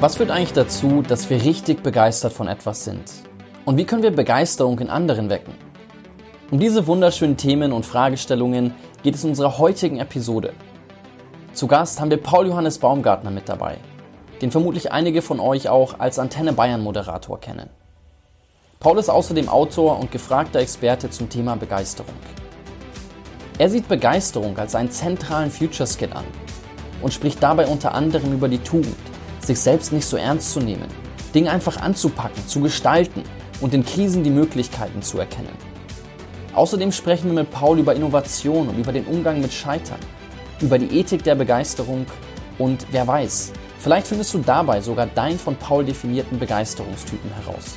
Was 0.00 0.14
führt 0.14 0.30
eigentlich 0.30 0.52
dazu, 0.52 1.02
dass 1.02 1.28
wir 1.28 1.42
richtig 1.42 1.82
begeistert 1.82 2.32
von 2.32 2.46
etwas 2.46 2.84
sind? 2.84 3.02
Und 3.64 3.78
wie 3.78 3.84
können 3.84 4.04
wir 4.04 4.12
Begeisterung 4.12 4.78
in 4.78 4.90
anderen 4.90 5.28
wecken? 5.28 5.54
Um 6.52 6.60
diese 6.60 6.86
wunderschönen 6.86 7.36
Themen 7.36 7.72
und 7.72 7.84
Fragestellungen 7.84 8.76
geht 9.02 9.16
es 9.16 9.24
in 9.24 9.30
unserer 9.30 9.58
heutigen 9.58 9.98
Episode. 9.98 10.52
Zu 11.52 11.66
Gast 11.66 12.00
haben 12.00 12.12
wir 12.12 12.22
Paul 12.22 12.46
Johannes 12.46 12.78
Baumgartner 12.78 13.32
mit 13.32 13.48
dabei, 13.48 13.78
den 14.40 14.52
vermutlich 14.52 14.92
einige 14.92 15.20
von 15.20 15.40
euch 15.40 15.68
auch 15.68 15.98
als 15.98 16.20
Antenne 16.20 16.52
Bayern 16.52 16.80
Moderator 16.80 17.40
kennen. 17.40 17.68
Paul 18.78 18.98
ist 18.98 19.08
außerdem 19.08 19.48
Autor 19.48 19.98
und 19.98 20.12
gefragter 20.12 20.60
Experte 20.60 21.10
zum 21.10 21.28
Thema 21.28 21.56
Begeisterung. 21.56 22.14
Er 23.58 23.68
sieht 23.68 23.88
Begeisterung 23.88 24.56
als 24.58 24.76
einen 24.76 24.92
zentralen 24.92 25.50
Future 25.50 25.88
Skill 25.88 26.12
an 26.12 26.24
und 27.02 27.12
spricht 27.12 27.42
dabei 27.42 27.66
unter 27.66 27.94
anderem 27.94 28.32
über 28.32 28.46
die 28.48 28.60
Tugend, 28.60 28.94
sich 29.40 29.60
selbst 29.60 29.92
nicht 29.92 30.06
so 30.06 30.16
ernst 30.16 30.52
zu 30.52 30.60
nehmen, 30.60 30.88
Dinge 31.34 31.50
einfach 31.50 31.76
anzupacken, 31.78 32.46
zu 32.46 32.60
gestalten 32.60 33.22
und 33.60 33.74
in 33.74 33.84
Krisen 33.84 34.24
die 34.24 34.30
Möglichkeiten 34.30 35.02
zu 35.02 35.18
erkennen. 35.18 35.52
Außerdem 36.54 36.92
sprechen 36.92 37.26
wir 37.26 37.42
mit 37.42 37.50
Paul 37.50 37.78
über 37.78 37.94
Innovation 37.94 38.68
und 38.68 38.78
über 38.78 38.92
den 38.92 39.04
Umgang 39.06 39.40
mit 39.40 39.52
Scheitern, 39.52 40.00
über 40.60 40.78
die 40.78 40.98
Ethik 40.98 41.22
der 41.22 41.34
Begeisterung 41.34 42.06
und 42.58 42.86
wer 42.90 43.06
weiß, 43.06 43.52
vielleicht 43.78 44.08
findest 44.08 44.34
du 44.34 44.38
dabei 44.38 44.80
sogar 44.80 45.06
deinen 45.06 45.38
von 45.38 45.54
Paul 45.56 45.84
definierten 45.84 46.38
Begeisterungstypen 46.38 47.30
heraus. 47.34 47.76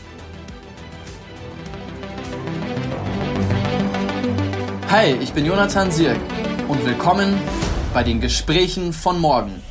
Hi, 4.90 5.16
ich 5.22 5.32
bin 5.32 5.46
Jonathan 5.46 5.90
Sirk 5.92 6.20
und 6.68 6.86
willkommen 6.86 7.40
bei 7.94 8.04
den 8.04 8.20
Gesprächen 8.20 8.92
von 8.94 9.20
morgen. 9.20 9.62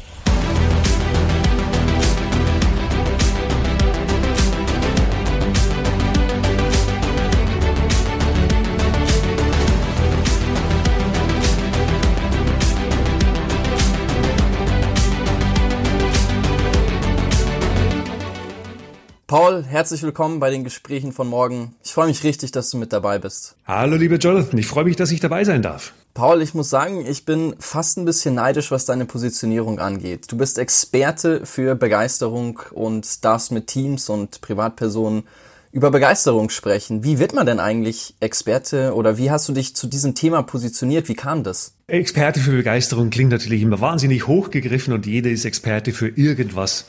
Paul, 19.30 19.62
herzlich 19.62 20.02
willkommen 20.02 20.40
bei 20.40 20.50
den 20.50 20.64
Gesprächen 20.64 21.12
von 21.12 21.28
morgen. 21.28 21.76
Ich 21.84 21.92
freue 21.92 22.08
mich 22.08 22.24
richtig, 22.24 22.50
dass 22.50 22.68
du 22.70 22.78
mit 22.78 22.92
dabei 22.92 23.20
bist. 23.20 23.54
Hallo, 23.64 23.94
lieber 23.94 24.16
Jonathan. 24.16 24.58
Ich 24.58 24.66
freue 24.66 24.82
mich, 24.82 24.96
dass 24.96 25.12
ich 25.12 25.20
dabei 25.20 25.44
sein 25.44 25.62
darf. 25.62 25.92
Paul, 26.14 26.42
ich 26.42 26.52
muss 26.52 26.68
sagen, 26.68 27.06
ich 27.06 27.26
bin 27.26 27.54
fast 27.60 27.96
ein 27.96 28.04
bisschen 28.04 28.34
neidisch, 28.34 28.72
was 28.72 28.86
deine 28.86 29.04
Positionierung 29.06 29.78
angeht. 29.78 30.32
Du 30.32 30.36
bist 30.36 30.58
Experte 30.58 31.46
für 31.46 31.76
Begeisterung 31.76 32.60
und 32.72 33.24
darfst 33.24 33.52
mit 33.52 33.68
Teams 33.68 34.08
und 34.08 34.40
Privatpersonen 34.40 35.22
über 35.70 35.92
Begeisterung 35.92 36.50
sprechen. 36.50 37.04
Wie 37.04 37.20
wird 37.20 37.32
man 37.32 37.46
denn 37.46 37.60
eigentlich 37.60 38.16
Experte 38.18 38.94
oder 38.96 39.16
wie 39.16 39.30
hast 39.30 39.48
du 39.48 39.52
dich 39.52 39.76
zu 39.76 39.86
diesem 39.86 40.16
Thema 40.16 40.42
positioniert? 40.42 41.08
Wie 41.08 41.14
kam 41.14 41.44
das? 41.44 41.74
Experte 41.86 42.40
für 42.40 42.50
Begeisterung 42.50 43.10
klingt 43.10 43.30
natürlich 43.30 43.62
immer 43.62 43.80
wahnsinnig 43.80 44.26
hochgegriffen 44.26 44.92
und 44.92 45.06
jeder 45.06 45.30
ist 45.30 45.44
Experte 45.44 45.92
für 45.92 46.08
irgendwas. 46.08 46.86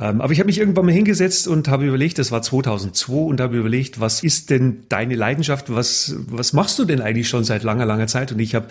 Ähm, 0.00 0.20
aber 0.20 0.32
ich 0.32 0.38
habe 0.38 0.46
mich 0.46 0.58
irgendwann 0.58 0.86
mal 0.86 0.92
hingesetzt 0.92 1.48
und 1.48 1.68
habe 1.68 1.86
überlegt, 1.86 2.18
das 2.18 2.30
war 2.30 2.40
2002 2.40 3.12
und 3.12 3.40
habe 3.40 3.56
überlegt, 3.56 4.00
was 4.00 4.22
ist 4.22 4.50
denn 4.50 4.84
deine 4.88 5.16
Leidenschaft? 5.16 5.74
Was, 5.74 6.14
was 6.28 6.52
machst 6.52 6.78
du 6.78 6.84
denn 6.84 7.00
eigentlich 7.00 7.28
schon 7.28 7.44
seit 7.44 7.64
langer, 7.64 7.84
langer 7.84 8.06
Zeit? 8.06 8.30
Und 8.30 8.38
ich 8.38 8.54
habe 8.54 8.68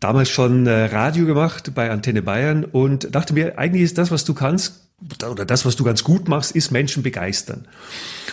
damals 0.00 0.28
schon 0.30 0.66
äh, 0.66 0.86
Radio 0.86 1.26
gemacht 1.26 1.72
bei 1.74 1.90
Antenne 1.90 2.22
Bayern 2.22 2.64
und 2.64 3.14
dachte 3.14 3.34
mir, 3.34 3.58
eigentlich 3.58 3.82
ist 3.82 3.98
das, 3.98 4.10
was 4.10 4.24
du 4.24 4.34
kannst, 4.34 4.87
oder 5.30 5.44
das, 5.44 5.64
was 5.64 5.76
du 5.76 5.84
ganz 5.84 6.02
gut 6.02 6.28
machst, 6.28 6.52
ist 6.52 6.72
Menschen 6.72 7.04
begeistern. 7.04 7.68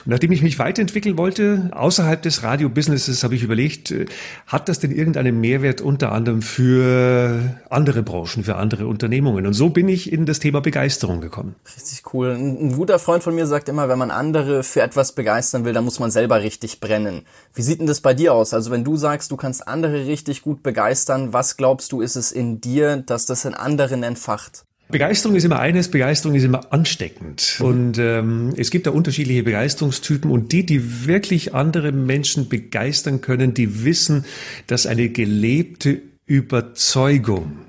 Und 0.03 0.11
nachdem 0.11 0.31
ich 0.31 0.41
mich 0.41 0.57
weiterentwickeln 0.57 1.15
wollte, 1.15 1.69
außerhalb 1.71 2.21
des 2.23 2.41
Radio-Businesses, 2.41 3.23
habe 3.23 3.35
ich 3.35 3.43
überlegt, 3.43 3.91
äh, 3.91 4.07
hat 4.47 4.67
das 4.67 4.79
denn 4.79 4.91
irgendeinen 4.91 5.39
Mehrwert 5.39 5.81
unter 5.81 6.11
anderem 6.11 6.41
für 6.41 7.55
andere 7.69 8.01
Branchen, 8.01 8.43
für 8.43 8.55
andere 8.55 8.87
Unternehmungen? 8.87 9.45
Und 9.45 9.53
so 9.53 9.69
bin 9.69 9.87
ich 9.87 10.11
in 10.11 10.25
das 10.25 10.39
Thema 10.39 10.59
Begeisterung 10.59 11.21
gekommen. 11.21 11.55
Richtig 11.75 12.13
cool. 12.13 12.31
Ein 12.31 12.73
guter 12.75 12.97
Freund 12.97 13.21
von 13.21 13.35
mir 13.35 13.45
sagt 13.45 13.69
immer, 13.69 13.87
wenn 13.87 13.99
man 13.99 14.09
andere 14.09 14.63
für 14.63 14.81
etwas 14.81 15.11
begeistern 15.11 15.65
will, 15.65 15.73
dann 15.73 15.85
muss 15.85 15.99
man 15.99 16.09
selber 16.09 16.41
richtig 16.41 16.79
brennen. 16.79 17.27
Wie 17.53 17.61
sieht 17.61 17.79
denn 17.79 17.87
das 17.87 18.01
bei 18.01 18.15
dir 18.15 18.33
aus? 18.33 18.55
Also 18.55 18.71
wenn 18.71 18.83
du 18.83 18.97
sagst, 18.97 19.29
du 19.29 19.37
kannst 19.37 19.67
andere 19.67 20.07
richtig 20.07 20.41
gut 20.41 20.63
begeistern, 20.63 21.31
was 21.31 21.57
glaubst 21.57 21.91
du, 21.91 22.01
ist 22.01 22.15
es 22.15 22.31
in 22.31 22.59
dir, 22.59 22.97
dass 22.97 23.27
das 23.27 23.45
in 23.45 23.53
anderen 23.53 24.01
entfacht? 24.01 24.65
Begeisterung 24.89 25.35
ist 25.35 25.43
immer 25.43 25.59
eines, 25.59 25.89
Begeisterung 25.89 26.35
ist 26.35 26.43
immer 26.43 26.71
ansteckend. 26.71 27.57
Mhm. 27.59 27.65
Und 27.65 27.97
ähm, 27.97 28.53
es 28.57 28.69
gibt 28.69 28.87
da 28.87 28.91
unterschiedliche 28.91 29.43
Begeisterungstypen 29.43 30.29
und 30.29 30.51
die, 30.51 30.65
die 30.65 31.07
wirklich 31.07 31.53
andere 31.53 31.91
Menschen 31.91 32.49
begeistern 32.49 33.21
können, 33.21 33.53
die 33.53 33.83
wissen, 33.83 34.25
dass 34.67 34.85
eine 34.85 35.09
gelebte 35.09 36.01
Überzeugung 36.25 37.59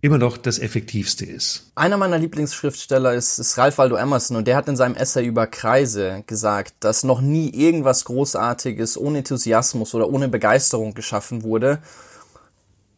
immer 0.00 0.18
noch 0.18 0.36
das 0.36 0.58
Effektivste 0.58 1.24
ist. 1.24 1.70
Einer 1.76 1.96
meiner 1.96 2.18
Lieblingsschriftsteller 2.18 3.14
ist, 3.14 3.38
ist 3.38 3.56
Ralph 3.56 3.78
Waldo 3.78 3.94
Emerson 3.94 4.36
und 4.36 4.48
der 4.48 4.56
hat 4.56 4.68
in 4.68 4.74
seinem 4.74 4.96
Essay 4.96 5.24
über 5.24 5.46
Kreise 5.46 6.24
gesagt, 6.26 6.74
dass 6.80 7.04
noch 7.04 7.20
nie 7.20 7.50
irgendwas 7.50 8.04
Großartiges 8.04 8.98
ohne 8.98 9.18
Enthusiasmus 9.18 9.94
oder 9.94 10.08
ohne 10.08 10.28
Begeisterung 10.28 10.94
geschaffen 10.94 11.44
wurde 11.44 11.78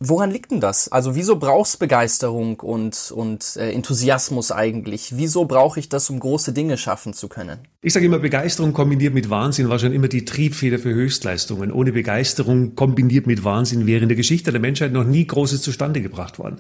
Woran 0.07 0.31
liegt 0.31 0.51
denn 0.51 0.61
das? 0.61 0.93
Also 0.93 1.17
wieso 1.17 1.37
brauchst 1.37 1.79
Begeisterung 1.79 2.61
und, 2.61 3.11
und 3.11 3.57
äh, 3.57 3.73
Enthusiasmus 3.73 4.53
eigentlich? 4.53 5.15
Wieso 5.17 5.47
brauche 5.47 5.81
ich 5.81 5.89
das, 5.89 6.11
um 6.11 6.21
große 6.21 6.53
Dinge 6.53 6.77
schaffen 6.77 7.15
zu 7.15 7.29
können? 7.29 7.61
Ich 7.81 7.95
sage 7.95 8.05
immer, 8.07 8.19
Begeisterung 8.19 8.75
kombiniert 8.75 9.15
mit 9.15 9.31
Wahnsinn 9.31 9.69
war 9.71 9.79
schon 9.79 9.93
immer 9.93 10.09
die 10.09 10.27
Triebfeder 10.27 10.79
für 10.79 10.93
Höchstleistungen. 10.93 11.73
Ohne 11.73 11.93
Begeisterung 11.93 12.75
kombiniert 12.75 13.27
mit 13.27 13.45
Wahnsinn 13.45 13.87
wäre 13.87 14.03
in 14.03 14.09
der 14.09 14.17
Geschichte 14.17 14.53
der 14.53 14.61
Menschheit 14.61 14.93
noch 14.93 15.05
nie 15.05 15.27
Großes 15.27 15.63
zustande 15.63 16.03
gebracht 16.03 16.39
worden. 16.39 16.57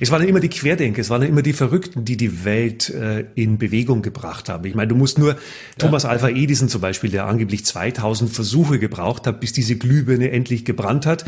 Es 0.00 0.10
waren 0.10 0.26
immer 0.26 0.40
die 0.40 0.48
Querdenker, 0.48 1.00
es 1.00 1.10
waren 1.10 1.22
immer 1.22 1.42
die 1.42 1.52
Verrückten, 1.52 2.04
die 2.04 2.16
die 2.16 2.44
Welt 2.44 2.90
äh, 2.90 3.26
in 3.36 3.58
Bewegung 3.58 4.02
gebracht 4.02 4.48
haben. 4.48 4.64
Ich 4.66 4.74
meine, 4.74 4.88
du 4.88 4.96
musst 4.96 5.18
nur 5.18 5.34
ja. 5.34 5.38
Thomas 5.78 6.04
Alpha 6.04 6.28
Edison 6.28 6.68
zum 6.68 6.80
Beispiel, 6.80 7.10
der 7.10 7.26
angeblich 7.26 7.64
2000 7.64 8.30
Versuche 8.30 8.80
gebraucht 8.80 9.26
hat, 9.28 9.40
bis 9.40 9.52
diese 9.52 9.76
Glühbirne 9.76 10.30
endlich 10.30 10.64
gebrannt 10.64 11.06
hat. 11.06 11.24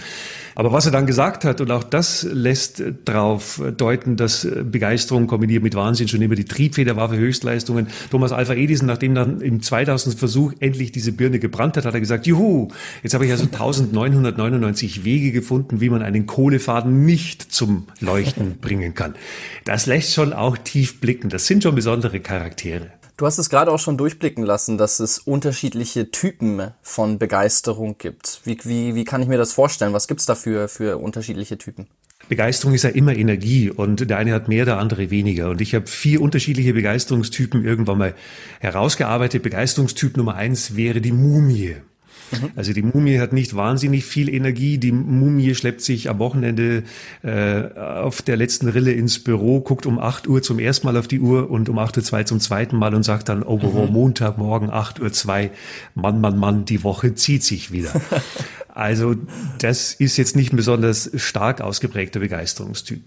Aber 0.55 0.73
was 0.73 0.87
er 0.87 0.93
dann 0.93 1.07
gesagt 1.07 1.45
hat, 1.45 1.60
und 1.61 1.71
auch 1.71 1.85
das 1.85 2.23
lässt 2.23 2.83
darauf 3.05 3.63
deuten, 3.77 4.17
dass 4.17 4.47
Begeisterung 4.65 5.27
kombiniert 5.27 5.63
mit 5.63 5.75
Wahnsinn 5.75 6.09
schon 6.09 6.23
immer 6.23 6.35
die 6.35 6.45
Triebfeder 6.45 6.97
war 6.97 7.09
für 7.09 7.17
Höchstleistungen. 7.17 7.89
Thomas 8.11 8.33
Alpha 8.33 8.55
Edison, 8.55 8.87
nachdem 8.87 9.15
dann 9.15 9.41
im 9.41 9.63
2000. 9.63 10.19
Versuch 10.19 10.53
endlich 10.61 10.93
diese 10.93 11.13
Birne 11.13 11.39
gebrannt 11.39 11.77
hat, 11.77 11.85
hat 11.85 11.95
er 11.95 12.01
gesagt, 12.01 12.27
juhu, 12.27 12.69
jetzt 13.03 13.15
habe 13.15 13.27
ich 13.27 13.31
also 13.31 13.45
1999 13.45 15.05
Wege 15.05 15.33
gefunden, 15.33 15.81
wie 15.81 15.91
man 15.91 16.03
einen 16.03 16.27
Kohlefaden 16.27 17.05
nicht 17.05 17.53
zum 17.53 17.87
Leuchten 18.01 18.59
bringen 18.61 18.95
kann. 18.95 19.15
Das 19.65 19.87
lässt 19.87 20.15
schon 20.15 20.33
auch 20.33 20.59
tief 20.59 21.01
blicken. 21.01 21.29
Das 21.29 21.47
sind 21.47 21.63
schon 21.63 21.75
besondere 21.75 22.21
Charaktere. 22.21 23.00
Du 23.21 23.27
hast 23.27 23.37
es 23.37 23.51
gerade 23.51 23.71
auch 23.71 23.79
schon 23.79 23.99
durchblicken 23.99 24.45
lassen, 24.45 24.79
dass 24.79 24.99
es 24.99 25.19
unterschiedliche 25.19 26.11
Typen 26.11 26.71
von 26.81 27.19
Begeisterung 27.19 27.99
gibt. 27.99 28.41
Wie, 28.45 28.57
wie, 28.65 28.95
wie 28.95 29.05
kann 29.05 29.21
ich 29.21 29.29
mir 29.29 29.37
das 29.37 29.53
vorstellen? 29.53 29.93
Was 29.93 30.09
gibt's 30.09 30.25
dafür 30.25 30.69
für 30.69 30.97
unterschiedliche 30.97 31.59
Typen? 31.59 31.87
Begeisterung 32.31 32.73
ist 32.73 32.85
ja 32.85 32.89
immer 32.89 33.15
Energie 33.15 33.69
und 33.69 34.09
der 34.09 34.17
eine 34.17 34.33
hat 34.33 34.49
mehr, 34.49 34.65
der 34.65 34.79
andere 34.79 35.11
weniger. 35.11 35.51
Und 35.51 35.61
ich 35.61 35.75
habe 35.75 35.87
vier 35.87 36.23
unterschiedliche 36.23 36.73
Begeisterungstypen 36.73 37.63
irgendwann 37.63 37.99
mal 37.99 38.15
herausgearbeitet. 38.59 39.43
Begeisterungstyp 39.43 40.17
Nummer 40.17 40.37
eins 40.37 40.75
wäre 40.75 41.03
die 41.03 41.13
Mumie. 41.13 41.77
Mhm. 42.33 42.51
Also 42.57 42.73
die 42.73 42.83
Mumie 42.83 43.19
hat 43.19 43.33
nicht 43.33 43.57
wahnsinnig 43.57 44.05
viel 44.05 44.29
Energie. 44.29 44.79
Die 44.79 44.93
Mumie 44.93 45.55
schleppt 45.55 45.81
sich 45.81 46.09
am 46.09 46.19
Wochenende 46.19 46.85
äh, 47.23 47.63
auf 47.79 48.23
der 48.23 48.37
letzten 48.37 48.69
Rille 48.69 48.93
ins 48.93 49.19
Büro, 49.23 49.61
guckt 49.61 49.87
um 49.87 49.99
8 49.99 50.29
Uhr 50.29 50.43
zum 50.43 50.59
ersten 50.59 50.87
Mal 50.87 50.97
auf 50.97 51.09
die 51.09 51.21
Uhr 51.21 51.51
und 51.51 51.69
um 51.69 51.79
8.02 51.79 52.13
Uhr 52.13 52.27
zum 52.27 52.41
zweiten 52.41 52.77
Mal 52.77 52.95
und 52.95 53.03
sagt 53.03 53.29
dann, 53.29 53.43
oh, 53.43 53.59
mhm. 53.59 53.93
Montagmorgen 53.93 54.71
8.02 54.71 55.45
Uhr, 55.45 55.51
Mann, 55.95 56.21
Mann, 56.21 56.39
Mann, 56.39 56.65
die 56.65 56.85
Woche 56.85 57.15
zieht 57.15 57.43
sich 57.43 57.73
wieder. 57.73 57.93
Also 58.81 59.15
das 59.59 59.93
ist 59.93 60.17
jetzt 60.17 60.37
nicht 60.37 60.55
ein 60.55 60.57
besonders 60.57 61.11
stark 61.15 61.61
ausgeprägter 61.61 62.19
Begeisterungstyp. 62.19 63.03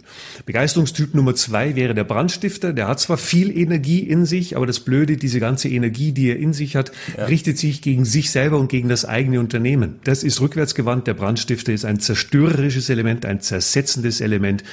Begeisterungstyp 0.45 1.15
Nummer 1.15 1.33
zwei 1.33 1.75
wäre 1.75 1.95
der 1.95 2.03
Brandstifter. 2.03 2.73
Der 2.73 2.87
hat 2.87 2.99
zwar 2.99 3.17
viel 3.17 3.49
Energie 3.57 4.01
in 4.01 4.27
sich, 4.27 4.55
aber 4.55 4.67
das 4.67 4.81
Blöde, 4.81 5.17
diese 5.17 5.39
ganze 5.39 5.69
Energie, 5.69 6.11
die 6.11 6.29
er 6.29 6.37
in 6.37 6.53
sich 6.53 6.75
hat, 6.75 6.91
ja. 7.17 7.25
richtet 7.25 7.57
sich 7.57 7.81
gegen 7.81 8.05
sich 8.05 8.29
selber 8.29 8.59
und 8.59 8.69
gegen 8.69 8.87
das 8.87 9.03
eigene 9.03 9.39
Unternehmen. 9.39 9.95
Das 10.03 10.23
ist 10.23 10.41
rückwärtsgewandt. 10.41 11.07
Der 11.07 11.15
Brandstifter 11.15 11.73
ist 11.73 11.85
ein 11.85 11.99
zerstörerisches 11.99 12.91
Element, 12.91 13.25
ein 13.25 13.41
zersetzendes 13.41 14.21
Element, 14.21 14.63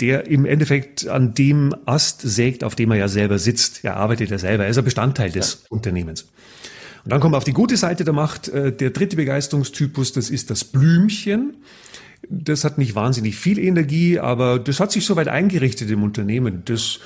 der 0.00 0.28
im 0.28 0.46
Endeffekt 0.46 1.06
an 1.08 1.34
dem 1.34 1.76
Ast 1.84 2.22
sägt, 2.22 2.64
auf 2.64 2.74
dem 2.74 2.90
er 2.92 2.96
ja 2.96 3.08
selber 3.08 3.38
sitzt. 3.38 3.84
Er 3.84 3.98
arbeitet 3.98 4.30
ja 4.30 4.38
selber. 4.38 4.64
Er 4.64 4.70
ist 4.70 4.78
ein 4.78 4.84
Bestandteil 4.84 5.30
des 5.30 5.58
ja. 5.60 5.66
Unternehmens. 5.68 6.26
Und 7.08 7.12
dann 7.12 7.20
kommen 7.20 7.32
wir 7.32 7.38
auf 7.38 7.44
die 7.44 7.54
gute 7.54 7.78
Seite 7.78 8.04
der 8.04 8.12
Macht. 8.12 8.48
Äh, 8.48 8.70
der 8.70 8.90
dritte 8.90 9.16
Begeisterungstypus, 9.16 10.12
das 10.12 10.28
ist 10.28 10.50
das 10.50 10.62
Blümchen. 10.62 11.56
Das 12.28 12.64
hat 12.64 12.76
nicht 12.76 12.94
wahnsinnig 12.94 13.34
viel 13.36 13.58
Energie, 13.58 14.18
aber 14.18 14.58
das 14.58 14.78
hat 14.78 14.92
sich 14.92 15.06
soweit 15.06 15.28
eingerichtet 15.28 15.90
im 15.90 16.02
Unternehmen. 16.02 16.64
Das 16.66 17.00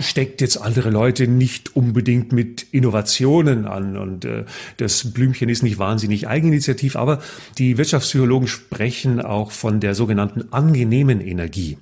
steckt 0.00 0.40
jetzt 0.40 0.56
andere 0.56 0.90
Leute 0.90 1.28
nicht 1.28 1.76
unbedingt 1.76 2.32
mit 2.32 2.66
Innovationen 2.72 3.66
an 3.66 3.96
und 3.96 4.24
äh, 4.24 4.46
das 4.78 5.12
Blümchen 5.12 5.48
ist 5.48 5.62
nicht 5.62 5.78
wahnsinnig 5.78 6.26
eigeninitiativ, 6.26 6.96
aber 6.96 7.22
die 7.58 7.78
Wirtschaftspsychologen 7.78 8.48
sprechen 8.48 9.20
auch 9.20 9.52
von 9.52 9.78
der 9.78 9.94
sogenannten 9.94 10.52
angenehmen 10.52 11.20
Energie. 11.20 11.78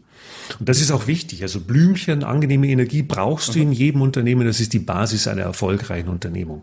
Und 0.58 0.69
das 0.69 0.81
ist 0.81 0.91
auch 0.91 1.06
wichtig. 1.06 1.43
Also 1.43 1.61
Blümchen, 1.61 2.25
angenehme 2.25 2.69
Energie 2.69 3.02
brauchst 3.02 3.55
du 3.55 3.61
in 3.61 3.73
jedem 3.73 4.02
Unternehmen. 4.02 4.47
Das 4.47 4.61
ist 4.61 4.73
die 4.73 4.79
Basis 4.79 5.29
einer 5.29 5.43
erfolgreichen 5.43 6.08
Unternehmung. 6.08 6.62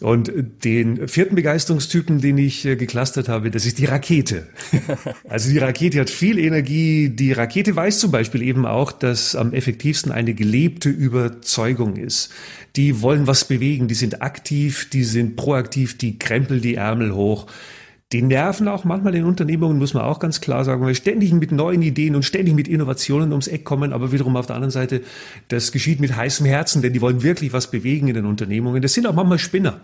Und 0.00 0.32
den 0.64 1.08
vierten 1.08 1.34
Begeisterungstypen, 1.34 2.20
den 2.20 2.36
ich 2.36 2.64
äh, 2.64 2.76
geklustert 2.76 3.28
habe, 3.28 3.50
das 3.50 3.64
ist 3.64 3.78
die 3.78 3.84
Rakete. 3.84 4.46
Also 5.28 5.50
die 5.50 5.58
Rakete 5.58 6.00
hat 6.00 6.10
viel 6.10 6.38
Energie. 6.38 7.08
Die 7.08 7.32
Rakete 7.32 7.74
weiß 7.74 7.98
zum 7.98 8.10
Beispiel 8.10 8.42
eben 8.42 8.66
auch, 8.66 8.92
dass 8.92 9.34
am 9.34 9.52
effektivsten 9.52 10.12
eine 10.12 10.34
gelebte 10.34 10.90
Überzeugung 10.90 11.96
ist. 11.96 12.30
Die 12.76 13.00
wollen 13.02 13.26
was 13.26 13.46
bewegen, 13.46 13.88
die 13.88 13.94
sind 13.94 14.22
aktiv, 14.22 14.88
die 14.92 15.04
sind 15.04 15.36
proaktiv, 15.36 15.96
die 15.96 16.18
krempeln 16.18 16.60
die 16.60 16.74
Ärmel 16.74 17.14
hoch 17.14 17.46
die 18.14 18.22
nerven 18.22 18.68
auch 18.68 18.84
manchmal 18.84 19.16
in 19.16 19.24
Unternehmungen, 19.24 19.76
muss 19.76 19.92
man 19.92 20.04
auch 20.04 20.20
ganz 20.20 20.40
klar 20.40 20.64
sagen, 20.64 20.82
weil 20.82 20.94
ständig 20.94 21.32
mit 21.32 21.50
neuen 21.50 21.82
Ideen 21.82 22.14
und 22.14 22.24
ständig 22.24 22.54
mit 22.54 22.68
Innovationen 22.68 23.32
ums 23.32 23.48
Eck 23.48 23.64
kommen, 23.64 23.92
aber 23.92 24.12
wiederum 24.12 24.36
auf 24.36 24.46
der 24.46 24.54
anderen 24.54 24.70
Seite, 24.70 25.00
das 25.48 25.72
geschieht 25.72 25.98
mit 25.98 26.14
heißem 26.14 26.46
Herzen, 26.46 26.80
denn 26.80 26.92
die 26.92 27.00
wollen 27.00 27.24
wirklich 27.24 27.52
was 27.52 27.72
bewegen 27.72 28.06
in 28.06 28.14
den 28.14 28.26
Unternehmungen. 28.26 28.80
Das 28.82 28.94
sind 28.94 29.08
auch 29.08 29.14
manchmal 29.14 29.40
Spinner. 29.40 29.80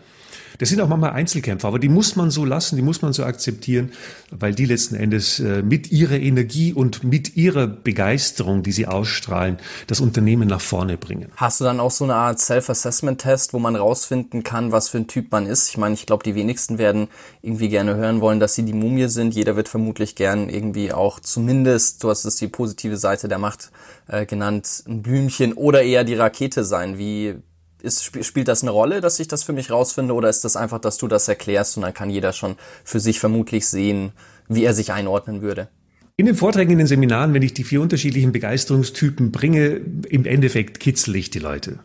Das 0.60 0.68
sind 0.68 0.82
auch 0.82 0.88
manchmal 0.88 1.12
Einzelkämpfer, 1.12 1.68
aber 1.68 1.78
die 1.78 1.88
muss 1.88 2.16
man 2.16 2.30
so 2.30 2.44
lassen, 2.44 2.76
die 2.76 2.82
muss 2.82 3.00
man 3.00 3.14
so 3.14 3.24
akzeptieren, 3.24 3.92
weil 4.30 4.54
die 4.54 4.66
letzten 4.66 4.94
Endes 4.94 5.40
äh, 5.40 5.62
mit 5.62 5.90
ihrer 5.90 6.20
Energie 6.20 6.74
und 6.74 7.02
mit 7.02 7.34
ihrer 7.34 7.66
Begeisterung, 7.66 8.62
die 8.62 8.72
sie 8.72 8.86
ausstrahlen, 8.86 9.56
das 9.86 10.00
Unternehmen 10.00 10.46
nach 10.46 10.60
vorne 10.60 10.98
bringen. 10.98 11.32
Hast 11.36 11.60
du 11.60 11.64
dann 11.64 11.80
auch 11.80 11.90
so 11.90 12.04
eine 12.04 12.14
Art 12.14 12.40
Self-Assessment-Test, 12.40 13.54
wo 13.54 13.58
man 13.58 13.74
rausfinden 13.74 14.42
kann, 14.42 14.70
was 14.70 14.90
für 14.90 14.98
ein 14.98 15.06
Typ 15.06 15.32
man 15.32 15.46
ist? 15.46 15.70
Ich 15.70 15.78
meine, 15.78 15.94
ich 15.94 16.04
glaube, 16.04 16.24
die 16.24 16.34
wenigsten 16.34 16.76
werden 16.76 17.08
irgendwie 17.40 17.70
gerne 17.70 17.96
hören 17.96 18.20
wollen, 18.20 18.38
dass 18.38 18.54
sie 18.54 18.64
die 18.64 18.74
Mumie 18.74 19.08
sind. 19.08 19.34
Jeder 19.34 19.56
wird 19.56 19.70
vermutlich 19.70 20.14
gern 20.14 20.50
irgendwie 20.50 20.92
auch 20.92 21.20
zumindest, 21.20 22.04
du 22.04 22.10
hast 22.10 22.26
es 22.26 22.36
die 22.36 22.48
positive 22.48 22.98
Seite 22.98 23.28
der 23.28 23.38
Macht 23.38 23.70
äh, 24.08 24.26
genannt, 24.26 24.84
ein 24.86 25.00
Blümchen 25.00 25.54
oder 25.54 25.82
eher 25.82 26.04
die 26.04 26.16
Rakete 26.16 26.64
sein. 26.64 26.98
Wie 26.98 27.36
ist, 27.82 28.24
spielt 28.24 28.48
das 28.48 28.62
eine 28.62 28.70
Rolle, 28.70 29.00
dass 29.00 29.20
ich 29.20 29.28
das 29.28 29.42
für 29.42 29.52
mich 29.52 29.70
rausfinde, 29.70 30.14
oder 30.14 30.28
ist 30.28 30.44
das 30.44 30.56
einfach, 30.56 30.80
dass 30.80 30.98
du 30.98 31.08
das 31.08 31.28
erklärst 31.28 31.76
und 31.76 31.82
dann 31.82 31.94
kann 31.94 32.10
jeder 32.10 32.32
schon 32.32 32.56
für 32.84 33.00
sich 33.00 33.20
vermutlich 33.20 33.66
sehen, 33.66 34.12
wie 34.48 34.64
er 34.64 34.74
sich 34.74 34.92
einordnen 34.92 35.42
würde? 35.42 35.68
In 36.16 36.26
den 36.26 36.34
Vorträgen, 36.34 36.72
in 36.72 36.78
den 36.78 36.86
Seminaren, 36.86 37.32
wenn 37.32 37.42
ich 37.42 37.54
die 37.54 37.64
vier 37.64 37.80
unterschiedlichen 37.80 38.32
Begeisterungstypen 38.32 39.32
bringe, 39.32 39.80
im 40.08 40.26
Endeffekt 40.26 40.78
kitzel 40.78 41.16
ich 41.16 41.30
die 41.30 41.38
Leute. 41.38 41.78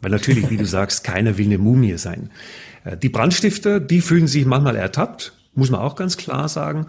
Weil 0.00 0.12
natürlich, 0.12 0.48
wie 0.48 0.56
du 0.56 0.64
sagst, 0.66 1.02
keiner 1.02 1.38
will 1.38 1.46
eine 1.46 1.58
Mumie 1.58 1.98
sein. 1.98 2.30
Äh, 2.84 2.96
die 2.96 3.08
Brandstifter, 3.08 3.80
die 3.80 4.00
fühlen 4.00 4.28
sich 4.28 4.46
manchmal 4.46 4.76
ertappt, 4.76 5.32
muss 5.54 5.70
man 5.70 5.80
auch 5.80 5.96
ganz 5.96 6.16
klar 6.16 6.48
sagen. 6.48 6.86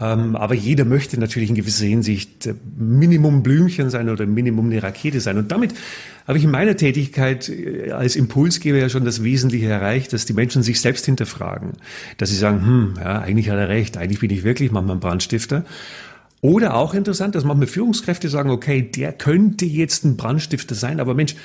Ähm, 0.00 0.34
aber 0.34 0.54
jeder 0.54 0.84
möchte 0.84 1.18
natürlich 1.18 1.48
in 1.48 1.54
gewisser 1.54 1.86
Hinsicht 1.86 2.46
äh, 2.46 2.54
Minimum 2.76 3.42
Blümchen 3.42 3.88
sein 3.90 4.08
oder 4.08 4.26
Minimum 4.26 4.66
eine 4.66 4.82
Rakete 4.82 5.20
sein. 5.20 5.38
Und 5.38 5.52
damit 5.52 5.74
habe 6.26 6.38
ich 6.38 6.44
in 6.44 6.50
meiner 6.50 6.76
Tätigkeit 6.76 7.48
äh, 7.48 7.92
als 7.92 8.16
Impulsgeber 8.16 8.78
ja 8.78 8.88
schon 8.88 9.04
das 9.04 9.22
Wesentliche 9.22 9.66
erreicht, 9.66 10.12
dass 10.12 10.26
die 10.26 10.32
Menschen 10.32 10.62
sich 10.62 10.80
selbst 10.80 11.06
hinterfragen. 11.06 11.74
Dass 12.18 12.30
sie 12.30 12.36
sagen, 12.36 12.66
hm, 12.66 12.94
ja, 12.98 13.20
eigentlich 13.20 13.48
hat 13.48 13.58
er 13.58 13.68
recht, 13.68 13.96
eigentlich 13.96 14.20
bin 14.20 14.30
ich 14.30 14.42
wirklich 14.42 14.72
manchmal 14.72 14.96
ein 14.96 15.00
Brandstifter. 15.00 15.64
Oder 16.40 16.74
auch 16.74 16.94
interessant, 16.94 17.36
dass 17.36 17.44
manchmal 17.44 17.68
Führungskräfte 17.68 18.28
sagen, 18.28 18.50
okay, 18.50 18.82
der 18.82 19.12
könnte 19.12 19.64
jetzt 19.64 20.04
ein 20.04 20.16
Brandstifter 20.16 20.74
sein, 20.74 21.00
aber 21.00 21.14
Mensch, 21.14 21.36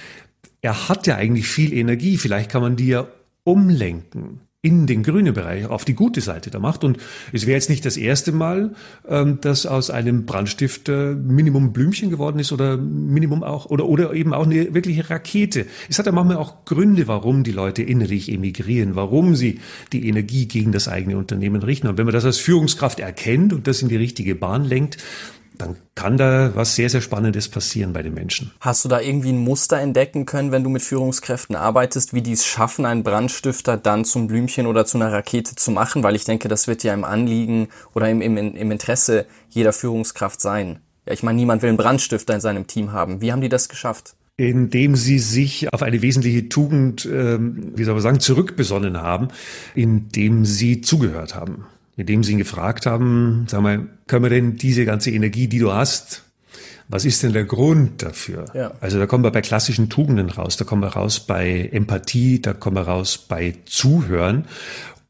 er 0.62 0.90
hat 0.90 1.07
ja 1.07 1.16
eigentlich 1.16 1.48
viel 1.48 1.72
Energie, 1.74 2.18
vielleicht 2.18 2.51
kann 2.51 2.62
man 2.62 2.75
die 2.75 2.88
ja 2.88 3.07
umlenken 3.46 4.42
in 4.62 4.88
den 4.88 5.04
grünen 5.04 5.34
Bereich, 5.34 5.68
auf 5.68 5.86
die 5.86 5.94
gute 5.94 6.20
Seite 6.20 6.52
der 6.52 6.60
Macht. 6.60 6.84
Und 6.84 6.98
es 7.32 7.46
wäre 7.46 7.56
jetzt 7.56 7.70
nicht 7.70 7.86
das 7.86 7.96
erste 7.96 8.34
Mal, 8.34 8.74
ähm, 9.08 9.40
dass 9.40 9.66
aus 9.66 9.90
einem 9.90 10.26
Brandstifter 10.26 11.16
Minimum 11.16 11.72
Blümchen 11.72 12.10
geworden 12.10 12.40
ist 12.40 12.52
oder 12.52 12.76
Minimum 12.76 13.42
auch, 13.42 13.68
oder, 13.68 13.86
oder 13.86 14.14
eben 14.14 14.34
auch 14.34 14.46
eine 14.46 14.74
wirkliche 14.74 15.10
Rakete. 15.10 15.66
Es 15.88 15.98
hat 15.98 16.08
ja 16.08 16.12
manchmal 16.12 16.36
auch 16.36 16.66
Gründe, 16.66 17.08
warum 17.08 17.46
die 17.46 17.54
Leute 17.54 17.84
innerlich 17.84 18.30
emigrieren, 18.30 18.96
warum 18.96 19.34
sie 19.34 19.62
die 19.94 20.10
Energie 20.10 20.46
gegen 20.46 20.74
das 20.74 20.90
eigene 20.90 21.18
Unternehmen 21.18 21.64
richten. 21.64 21.88
Und 21.88 21.98
wenn 21.98 22.06
man 22.06 22.14
das 22.14 22.26
als 22.26 22.38
Führungskraft 22.38 23.00
erkennt 23.00 23.54
und 23.54 23.66
das 23.66 23.82
in 23.82 23.88
die 23.88 23.96
richtige 23.96 24.36
Bahn 24.36 24.66
lenkt, 24.66 24.98
dann 25.60 25.76
kann 25.94 26.18
da 26.18 26.52
was 26.56 26.76
sehr, 26.76 26.90
sehr 26.90 27.02
Spannendes 27.02 27.50
passieren 27.50 27.94
bei 27.94 28.02
den 28.02 28.14
Menschen. 28.14 28.52
Hast 28.62 28.86
du 28.86 28.90
da 28.90 29.00
irgendwie 29.00 29.32
ein 29.32 29.38
Muster 29.38 29.78
entdecken 29.78 30.26
können, 30.26 30.52
wenn 30.52 30.64
du 30.64 30.70
mit 30.70 30.82
Führungskräften 30.82 31.56
arbeitest, 31.56 32.14
wie 32.14 32.22
die 32.22 32.32
es 32.32 32.46
schaffen, 32.46 32.86
einen 32.86 33.04
Brandstifter 33.04 33.78
dann 33.78 34.06
zum 34.06 34.28
Blümchen 34.28 34.66
oder 34.66 34.86
zu 34.86 34.98
einer 34.98 35.12
Rakete 35.12 35.56
zu 35.56 35.72
machen? 35.72 36.02
Weil 36.02 36.16
ich 36.16 36.24
denke, 36.24 36.48
das 36.48 36.68
wird 36.68 36.84
ja 36.84 36.94
im 36.94 37.04
Anliegen 37.04 37.68
oder 37.94 38.10
im, 38.10 38.22
im, 38.22 38.38
im 38.38 38.72
Interesse 38.72 39.26
jeder 39.50 39.74
Führungskraft 39.74 40.42
sein. 40.42 40.80
Ja, 41.06 41.14
ich 41.14 41.24
meine, 41.24 41.36
niemand 41.36 41.62
will 41.62 41.70
einen 41.70 41.78
Brandstifter 41.78 42.34
in 42.34 42.42
seinem 42.42 42.66
Team 42.66 42.94
haben. 42.94 43.22
Wie 43.22 43.32
haben 43.32 43.42
die 43.42 43.50
das 43.50 43.70
geschafft? 43.70 44.16
indem 44.38 44.96
sie 44.96 45.20
sich 45.20 45.74
auf 45.74 45.84
eine 45.84 46.02
wesentliche 46.02 46.48
Tugend, 46.48 47.06
ähm, 47.06 47.74
wie 47.76 47.84
soll 47.84 47.96
man 47.96 48.02
sagen, 48.02 48.20
zurückbesonnen 48.22 49.02
haben, 49.02 49.28
indem 49.76 50.46
sie 50.46 50.80
zugehört 50.80 51.36
haben 51.36 51.66
indem 52.00 52.24
sie 52.24 52.31
ihn 52.31 52.38
gefragt 52.38 52.86
haben, 52.86 53.46
sag 53.50 53.62
mal, 53.62 53.88
können 54.07 54.24
wir 54.24 54.30
denn 54.30 54.56
diese 54.56 54.86
ganze 54.86 55.12
Energie, 55.12 55.50
die 55.50 55.60
du 55.60 55.74
hast, 55.74 56.24
was 56.88 57.04
ist 57.04 57.22
denn 57.22 57.34
der 57.34 57.44
Grund 57.44 58.01
dafür? 58.01 58.46
Ja. 58.54 58.72
Also 58.80 58.98
da 58.98 59.06
kommen 59.06 59.24
wir 59.24 59.31
bei 59.31 59.42
klassischen 59.42 59.90
Tugenden 59.90 60.30
raus, 60.30 60.56
da 60.56 60.63
kommen 60.63 60.81
wir 60.81 60.88
raus 60.88 61.19
bei 61.19 61.69
Empathie, 61.72 62.42
da 62.42 62.54
kommen 62.54 62.78
wir 62.78 62.84
raus 62.84 63.18
bei 63.18 63.56
Zuhören 63.66 64.46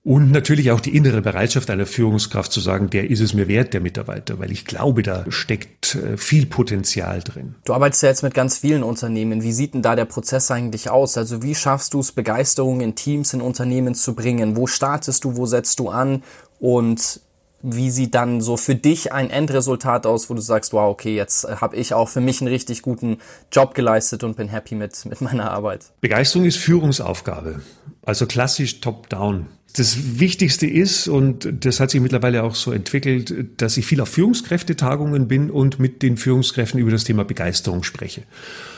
und 0.10 0.32
natürlich 0.32 0.72
auch 0.72 0.80
die 0.80 0.96
innere 0.96 1.22
Bereitschaft 1.22 1.70
einer 1.70 1.86
Führungskraft 1.86 2.54
zu 2.54 2.62
sagen, 2.62 2.90
der 2.90 3.12
ist 3.12 3.20
es 3.20 3.34
mir 3.34 3.50
wert, 3.50 3.74
der 3.74 3.82
Mitarbeiter, 3.82 4.40
weil 4.40 4.50
ich 4.50 4.66
glaube, 4.66 5.04
da 5.04 5.26
steckt 5.30 5.96
äh, 5.96 6.18
viel 6.18 6.46
Potenzial 6.46 7.20
drin. 7.20 7.56
Du 7.66 7.74
arbeitest 7.74 8.04
ja 8.04 8.10
jetzt 8.10 8.24
mit 8.24 8.34
ganz 8.34 8.58
vielen 8.58 8.82
Unternehmen. 8.82 9.44
Wie 9.44 9.52
sieht 9.52 9.74
denn 9.74 9.82
da 9.82 9.98
der 9.98 10.06
Prozess 10.06 10.50
eigentlich 10.52 10.90
aus? 10.90 11.18
Also 11.18 11.44
wie 11.44 11.54
schaffst 11.54 11.94
du 11.94 12.00
es, 12.00 12.14
Begeisterung 12.14 12.80
in 12.80 12.96
Teams, 12.96 13.34
in 13.34 13.42
Unternehmen 13.42 13.94
zu 13.94 14.16
bringen? 14.16 14.56
Wo 14.56 14.68
startest 14.68 15.26
du? 15.26 15.36
Wo 15.36 15.46
setzt 15.46 15.80
du 15.80 15.90
an? 15.90 16.24
Und 16.60 17.22
wie 17.62 17.92
sieht 17.92 18.16
dann 18.16 18.42
so 18.42 18.58
für 18.58 18.76
dich 18.76 19.12
ein 19.12 19.30
Endresultat 19.30 20.06
aus, 20.06 20.30
wo 20.30 20.34
du 20.34 20.42
sagst, 20.42 20.74
wow, 20.74 20.90
okay, 20.92 21.16
jetzt 21.16 21.46
habe 21.62 21.76
ich 21.76 21.94
auch 21.94 22.08
für 22.08 22.22
mich 22.22 22.42
einen 22.42 22.48
richtig 22.48 22.82
guten 22.82 23.18
Job 23.52 23.74
geleistet 23.74 24.24
und 24.24 24.38
bin 24.38 24.48
happy 24.48 24.76
mit, 24.76 25.06
mit 25.06 25.22
meiner 25.22 25.52
Arbeit? 25.52 25.92
Begeisterung 26.02 26.46
ist 26.46 26.58
Führungsaufgabe, 26.58 27.62
also 28.06 28.26
klassisch 28.26 28.80
top-down. 28.80 29.48
Das 29.76 30.20
Wichtigste 30.20 30.66
ist, 30.66 31.08
und 31.08 31.48
das 31.64 31.80
hat 31.80 31.92
sich 31.92 32.02
mittlerweile 32.02 32.44
auch 32.44 32.56
so 32.56 32.72
entwickelt, 32.72 33.62
dass 33.62 33.78
ich 33.78 33.86
viel 33.86 34.02
auf 34.02 34.10
Führungskräftetagungen 34.10 35.28
bin 35.28 35.52
und 35.52 35.80
mit 35.80 36.02
den 36.02 36.18
Führungskräften 36.18 36.80
über 36.80 36.92
das 36.92 37.04
Thema 37.04 37.24
Begeisterung 37.24 37.84
spreche. 37.84 38.24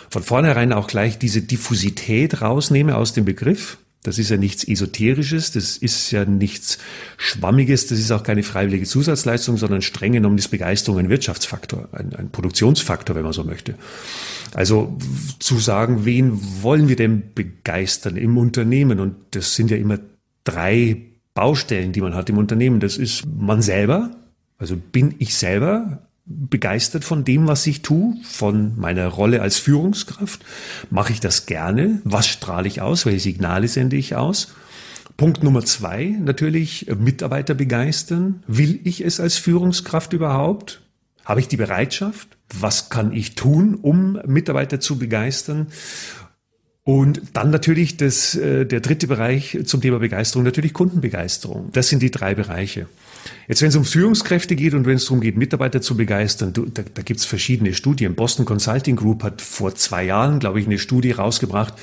Von 0.10 0.24
vornherein 0.24 0.74
auch 0.74 0.88
gleich 0.88 1.18
diese 1.18 1.42
Diffusität 1.42 2.42
rausnehme 2.42 2.98
aus 2.98 3.14
dem 3.14 3.24
Begriff. 3.24 3.78
Das 4.04 4.18
ist 4.18 4.30
ja 4.30 4.38
nichts 4.38 4.64
Esoterisches, 4.64 5.52
das 5.52 5.78
ist 5.78 6.10
ja 6.10 6.26
nichts 6.26 6.80
Schwammiges, 7.18 7.86
das 7.86 8.00
ist 8.00 8.12
auch 8.12 8.24
keine 8.24 8.42
freiwillige 8.42 8.86
Zusatzleistung, 8.86 9.58
sondern 9.58 9.84
streng 9.84 10.14
genommen 10.14 10.40
ist 10.40 10.48
Begeisterung 10.48 10.98
ein 10.98 11.10
Wirtschaftsfaktor, 11.10 11.88
ein, 11.92 12.16
ein 12.16 12.32
Produktionsfaktor, 12.32 13.16
wenn 13.16 13.24
man 13.24 13.34
so 13.34 13.44
möchte. 13.44 13.76
Also 14.54 14.98
zu 15.38 15.60
sagen, 15.60 16.04
wen 16.04 16.40
wollen 16.64 16.90
wir 16.90 16.96
denn 16.96 17.34
begeistern 17.36 18.18
im 18.18 18.38
Unternehmen? 18.38 19.00
Und 19.00 19.16
das 19.32 19.56
sind 19.56 19.70
ja 19.70 19.78
immer 19.78 20.00
drei 20.44 20.98
Baustellen, 21.36 21.92
die 21.92 22.02
man 22.02 22.16
hat 22.16 22.30
im 22.30 22.40
Unternehmen. 22.40 22.80
Das 22.80 22.98
ist 22.98 23.24
man 23.26 23.62
selber, 23.62 24.12
also 24.58 24.76
bin 24.78 25.14
ich 25.20 25.36
selber 25.36 26.08
begeistert 26.26 27.04
von 27.04 27.24
dem, 27.24 27.48
was 27.48 27.66
ich 27.68 27.82
tue, 27.82 28.16
von 28.24 28.78
meiner 28.78 29.08
Rolle 29.08 29.42
als 29.42 29.58
Führungskraft? 29.58 30.44
Mache 30.90 31.14
ich 31.14 31.20
das 31.20 31.46
gerne? 31.46 32.02
Was 32.04 32.28
strahle 32.28 32.68
ich 32.68 32.82
aus? 32.82 33.06
Welche 33.06 33.20
Signale 33.20 33.68
sende 33.68 33.96
ich 33.96 34.16
aus? 34.16 34.54
Punkt 35.18 35.44
Nummer 35.44 35.64
zwei, 35.66 36.16
natürlich 36.20 36.88
Mitarbeiter 36.98 37.54
begeistern. 37.54 38.44
Will 38.48 38.80
ich 38.84 39.04
es 39.04 39.20
als 39.20 39.38
Führungskraft 39.38 40.14
überhaupt? 40.14 40.82
Habe 41.26 41.40
ich 41.40 41.48
die 41.48 41.58
Bereitschaft? 41.58 42.38
Was 42.60 42.90
kann 42.90 43.14
ich 43.14 43.36
tun, 43.36 43.76
um 43.76 44.20
Mitarbeiter 44.26 44.80
zu 44.80 44.98
begeistern? 44.98 45.68
Und 46.92 47.22
dann 47.32 47.52
natürlich 47.52 47.96
das, 47.96 48.36
äh, 48.36 48.66
der 48.66 48.82
dritte 48.82 49.08
Bereich 49.08 49.58
zum 49.64 49.80
Thema 49.80 50.00
Begeisterung, 50.00 50.44
natürlich 50.44 50.74
Kundenbegeisterung. 50.74 51.70
Das 51.72 51.88
sind 51.88 52.02
die 52.02 52.12
drei 52.12 52.36
Bereiche. 52.36 52.86
Jetzt, 53.48 53.62
wenn 53.62 53.70
es 53.70 53.78
um 53.78 53.86
Führungskräfte 53.86 54.58
geht 54.58 54.74
und 54.74 54.86
wenn 54.86 54.98
es 54.98 55.06
darum 55.06 55.22
geht, 55.22 55.38
Mitarbeiter 55.38 55.80
zu 55.80 55.96
begeistern, 55.96 56.52
du, 56.52 56.66
da, 56.66 56.84
da 56.94 57.02
gibt 57.02 57.22
es 57.22 57.26
verschiedene 57.26 57.74
Studien. 57.74 58.14
Boston 58.14 58.44
Consulting 58.44 58.98
Group 58.98 59.24
hat 59.24 59.42
vor 59.42 59.74
zwei 59.74 60.04
Jahren, 60.04 60.40
glaube 60.40 60.60
ich, 60.60 60.66
eine 60.66 60.80
Studie 60.80 61.12
rausgebracht, 61.12 61.76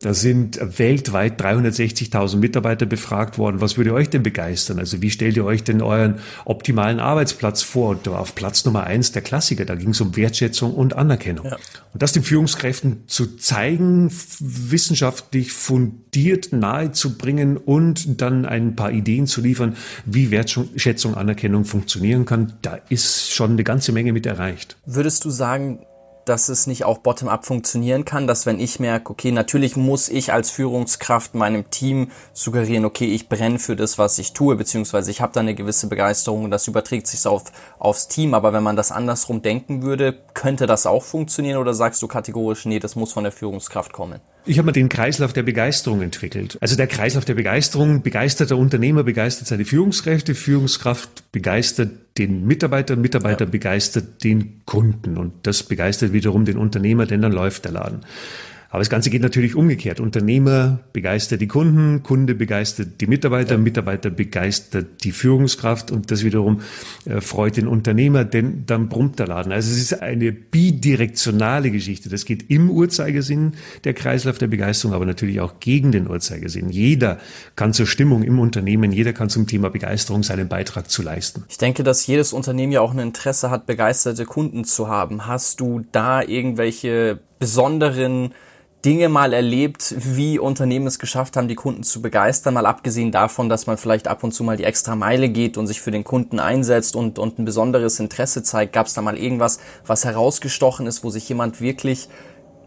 Da 0.00 0.14
sind 0.14 0.58
weltweit 0.78 1.40
360.000 1.40 2.36
Mitarbeiter 2.36 2.86
befragt 2.86 3.38
worden. 3.38 3.60
Was 3.60 3.76
würde 3.76 3.92
euch 3.94 4.10
denn 4.10 4.22
begeistern? 4.22 4.78
Also 4.78 5.02
wie 5.02 5.10
stellt 5.10 5.36
ihr 5.36 5.44
euch 5.44 5.64
denn 5.64 5.82
euren 5.82 6.18
optimalen 6.44 7.00
Arbeitsplatz 7.00 7.62
vor? 7.62 7.90
Und 7.90 8.08
auf 8.08 8.34
Platz 8.34 8.64
Nummer 8.64 8.84
eins 8.84 9.12
der 9.12 9.22
Klassiker, 9.22 9.64
da 9.64 9.74
ging 9.74 9.90
es 9.90 10.00
um 10.00 10.16
Wertschätzung 10.16 10.74
und 10.74 10.96
Anerkennung. 10.96 11.46
Ja. 11.46 11.56
Und 11.92 12.02
das 12.02 12.12
den 12.12 12.22
Führungskräften 12.22 13.04
zu 13.06 13.36
zeigen, 13.36 14.10
wissenschaftlich 14.40 15.52
fundiert 15.52 16.52
nahezubringen 16.52 17.56
und 17.56 18.20
dann 18.20 18.44
ein 18.44 18.76
paar 18.76 18.92
Ideen 18.92 19.26
zu 19.26 19.40
liefern, 19.40 19.76
wie 20.04 20.30
Wertschätzung, 20.30 21.14
Anerkennung 21.14 21.64
funktionieren 21.64 22.26
kann, 22.26 22.54
da 22.62 22.78
ist 22.88 23.32
schon 23.32 23.52
eine 23.52 23.64
ganze 23.64 23.92
Menge 23.92 24.12
mit 24.12 24.26
erreicht. 24.26 24.76
Würdest 24.84 25.24
du 25.24 25.30
sagen, 25.30 25.80
dass 26.26 26.48
es 26.48 26.66
nicht 26.66 26.84
auch 26.84 26.98
bottom-up 26.98 27.46
funktionieren 27.46 28.04
kann, 28.04 28.26
dass 28.26 28.46
wenn 28.46 28.60
ich 28.60 28.80
merke, 28.80 29.10
okay, 29.10 29.30
natürlich 29.30 29.76
muss 29.76 30.08
ich 30.08 30.32
als 30.32 30.50
Führungskraft 30.50 31.34
meinem 31.34 31.70
Team 31.70 32.10
suggerieren, 32.32 32.84
okay, 32.84 33.06
ich 33.06 33.28
brenne 33.28 33.58
für 33.58 33.76
das, 33.76 33.96
was 33.96 34.18
ich 34.18 34.32
tue, 34.32 34.56
beziehungsweise 34.56 35.10
ich 35.10 35.20
habe 35.20 35.32
da 35.32 35.40
eine 35.40 35.54
gewisse 35.54 35.88
Begeisterung 35.88 36.44
und 36.44 36.50
das 36.50 36.66
überträgt 36.66 37.06
sich 37.06 37.26
auf, 37.26 37.44
aufs 37.78 38.08
Team. 38.08 38.34
Aber 38.34 38.52
wenn 38.52 38.64
man 38.64 38.76
das 38.76 38.92
andersrum 38.92 39.40
denken 39.40 39.82
würde, 39.82 40.18
könnte 40.34 40.66
das 40.66 40.84
auch 40.84 41.04
funktionieren 41.04 41.58
oder 41.58 41.74
sagst 41.74 42.02
du 42.02 42.08
kategorisch, 42.08 42.66
nee, 42.66 42.80
das 42.80 42.96
muss 42.96 43.12
von 43.12 43.24
der 43.24 43.32
Führungskraft 43.32 43.92
kommen? 43.92 44.20
Ich 44.48 44.58
habe 44.58 44.66
mal 44.66 44.72
den 44.72 44.88
Kreislauf 44.88 45.32
der 45.32 45.42
Begeisterung 45.42 46.02
entwickelt. 46.02 46.56
Also 46.60 46.76
der 46.76 46.86
Kreislauf 46.86 47.24
der 47.24 47.34
Begeisterung, 47.34 48.02
begeisterter 48.02 48.56
Unternehmer 48.56 49.02
begeistert 49.02 49.48
seine 49.48 49.64
Führungskräfte, 49.64 50.36
Führungskraft 50.36 51.32
begeistert 51.32 51.90
den 52.16 52.46
Mitarbeiter, 52.46 52.94
Mitarbeiter 52.94 53.46
ja. 53.46 53.50
begeistert 53.50 54.22
den 54.22 54.62
Kunden 54.64 55.18
und 55.18 55.32
das 55.42 55.64
begeistert 55.64 56.12
wiederum 56.12 56.44
den 56.44 56.58
Unternehmer, 56.58 57.06
denn 57.06 57.22
dann 57.22 57.32
läuft 57.32 57.64
der 57.64 57.72
Laden. 57.72 58.00
Aber 58.76 58.82
das 58.82 58.90
Ganze 58.90 59.08
geht 59.08 59.22
natürlich 59.22 59.54
umgekehrt. 59.54 60.00
Unternehmer 60.00 60.80
begeistert 60.92 61.40
die 61.40 61.46
Kunden, 61.46 62.02
Kunde 62.02 62.34
begeistert 62.34 63.00
die 63.00 63.06
Mitarbeiter, 63.06 63.52
ja. 63.52 63.58
Mitarbeiter 63.58 64.10
begeistert 64.10 65.02
die 65.02 65.12
Führungskraft 65.12 65.90
und 65.90 66.10
das 66.10 66.24
wiederum 66.24 66.60
äh, 67.06 67.22
freut 67.22 67.56
den 67.56 67.68
Unternehmer, 67.68 68.26
denn 68.26 68.64
dann 68.66 68.90
brummt 68.90 69.18
der 69.18 69.28
Laden. 69.28 69.50
Also 69.50 69.70
es 69.70 69.78
ist 69.78 70.02
eine 70.02 70.30
bidirektionale 70.30 71.70
Geschichte. 71.70 72.10
Das 72.10 72.26
geht 72.26 72.50
im 72.50 72.68
Uhrzeigersinn, 72.68 73.52
der 73.84 73.94
Kreislauf 73.94 74.36
der 74.36 74.48
Begeisterung, 74.48 74.94
aber 74.94 75.06
natürlich 75.06 75.40
auch 75.40 75.58
gegen 75.58 75.90
den 75.90 76.06
Uhrzeigersinn. 76.06 76.68
Jeder 76.68 77.18
kann 77.54 77.72
zur 77.72 77.86
Stimmung 77.86 78.24
im 78.24 78.38
Unternehmen, 78.38 78.92
jeder 78.92 79.14
kann 79.14 79.30
zum 79.30 79.46
Thema 79.46 79.70
Begeisterung 79.70 80.22
seinen 80.22 80.48
Beitrag 80.48 80.90
zu 80.90 81.00
leisten. 81.00 81.44
Ich 81.48 81.56
denke, 81.56 81.82
dass 81.82 82.06
jedes 82.06 82.34
Unternehmen 82.34 82.72
ja 82.72 82.82
auch 82.82 82.92
ein 82.92 82.98
Interesse 82.98 83.48
hat, 83.48 83.64
begeisterte 83.64 84.26
Kunden 84.26 84.64
zu 84.64 84.88
haben. 84.88 85.26
Hast 85.26 85.60
du 85.60 85.80
da 85.92 86.20
irgendwelche 86.20 87.20
besonderen 87.38 88.34
Dinge 88.86 89.08
mal 89.08 89.32
erlebt, 89.32 89.96
wie 89.98 90.38
Unternehmen 90.38 90.86
es 90.86 91.00
geschafft 91.00 91.36
haben, 91.36 91.48
die 91.48 91.56
Kunden 91.56 91.82
zu 91.82 92.00
begeistern, 92.00 92.54
mal 92.54 92.66
abgesehen 92.66 93.10
davon, 93.10 93.48
dass 93.48 93.66
man 93.66 93.78
vielleicht 93.78 94.06
ab 94.06 94.22
und 94.22 94.30
zu 94.30 94.44
mal 94.44 94.56
die 94.56 94.62
extra 94.62 94.94
Meile 94.94 95.28
geht 95.28 95.58
und 95.58 95.66
sich 95.66 95.80
für 95.80 95.90
den 95.90 96.04
Kunden 96.04 96.38
einsetzt 96.38 96.94
und, 96.94 97.18
und 97.18 97.40
ein 97.40 97.44
besonderes 97.44 97.98
Interesse 97.98 98.44
zeigt. 98.44 98.72
Gab 98.72 98.86
es 98.86 98.94
da 98.94 99.02
mal 99.02 99.18
irgendwas, 99.18 99.58
was 99.84 100.04
herausgestochen 100.04 100.86
ist, 100.86 101.02
wo 101.02 101.10
sich 101.10 101.28
jemand 101.28 101.60
wirklich 101.60 102.08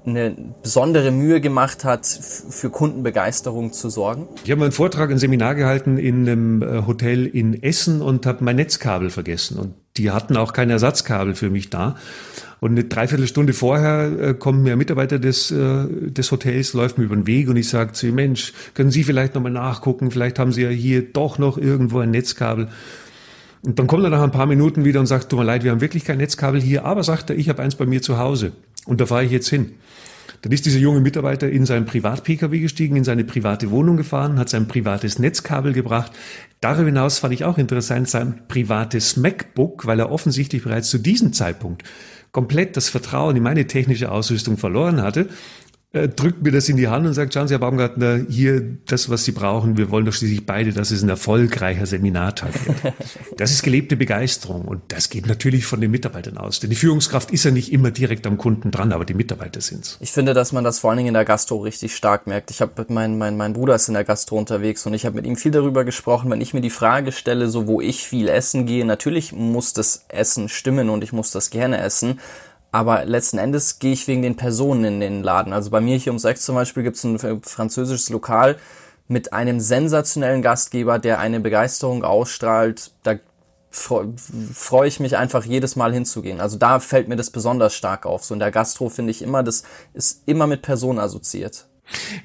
eine 0.05 0.35
besondere 0.63 1.11
Mühe 1.11 1.41
gemacht 1.41 1.83
hat, 1.83 2.05
für 2.05 2.69
Kundenbegeisterung 2.69 3.73
zu 3.73 3.89
sorgen? 3.89 4.27
Ich 4.43 4.51
habe 4.51 4.63
einen 4.63 4.71
Vortrag, 4.71 5.11
ein 5.11 5.17
Seminar 5.17 5.55
gehalten 5.55 5.97
in 5.97 6.27
einem 6.27 6.61
äh, 6.61 6.85
Hotel 6.87 7.25
in 7.25 7.61
Essen 7.61 8.01
und 8.01 8.25
habe 8.25 8.43
mein 8.43 8.55
Netzkabel 8.55 9.09
vergessen. 9.09 9.59
Und 9.59 9.73
die 9.97 10.11
hatten 10.11 10.37
auch 10.37 10.53
kein 10.53 10.69
Ersatzkabel 10.69 11.35
für 11.35 11.49
mich 11.49 11.69
da. 11.69 11.95
Und 12.59 12.71
eine 12.71 12.83
Dreiviertelstunde 12.83 13.53
vorher 13.53 14.11
äh, 14.19 14.33
kommt 14.33 14.63
mir 14.63 14.73
ein 14.73 14.77
Mitarbeiter 14.77 15.19
des, 15.19 15.51
äh, 15.51 15.85
des 15.87 16.31
Hotels, 16.31 16.73
läuft 16.73 16.97
mir 16.97 17.05
über 17.05 17.15
den 17.15 17.27
Weg 17.27 17.49
und 17.49 17.55
ich 17.55 17.69
sage 17.69 17.93
zu 17.93 18.07
ihm, 18.07 18.15
Mensch, 18.15 18.53
können 18.73 18.91
Sie 18.91 19.03
vielleicht 19.03 19.35
nochmal 19.35 19.51
nachgucken? 19.51 20.11
Vielleicht 20.11 20.39
haben 20.39 20.51
Sie 20.51 20.63
ja 20.63 20.69
hier 20.69 21.01
doch 21.01 21.37
noch 21.37 21.57
irgendwo 21.57 21.99
ein 21.99 22.11
Netzkabel. 22.11 22.69
Und 23.61 23.77
dann 23.77 23.87
kommt 23.87 24.03
er 24.03 24.09
nach 24.09 24.21
ein 24.21 24.31
paar 24.31 24.45
Minuten 24.45 24.85
wieder 24.85 24.99
und 24.99 25.05
sagt, 25.05 25.29
tut 25.29 25.39
mir 25.39 25.45
leid, 25.45 25.63
wir 25.63 25.71
haben 25.71 25.81
wirklich 25.81 26.05
kein 26.05 26.17
Netzkabel 26.17 26.61
hier, 26.61 26.85
aber 26.85 27.03
sagt 27.03 27.29
er, 27.29 27.37
ich 27.37 27.49
habe 27.49 27.61
eins 27.61 27.75
bei 27.75 27.85
mir 27.85 28.01
zu 28.01 28.17
Hause. 28.17 28.53
Und 28.85 29.01
da 29.01 29.05
fahre 29.05 29.25
ich 29.25 29.31
jetzt 29.31 29.49
hin. 29.49 29.73
Dann 30.41 30.51
ist 30.51 30.65
dieser 30.65 30.79
junge 30.79 31.01
Mitarbeiter 31.01 31.49
in 31.49 31.65
seinen 31.65 31.85
Privat-Pkw 31.85 32.59
gestiegen, 32.59 32.95
in 32.95 33.03
seine 33.03 33.23
private 33.23 33.71
Wohnung 33.71 33.97
gefahren, 33.97 34.39
hat 34.39 34.49
sein 34.49 34.67
privates 34.67 35.19
Netzkabel 35.19 35.73
gebracht. 35.73 36.11
Darüber 36.61 36.85
hinaus 36.85 37.19
fand 37.19 37.33
ich 37.33 37.45
auch 37.45 37.57
interessant 37.57 38.09
sein 38.09 38.41
privates 38.47 39.17
MacBook, 39.17 39.85
weil 39.85 39.99
er 39.99 40.11
offensichtlich 40.11 40.63
bereits 40.63 40.89
zu 40.89 40.97
diesem 40.97 41.33
Zeitpunkt 41.33 41.83
komplett 42.31 42.77
das 42.77 42.89
Vertrauen 42.89 43.35
in 43.35 43.43
meine 43.43 43.67
technische 43.67 44.11
Ausrüstung 44.11 44.57
verloren 44.57 45.01
hatte 45.01 45.29
drückt 45.91 46.43
mir 46.43 46.51
das 46.51 46.69
in 46.69 46.77
die 46.77 46.87
Hand 46.87 47.07
und 47.07 47.13
sagt, 47.13 47.33
schauen 47.33 47.47
Sie, 47.47 47.55
Herr 47.55 47.59
Baumgartner, 47.59 48.19
hier 48.29 48.61
das, 48.85 49.09
was 49.09 49.25
Sie 49.25 49.31
brauchen. 49.31 49.75
Wir 49.75 49.89
wollen 49.89 50.05
doch 50.05 50.13
schließlich 50.13 50.45
beide, 50.45 50.71
dass 50.71 50.91
es 50.91 51.01
ein 51.01 51.09
erfolgreicher 51.09 51.87
Seminartag 51.87 52.53
wird. 52.67 52.93
Das 53.37 53.51
ist 53.51 53.63
gelebte 53.63 53.95
Begeisterung 53.95 54.65
und 54.65 54.81
das 54.89 55.09
geht 55.09 55.25
natürlich 55.25 55.65
von 55.65 55.79
den 55.79 55.91
Mitarbeitern 55.91 56.37
aus. 56.37 56.59
Denn 56.59 56.69
die 56.69 56.75
Führungskraft 56.75 57.31
ist 57.31 57.45
ja 57.45 57.51
nicht 57.51 57.71
immer 57.71 57.89
direkt 57.89 58.27
am 58.27 58.37
Kunden 58.37 58.69
dran, 58.69 58.91
aber 58.91 59.05
die 59.05 59.13
Mitarbeiter 59.13 59.61
sind's. 59.61 59.97
Ich 60.01 60.11
finde, 60.11 60.33
dass 60.33 60.51
man 60.51 60.65
das 60.65 60.79
vor 60.79 60.89
allen 60.89 60.97
Dingen 60.97 61.09
in 61.09 61.13
der 61.13 61.23
Gastro 61.23 61.57
richtig 61.59 61.95
stark 61.95 62.27
merkt. 62.27 62.51
Ich 62.51 62.59
habe 62.59 62.85
mein, 62.89 63.17
mein, 63.17 63.37
mein 63.37 63.53
Bruder 63.53 63.75
ist 63.75 63.87
in 63.87 63.93
der 63.93 64.03
Gastro 64.03 64.37
unterwegs 64.37 64.85
und 64.85 64.93
ich 64.93 65.05
habe 65.05 65.15
mit 65.15 65.25
ihm 65.25 65.37
viel 65.37 65.51
darüber 65.51 65.85
gesprochen, 65.85 66.29
wenn 66.29 66.41
ich 66.41 66.53
mir 66.53 66.61
die 66.61 66.69
Frage 66.69 67.13
stelle, 67.13 67.47
so 67.47 67.65
wo 67.65 67.79
ich 67.79 68.05
viel 68.05 68.27
essen 68.27 68.65
gehe, 68.65 68.83
natürlich 68.83 69.31
muss 69.31 69.71
das 69.71 70.03
Essen 70.09 70.49
stimmen 70.49 70.89
und 70.89 71.03
ich 71.03 71.13
muss 71.13 71.31
das 71.31 71.49
gerne 71.49 71.79
essen. 71.79 72.19
Aber 72.71 73.05
letzten 73.05 73.39
Endes 73.39 73.79
gehe 73.79 73.93
ich 73.93 74.07
wegen 74.07 74.21
den 74.21 74.35
Personen 74.35 74.85
in 74.85 74.99
den 74.99 75.23
Laden. 75.23 75.53
Also 75.53 75.71
bei 75.71 75.81
mir 75.81 75.97
hier 75.97 76.11
um 76.11 76.19
sechs 76.19 76.45
zum 76.45 76.55
Beispiel 76.55 76.83
gibt 76.83 76.97
es 76.97 77.03
ein 77.03 77.17
französisches 77.41 78.09
Lokal 78.09 78.57
mit 79.07 79.33
einem 79.33 79.59
sensationellen 79.59 80.41
Gastgeber, 80.43 80.99
der 80.99 81.19
eine 81.19 81.39
Begeisterung 81.39 82.03
ausstrahlt. 82.03 82.91
Da 83.01 83.15
freue 83.71 84.87
ich 84.87 84.99
mich 84.99 85.17
einfach 85.17 85.45
jedes 85.45 85.75
Mal 85.75 85.93
hinzugehen. 85.93 86.41
Also 86.41 86.57
da 86.57 86.79
fällt 86.79 87.07
mir 87.07 87.15
das 87.15 87.31
besonders 87.31 87.73
stark 87.73 88.05
auf. 88.05 88.23
So 88.23 88.33
in 88.33 88.39
der 88.39 88.51
Gastro 88.51 88.89
finde 88.89 89.11
ich 89.11 89.21
immer, 89.21 89.41
das 89.41 89.63
ist 89.93 90.23
immer 90.27 90.45
mit 90.45 90.61
Personen 90.61 90.99
assoziiert. 90.99 91.68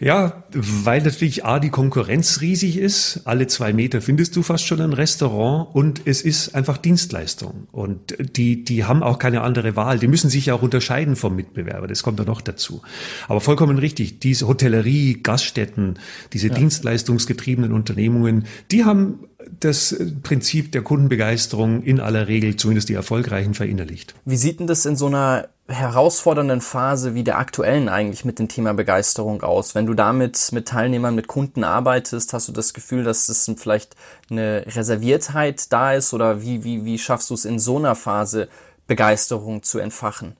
Ja, 0.00 0.44
weil 0.52 1.02
natürlich 1.02 1.44
A, 1.44 1.59
die 1.59 1.71
Konkurrenz 1.71 2.40
riesig 2.40 2.78
ist. 2.78 3.23
Alle 3.25 3.47
zwei 3.47 3.73
Meter 3.73 4.00
findest 4.00 4.37
du 4.37 4.42
fast 4.42 4.66
schon 4.66 4.80
ein 4.80 4.92
Restaurant 4.92 5.75
und 5.75 6.02
es 6.04 6.23
ist 6.23 6.54
einfach 6.54 6.76
Dienstleistung. 6.76 7.68
Und 7.73 8.14
die, 8.37 8.64
die 8.64 8.85
haben 8.85 9.02
auch 9.02 9.18
keine 9.18 9.42
andere 9.42 9.76
Wahl. 9.76 9.99
Die 9.99 10.09
müssen 10.09 10.30
sich 10.30 10.47
ja 10.47 10.54
auch 10.54 10.62
unterscheiden 10.62 11.16
vom 11.16 11.37
Mitbewerber. 11.37 11.87
Das 11.87 12.02
kommt 12.02 12.18
da 12.18 12.25
noch 12.25 12.40
dazu. 12.40 12.83
Aber 13.28 13.40
vollkommen 13.40 13.78
richtig. 13.78 14.21
Diese 14.21 14.47
Hotellerie, 14.47 15.23
Gaststätten, 15.23 15.99
diese 16.33 16.49
ja. 16.49 16.54
dienstleistungsgetriebenen 16.54 17.73
Unternehmungen, 17.73 18.44
die 18.71 18.85
haben 18.85 19.21
das 19.61 19.97
Prinzip 20.23 20.73
der 20.73 20.83
Kundenbegeisterung 20.83 21.83
in 21.83 22.01
aller 22.01 22.29
Regel, 22.29 22.57
zumindest 22.57 22.89
die 22.89 22.95
erfolgreichen, 22.95 23.55
verinnerlicht. 23.55 24.15
Wie 24.25 24.37
sieht 24.37 24.61
denn 24.61 24.67
das 24.67 24.87
in 24.87 24.97
so 24.97 25.07
einer 25.07 25.49
herausfordernden 25.67 26.61
Phase 26.61 27.15
wie 27.15 27.25
der 27.25 27.39
aktuellen 27.39 27.89
eigentlich 27.89 28.25
mit 28.25 28.39
dem 28.39 28.49
Thema 28.49 28.75
Begeisterung 28.75 29.43
aus? 29.43 29.75
Wenn 29.75 29.87
du 29.87 29.95
damit 29.95 30.51
mit 30.53 30.69
Teilnehmern, 30.69 31.15
mit 31.15 31.27
Kunden 31.27 31.65
arbeitest, 31.65 32.33
hast 32.33 32.49
du 32.49 32.53
das 32.53 32.75
Gefühl, 32.75 33.05
dass 33.05 33.27
das 33.27 33.51
vielleicht 33.57 33.97
eine 34.31 34.65
Reserviertheit 34.67 35.73
da 35.73 35.95
ist 35.95 36.13
oder 36.13 36.43
wie, 36.43 36.65
wie, 36.65 36.85
wie 36.85 36.99
schaffst 36.99 37.31
du 37.31 37.35
es 37.35 37.45
in 37.45 37.59
so 37.59 37.79
einer 37.79 37.95
Phase 37.95 38.49
Begeisterung 38.87 39.63
zu 39.63 39.79
entfachen? 39.79 40.37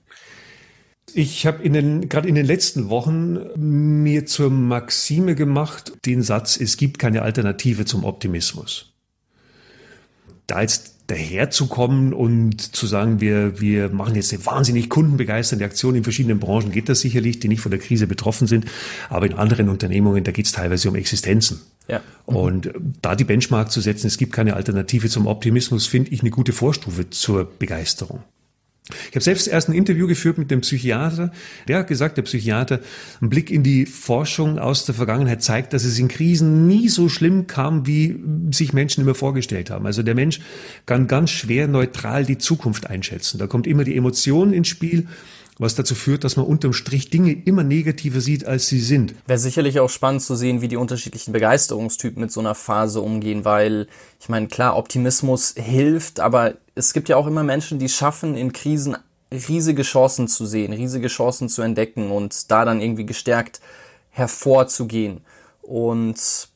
Ich 1.13 1.45
habe 1.45 1.63
in 1.63 1.73
den 1.73 2.09
gerade 2.09 2.27
in 2.27 2.35
den 2.35 2.45
letzten 2.45 2.89
Wochen 2.89 3.39
mir 3.55 4.25
zur 4.25 4.49
Maxime 4.49 5.35
gemacht 5.35 5.93
den 6.05 6.21
Satz: 6.21 6.57
Es 6.59 6.77
gibt 6.77 6.99
keine 6.99 7.21
Alternative 7.21 7.85
zum 7.85 8.03
Optimismus. 8.03 8.94
Da 10.47 10.61
jetzt 10.61 10.95
daherzukommen 11.07 12.13
und 12.13 12.75
zu 12.75 12.87
sagen, 12.87 13.21
wir, 13.21 13.59
wir 13.61 13.89
machen 13.89 14.15
jetzt 14.15 14.33
eine 14.33 14.45
wahnsinnig 14.45 14.89
kundenbegeisternde 14.89 15.65
Aktion 15.65 15.95
in 15.95 16.03
verschiedenen 16.03 16.39
Branchen, 16.39 16.71
geht 16.71 16.89
das 16.89 17.01
sicherlich, 17.01 17.39
die 17.39 17.47
nicht 17.47 17.61
von 17.61 17.69
der 17.69 17.79
Krise 17.79 18.07
betroffen 18.07 18.47
sind. 18.47 18.65
Aber 19.09 19.25
in 19.27 19.33
anderen 19.33 19.69
Unternehmungen, 19.69 20.23
da 20.23 20.31
geht 20.31 20.47
es 20.47 20.51
teilweise 20.51 20.89
um 20.89 20.95
Existenzen. 20.95 21.61
Ja. 21.87 22.01
Mhm. 22.27 22.35
Und 22.35 22.73
da 23.01 23.15
die 23.15 23.23
Benchmark 23.23 23.71
zu 23.71 23.81
setzen, 23.81 24.07
es 24.07 24.17
gibt 24.17 24.33
keine 24.33 24.55
Alternative 24.55 25.07
zum 25.09 25.27
Optimismus, 25.27 25.85
finde 25.85 26.11
ich 26.11 26.21
eine 26.21 26.31
gute 26.31 26.53
Vorstufe 26.53 27.09
zur 27.09 27.45
Begeisterung. 27.45 28.23
Ich 29.09 29.15
habe 29.15 29.23
selbst 29.23 29.47
erst 29.47 29.67
ein 29.67 29.73
Interview 29.73 30.05
geführt 30.07 30.37
mit 30.37 30.51
dem 30.51 30.61
Psychiater. 30.61 31.31
Der 31.67 31.79
hat 31.79 31.87
gesagt, 31.87 32.17
der 32.17 32.21
Psychiater, 32.21 32.81
ein 33.19 33.29
Blick 33.29 33.49
in 33.49 33.63
die 33.63 33.87
Forschung 33.87 34.59
aus 34.59 34.85
der 34.85 34.93
Vergangenheit 34.93 35.41
zeigt, 35.41 35.73
dass 35.73 35.85
es 35.85 35.97
in 35.97 36.07
Krisen 36.07 36.67
nie 36.67 36.87
so 36.89 37.09
schlimm 37.09 37.47
kam, 37.47 37.87
wie 37.87 38.19
sich 38.51 38.73
Menschen 38.73 39.01
immer 39.01 39.15
vorgestellt 39.15 39.71
haben. 39.71 39.87
Also 39.87 40.03
der 40.03 40.13
Mensch 40.13 40.39
kann 40.85 41.07
ganz 41.07 41.31
schwer 41.31 41.67
neutral 41.67 42.25
die 42.25 42.37
Zukunft 42.37 42.87
einschätzen. 42.87 43.39
Da 43.39 43.47
kommt 43.47 43.65
immer 43.65 43.83
die 43.83 43.97
Emotion 43.97 44.53
ins 44.53 44.67
Spiel 44.67 45.07
was 45.57 45.75
dazu 45.75 45.95
führt, 45.95 46.23
dass 46.23 46.35
man 46.35 46.45
unterm 46.45 46.73
Strich 46.73 47.09
Dinge 47.09 47.31
immer 47.31 47.63
negativer 47.63 48.19
sieht, 48.19 48.45
als 48.45 48.67
sie 48.67 48.79
sind. 48.79 49.15
Wäre 49.25 49.39
sicherlich 49.39 49.79
auch 49.79 49.89
spannend 49.89 50.21
zu 50.21 50.35
sehen, 50.35 50.61
wie 50.61 50.67
die 50.67 50.75
unterschiedlichen 50.75 51.31
Begeisterungstypen 51.31 52.21
mit 52.21 52.31
so 52.31 52.41
einer 52.41 52.55
Phase 52.55 53.01
umgehen, 53.01 53.45
weil 53.45 53.87
ich 54.19 54.27
meine, 54.27 54.47
klar, 54.47 54.75
Optimismus 54.75 55.55
hilft, 55.57 56.19
aber 56.19 56.55
es 56.75 56.93
gibt 56.93 57.09
ja 57.09 57.15
auch 57.15 57.27
immer 57.27 57.43
Menschen, 57.43 57.79
die 57.79 57.89
schaffen, 57.89 58.35
in 58.35 58.51
Krisen 58.51 58.97
riesige 59.31 59.81
Chancen 59.81 60.27
zu 60.27 60.45
sehen, 60.45 60.73
riesige 60.73 61.07
Chancen 61.07 61.49
zu 61.49 61.61
entdecken 61.61 62.11
und 62.11 62.51
da 62.51 62.65
dann 62.65 62.81
irgendwie 62.81 63.05
gestärkt 63.05 63.59
hervorzugehen. 64.11 65.21
Und 65.61 66.49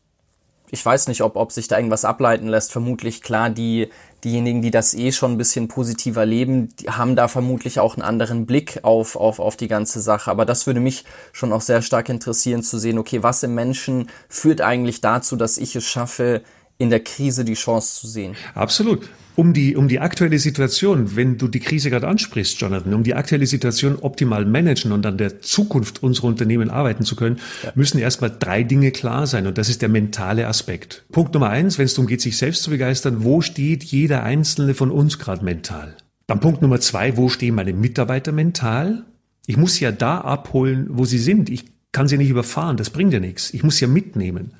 ich 0.71 0.85
weiß 0.85 1.07
nicht, 1.07 1.23
ob, 1.23 1.35
ob 1.35 1.51
sich 1.51 1.67
da 1.67 1.77
irgendwas 1.77 2.05
ableiten 2.05 2.47
lässt. 2.47 2.71
Vermutlich 2.71 3.21
klar, 3.21 3.49
die, 3.49 3.89
diejenigen, 4.23 4.61
die 4.61 4.71
das 4.71 4.93
eh 4.93 5.11
schon 5.11 5.33
ein 5.33 5.38
bisschen 5.38 5.67
positiver 5.67 6.25
leben, 6.25 6.69
die 6.75 6.89
haben 6.89 7.15
da 7.15 7.27
vermutlich 7.27 7.79
auch 7.79 7.95
einen 7.95 8.03
anderen 8.03 8.45
Blick 8.45 8.79
auf, 8.83 9.15
auf, 9.15 9.39
auf 9.39 9.55
die 9.55 9.67
ganze 9.67 9.99
Sache. 9.99 10.29
Aber 10.29 10.45
das 10.45 10.67
würde 10.67 10.79
mich 10.79 11.05
schon 11.33 11.51
auch 11.53 11.61
sehr 11.61 11.81
stark 11.81 12.09
interessieren 12.09 12.61
zu 12.61 12.77
sehen, 12.77 12.99
okay, 12.99 13.23
was 13.23 13.41
im 13.43 13.55
Menschen 13.55 14.09
führt 14.27 14.61
eigentlich 14.61 15.01
dazu, 15.01 15.35
dass 15.35 15.57
ich 15.57 15.75
es 15.75 15.85
schaffe, 15.85 16.43
in 16.79 16.89
der 16.89 17.01
Krise 17.01 17.45
die 17.45 17.53
Chance 17.53 18.00
zu 18.00 18.07
sehen. 18.07 18.36
Absolut. 18.55 19.07
Um 19.36 19.53
die, 19.53 19.75
um 19.75 19.88
die 19.88 20.00
aktuelle 20.00 20.39
Situation, 20.39 21.15
wenn 21.15 21.38
du 21.38 21.48
die 21.48 21.59
Krise 21.59 21.89
gerade 21.89 22.07
ansprichst, 22.07 22.59
Jonathan, 22.59 22.93
um 22.93 23.03
die 23.03 23.13
aktuelle 23.13 23.45
Situation 23.45 23.98
optimal 24.01 24.45
managen 24.45 24.91
und 24.91 25.05
an 25.05 25.17
der 25.17 25.41
Zukunft 25.41 26.03
unserer 26.03 26.27
Unternehmen 26.27 26.69
arbeiten 26.69 27.03
zu 27.03 27.15
können, 27.15 27.39
ja. 27.63 27.71
müssen 27.75 28.00
erstmal 28.00 28.36
drei 28.38 28.63
Dinge 28.63 28.91
klar 28.91 29.27
sein. 29.27 29.45
Und 29.45 29.57
das 29.57 29.69
ist 29.69 29.81
der 29.81 29.89
mentale 29.89 30.48
Aspekt. 30.48 31.05
Punkt 31.12 31.33
Nummer 31.33 31.50
eins, 31.50 31.77
wenn 31.77 31.86
es 31.86 31.93
darum 31.93 32.07
geht, 32.07 32.21
sich 32.21 32.38
selbst 32.38 32.63
zu 32.63 32.69
begeistern, 32.69 33.24
wo 33.24 33.41
steht 33.41 33.83
jeder 33.83 34.24
einzelne 34.24 34.74
von 34.74 34.89
uns 34.89 35.19
gerade 35.19 35.43
mental? 35.43 35.95
Dann 36.27 36.39
Punkt 36.39 36.62
Nummer 36.62 36.79
zwei, 36.79 37.15
wo 37.17 37.29
stehen 37.29 37.55
meine 37.55 37.74
Mitarbeiter 37.74 38.31
mental? 38.31 39.05
Ich 39.48 39.57
muss 39.57 39.79
ja 39.79 39.91
da 39.91 40.19
abholen, 40.19 40.88
wo 40.91 41.05
sie 41.05 41.17
sind. 41.17 41.50
Ich 41.50 41.65
kann 41.91 42.07
sie 42.07 42.17
nicht 42.17 42.29
überfahren, 42.29 42.77
das 42.77 42.89
bringt 42.89 43.13
ja 43.13 43.19
nichts. 43.19 43.53
Ich 43.53 43.63
muss 43.63 43.77
sie 43.77 43.86
ja 43.86 43.91
mitnehmen. 43.91 44.53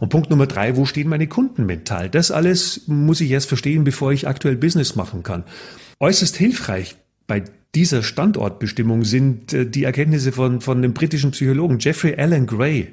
Und 0.00 0.08
Punkt 0.08 0.30
Nummer 0.30 0.46
drei, 0.46 0.76
wo 0.76 0.84
stehen 0.86 1.08
meine 1.08 1.26
Kunden 1.26 1.66
mental? 1.66 2.10
Das 2.10 2.30
alles 2.30 2.82
muss 2.86 3.20
ich 3.20 3.30
erst 3.30 3.48
verstehen, 3.48 3.84
bevor 3.84 4.12
ich 4.12 4.26
aktuell 4.26 4.56
Business 4.56 4.96
machen 4.96 5.22
kann. 5.22 5.44
Äußerst 6.00 6.36
hilfreich 6.36 6.96
bei 7.26 7.44
dieser 7.74 8.02
Standortbestimmung 8.02 9.04
sind 9.04 9.52
äh, 9.52 9.66
die 9.66 9.84
Erkenntnisse 9.84 10.32
von, 10.32 10.60
von 10.60 10.82
dem 10.82 10.94
britischen 10.94 11.32
Psychologen 11.32 11.78
Jeffrey 11.78 12.14
Allen 12.16 12.46
Gray. 12.46 12.92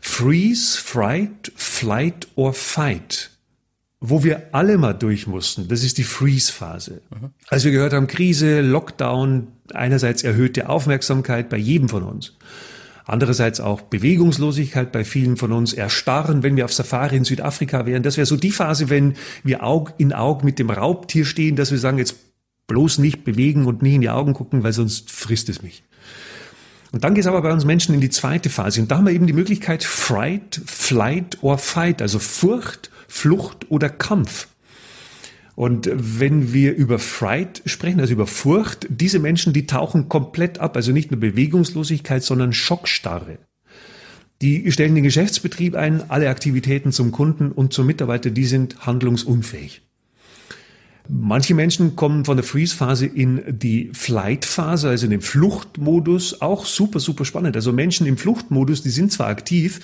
Freeze, 0.00 0.78
Fright, 0.78 1.52
Flight 1.56 2.28
or 2.36 2.54
Fight. 2.54 3.30
Wo 4.02 4.24
wir 4.24 4.48
alle 4.52 4.78
mal 4.78 4.94
durch 4.94 5.26
mussten, 5.26 5.68
das 5.68 5.84
ist 5.84 5.98
die 5.98 6.04
Freeze-Phase. 6.04 7.02
Mhm. 7.10 7.30
Als 7.48 7.64
wir 7.64 7.70
gehört 7.70 7.92
haben, 7.92 8.06
Krise, 8.06 8.62
Lockdown, 8.62 9.48
einerseits 9.74 10.22
erhöhte 10.22 10.70
Aufmerksamkeit 10.70 11.50
bei 11.50 11.58
jedem 11.58 11.90
von 11.90 12.04
uns. 12.04 12.34
Andererseits 13.10 13.58
auch 13.58 13.80
Bewegungslosigkeit 13.80 14.92
bei 14.92 15.02
vielen 15.02 15.36
von 15.36 15.50
uns, 15.50 15.72
Erstarren, 15.72 16.44
wenn 16.44 16.54
wir 16.54 16.64
auf 16.64 16.72
Safari 16.72 17.16
in 17.16 17.24
Südafrika 17.24 17.84
wären. 17.84 18.04
Das 18.04 18.16
wäre 18.16 18.24
so 18.24 18.36
die 18.36 18.52
Phase, 18.52 18.88
wenn 18.88 19.14
wir 19.42 19.64
Aug 19.64 19.94
in 19.98 20.12
Aug 20.12 20.44
mit 20.44 20.60
dem 20.60 20.70
Raubtier 20.70 21.24
stehen, 21.24 21.56
dass 21.56 21.72
wir 21.72 21.78
sagen, 21.78 21.98
jetzt 21.98 22.14
bloß 22.68 22.98
nicht 22.98 23.24
bewegen 23.24 23.66
und 23.66 23.82
nie 23.82 23.96
in 23.96 24.00
die 24.00 24.10
Augen 24.10 24.32
gucken, 24.32 24.62
weil 24.62 24.72
sonst 24.72 25.10
frisst 25.10 25.48
es 25.48 25.60
mich. 25.60 25.82
Und 26.92 27.02
dann 27.02 27.14
geht 27.14 27.24
es 27.24 27.26
aber 27.26 27.42
bei 27.42 27.52
uns 27.52 27.64
Menschen 27.64 27.96
in 27.96 28.00
die 28.00 28.10
zweite 28.10 28.48
Phase. 28.48 28.80
Und 28.80 28.92
da 28.92 28.98
haben 28.98 29.06
wir 29.06 29.12
eben 29.12 29.26
die 29.26 29.32
Möglichkeit 29.32 29.82
Fright, 29.82 30.60
Flight 30.64 31.38
or 31.40 31.58
Fight, 31.58 32.02
also 32.02 32.20
Furcht, 32.20 32.92
Flucht 33.08 33.72
oder 33.72 33.88
Kampf. 33.88 34.46
Und 35.60 35.90
wenn 35.92 36.54
wir 36.54 36.74
über 36.74 36.98
Fright 36.98 37.60
sprechen, 37.66 38.00
also 38.00 38.14
über 38.14 38.26
Furcht, 38.26 38.86
diese 38.88 39.18
Menschen, 39.18 39.52
die 39.52 39.66
tauchen 39.66 40.08
komplett 40.08 40.58
ab, 40.58 40.74
also 40.74 40.90
nicht 40.90 41.10
nur 41.10 41.20
Bewegungslosigkeit, 41.20 42.22
sondern 42.22 42.54
Schockstarre. 42.54 43.36
Die 44.40 44.72
stellen 44.72 44.94
den 44.94 45.04
Geschäftsbetrieb 45.04 45.74
ein, 45.74 46.08
alle 46.08 46.30
Aktivitäten 46.30 46.92
zum 46.92 47.12
Kunden 47.12 47.52
und 47.52 47.74
zum 47.74 47.86
Mitarbeiter, 47.86 48.30
die 48.30 48.46
sind 48.46 48.86
handlungsunfähig. 48.86 49.82
Manche 51.10 51.54
Menschen 51.54 51.94
kommen 51.94 52.24
von 52.24 52.38
der 52.38 52.44
Freeze-Phase 52.44 53.04
in 53.04 53.42
die 53.46 53.90
Flight-Phase, 53.92 54.88
also 54.88 55.04
in 55.04 55.10
den 55.10 55.20
Fluchtmodus, 55.20 56.40
auch 56.40 56.64
super, 56.64 57.00
super 57.00 57.26
spannend. 57.26 57.54
Also 57.54 57.70
Menschen 57.74 58.06
im 58.06 58.16
Fluchtmodus, 58.16 58.82
die 58.82 58.88
sind 58.88 59.12
zwar 59.12 59.26
aktiv, 59.26 59.80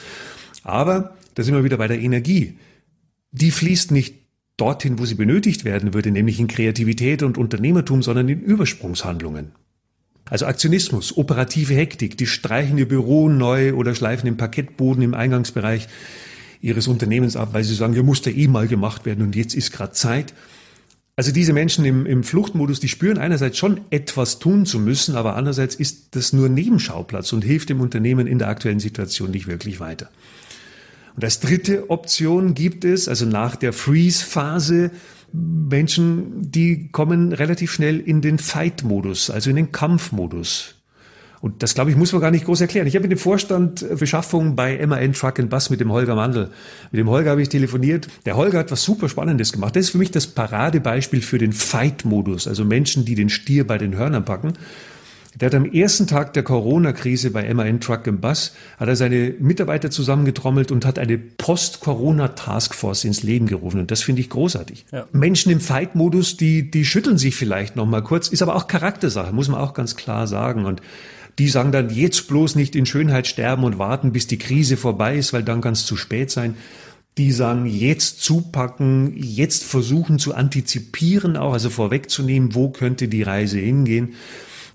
aber 0.62 1.18
da 1.34 1.42
sind 1.42 1.54
wir 1.54 1.64
wieder 1.64 1.76
bei 1.76 1.86
der 1.86 2.00
Energie. 2.00 2.56
Die 3.30 3.50
fließt 3.50 3.90
nicht 3.90 4.25
dorthin, 4.56 4.98
wo 4.98 5.04
sie 5.04 5.14
benötigt 5.14 5.64
werden 5.64 5.94
würde, 5.94 6.10
nämlich 6.10 6.40
in 6.40 6.48
Kreativität 6.48 7.22
und 7.22 7.38
Unternehmertum, 7.38 8.02
sondern 8.02 8.28
in 8.28 8.40
Übersprungshandlungen. 8.40 9.52
Also 10.28 10.46
Aktionismus, 10.46 11.16
operative 11.16 11.74
Hektik, 11.74 12.16
die 12.16 12.26
streichen 12.26 12.78
ihr 12.78 12.88
Büro 12.88 13.28
neu 13.28 13.74
oder 13.74 13.94
schleifen 13.94 14.26
den 14.26 14.36
Parkettboden 14.36 15.02
im 15.02 15.14
Eingangsbereich 15.14 15.86
ihres 16.60 16.88
Unternehmens 16.88 17.36
ab, 17.36 17.50
weil 17.52 17.62
sie 17.62 17.74
sagen, 17.74 17.94
ja, 17.94 18.02
muss 18.02 18.22
da 18.22 18.30
eh 18.30 18.48
mal 18.48 18.66
gemacht 18.66 19.06
werden 19.06 19.22
und 19.22 19.36
jetzt 19.36 19.54
ist 19.54 19.72
gerade 19.72 19.92
Zeit. 19.92 20.34
Also 21.14 21.32
diese 21.32 21.52
Menschen 21.52 21.84
im, 21.84 22.04
im 22.04 22.24
Fluchtmodus, 22.24 22.80
die 22.80 22.88
spüren 22.88 23.18
einerseits 23.18 23.56
schon 23.56 23.80
etwas 23.90 24.38
tun 24.38 24.66
zu 24.66 24.78
müssen, 24.78 25.16
aber 25.16 25.36
andererseits 25.36 25.74
ist 25.74 26.14
das 26.16 26.32
nur 26.32 26.48
Nebenschauplatz 26.48 27.32
und 27.32 27.42
hilft 27.42 27.68
dem 27.68 27.80
Unternehmen 27.80 28.26
in 28.26 28.38
der 28.38 28.48
aktuellen 28.48 28.80
Situation 28.80 29.30
nicht 29.30 29.46
wirklich 29.46 29.80
weiter. 29.80 30.10
Und 31.16 31.24
als 31.24 31.40
dritte 31.40 31.90
Option 31.90 32.54
gibt 32.54 32.84
es, 32.84 33.08
also 33.08 33.24
nach 33.24 33.56
der 33.56 33.72
Freeze-Phase, 33.72 34.90
Menschen, 35.32 36.50
die 36.50 36.88
kommen 36.92 37.32
relativ 37.32 37.72
schnell 37.72 37.98
in 37.98 38.20
den 38.20 38.38
Fight-Modus, 38.38 39.30
also 39.30 39.50
in 39.50 39.56
den 39.56 39.72
Kampfmodus. 39.72 40.74
Und 41.40 41.62
das, 41.62 41.74
glaube 41.74 41.90
ich, 41.90 41.96
muss 41.96 42.12
man 42.12 42.22
gar 42.22 42.30
nicht 42.30 42.46
groß 42.46 42.60
erklären. 42.62 42.86
Ich 42.86 42.94
habe 42.94 43.04
mit 43.04 43.12
dem 43.12 43.18
Vorstand 43.18 43.86
Beschaffung 43.98 44.56
bei 44.56 44.84
MAN 44.86 45.12
Truck 45.12 45.38
and 45.38 45.50
Bus 45.50 45.70
mit 45.70 45.80
dem 45.80 45.92
Holger 45.92 46.14
Mandel. 46.14 46.50
Mit 46.90 46.98
dem 46.98 47.08
Holger 47.08 47.30
habe 47.30 47.42
ich 47.42 47.48
telefoniert. 47.48 48.08
Der 48.24 48.36
Holger 48.36 48.58
hat 48.58 48.70
was 48.70 48.82
super 48.82 49.08
Spannendes 49.08 49.52
gemacht. 49.52 49.76
Das 49.76 49.84
ist 49.84 49.90
für 49.90 49.98
mich 49.98 50.10
das 50.10 50.26
Paradebeispiel 50.26 51.20
für 51.22 51.38
den 51.38 51.52
Fight-Modus. 51.52 52.48
Also 52.48 52.64
Menschen, 52.64 53.04
die 53.04 53.14
den 53.14 53.28
Stier 53.28 53.66
bei 53.66 53.78
den 53.78 53.96
Hörnern 53.96 54.24
packen. 54.24 54.54
Der 55.40 55.46
hat 55.46 55.54
am 55.54 55.66
ersten 55.66 56.06
Tag 56.06 56.32
der 56.32 56.42
Corona-Krise 56.42 57.30
bei 57.30 57.52
MAN 57.52 57.80
Truck 57.80 58.06
im 58.06 58.20
Bus, 58.20 58.52
hat 58.78 58.88
er 58.88 58.96
seine 58.96 59.34
Mitarbeiter 59.38 59.90
zusammengetrommelt 59.90 60.72
und 60.72 60.86
hat 60.86 60.98
eine 60.98 61.18
Post-Corona-Taskforce 61.18 63.04
ins 63.04 63.22
Leben 63.22 63.46
gerufen. 63.46 63.80
Und 63.80 63.90
das 63.90 64.02
finde 64.02 64.22
ich 64.22 64.30
großartig. 64.30 64.86
Ja. 64.92 65.06
Menschen 65.12 65.52
im 65.52 65.60
Fight-Modus, 65.60 66.38
die, 66.38 66.70
die 66.70 66.86
schütteln 66.86 67.18
sich 67.18 67.36
vielleicht 67.36 67.76
noch 67.76 67.84
mal 67.84 68.02
kurz, 68.02 68.28
ist 68.28 68.40
aber 68.40 68.56
auch 68.56 68.66
Charaktersache, 68.66 69.32
muss 69.32 69.48
man 69.48 69.60
auch 69.60 69.74
ganz 69.74 69.94
klar 69.94 70.26
sagen. 70.26 70.64
Und 70.64 70.80
die 71.38 71.48
sagen 71.48 71.70
dann, 71.70 71.90
jetzt 71.90 72.28
bloß 72.28 72.54
nicht 72.54 72.74
in 72.74 72.86
Schönheit 72.86 73.26
sterben 73.26 73.64
und 73.64 73.78
warten, 73.78 74.12
bis 74.12 74.26
die 74.26 74.38
Krise 74.38 74.78
vorbei 74.78 75.16
ist, 75.16 75.34
weil 75.34 75.42
dann 75.42 75.60
kann 75.60 75.74
es 75.74 75.84
zu 75.84 75.96
spät 75.96 76.30
sein 76.30 76.56
die 77.18 77.32
sagen, 77.32 77.64
jetzt 77.64 78.22
zupacken, 78.22 79.14
jetzt 79.16 79.64
versuchen 79.64 80.18
zu 80.18 80.34
antizipieren, 80.34 81.38
auch 81.38 81.54
also 81.54 81.70
vorwegzunehmen, 81.70 82.54
wo 82.54 82.68
könnte 82.68 83.08
die 83.08 83.22
Reise 83.22 83.58
hingehen 83.58 84.16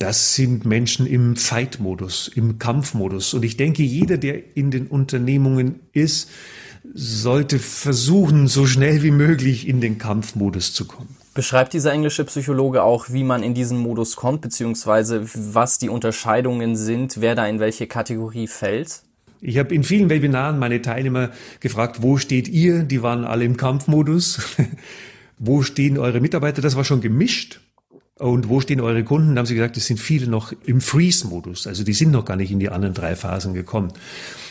das 0.01 0.33
sind 0.33 0.65
Menschen 0.65 1.05
im 1.05 1.35
Fight-Modus, 1.35 2.27
im 2.33 2.57
Kampfmodus. 2.57 3.35
Und 3.35 3.45
ich 3.45 3.55
denke, 3.55 3.83
jeder, 3.83 4.17
der 4.17 4.57
in 4.57 4.71
den 4.71 4.87
Unternehmungen 4.87 5.79
ist, 5.93 6.27
sollte 6.93 7.59
versuchen, 7.59 8.47
so 8.47 8.65
schnell 8.65 9.03
wie 9.03 9.11
möglich 9.11 9.67
in 9.67 9.79
den 9.79 9.99
Kampfmodus 9.99 10.73
zu 10.73 10.85
kommen. 10.85 11.15
Beschreibt 11.35 11.73
dieser 11.73 11.93
englische 11.93 12.25
Psychologe 12.25 12.81
auch, 12.81 13.11
wie 13.11 13.23
man 13.23 13.43
in 13.43 13.53
diesen 13.53 13.77
Modus 13.77 14.15
kommt, 14.15 14.41
beziehungsweise 14.41 15.23
was 15.35 15.77
die 15.77 15.89
Unterscheidungen 15.89 16.75
sind, 16.75 17.21
wer 17.21 17.35
da 17.35 17.45
in 17.45 17.59
welche 17.59 17.85
Kategorie 17.85 18.47
fällt? 18.47 19.03
Ich 19.39 19.59
habe 19.59 19.73
in 19.73 19.83
vielen 19.83 20.09
Webinaren 20.09 20.57
meine 20.57 20.81
Teilnehmer 20.81 21.29
gefragt, 21.59 22.01
wo 22.01 22.17
steht 22.17 22.47
ihr? 22.47 22.83
Die 22.83 23.03
waren 23.03 23.23
alle 23.23 23.45
im 23.45 23.55
Kampfmodus. 23.55 24.39
wo 25.37 25.61
stehen 25.61 25.99
eure 25.99 26.21
Mitarbeiter? 26.21 26.63
Das 26.63 26.75
war 26.75 26.83
schon 26.83 27.01
gemischt. 27.01 27.59
Und 28.21 28.49
wo 28.49 28.61
stehen 28.61 28.81
eure 28.81 29.03
Kunden? 29.03 29.33
Da 29.33 29.39
haben 29.39 29.47
sie 29.47 29.55
gesagt, 29.55 29.77
es 29.77 29.87
sind 29.87 29.99
viele 29.99 30.27
noch 30.27 30.53
im 30.65 30.79
Freeze-Modus. 30.79 31.65
Also 31.65 31.83
die 31.83 31.93
sind 31.93 32.11
noch 32.11 32.23
gar 32.23 32.35
nicht 32.35 32.51
in 32.51 32.59
die 32.59 32.69
anderen 32.69 32.93
drei 32.93 33.15
Phasen 33.15 33.55
gekommen. 33.55 33.91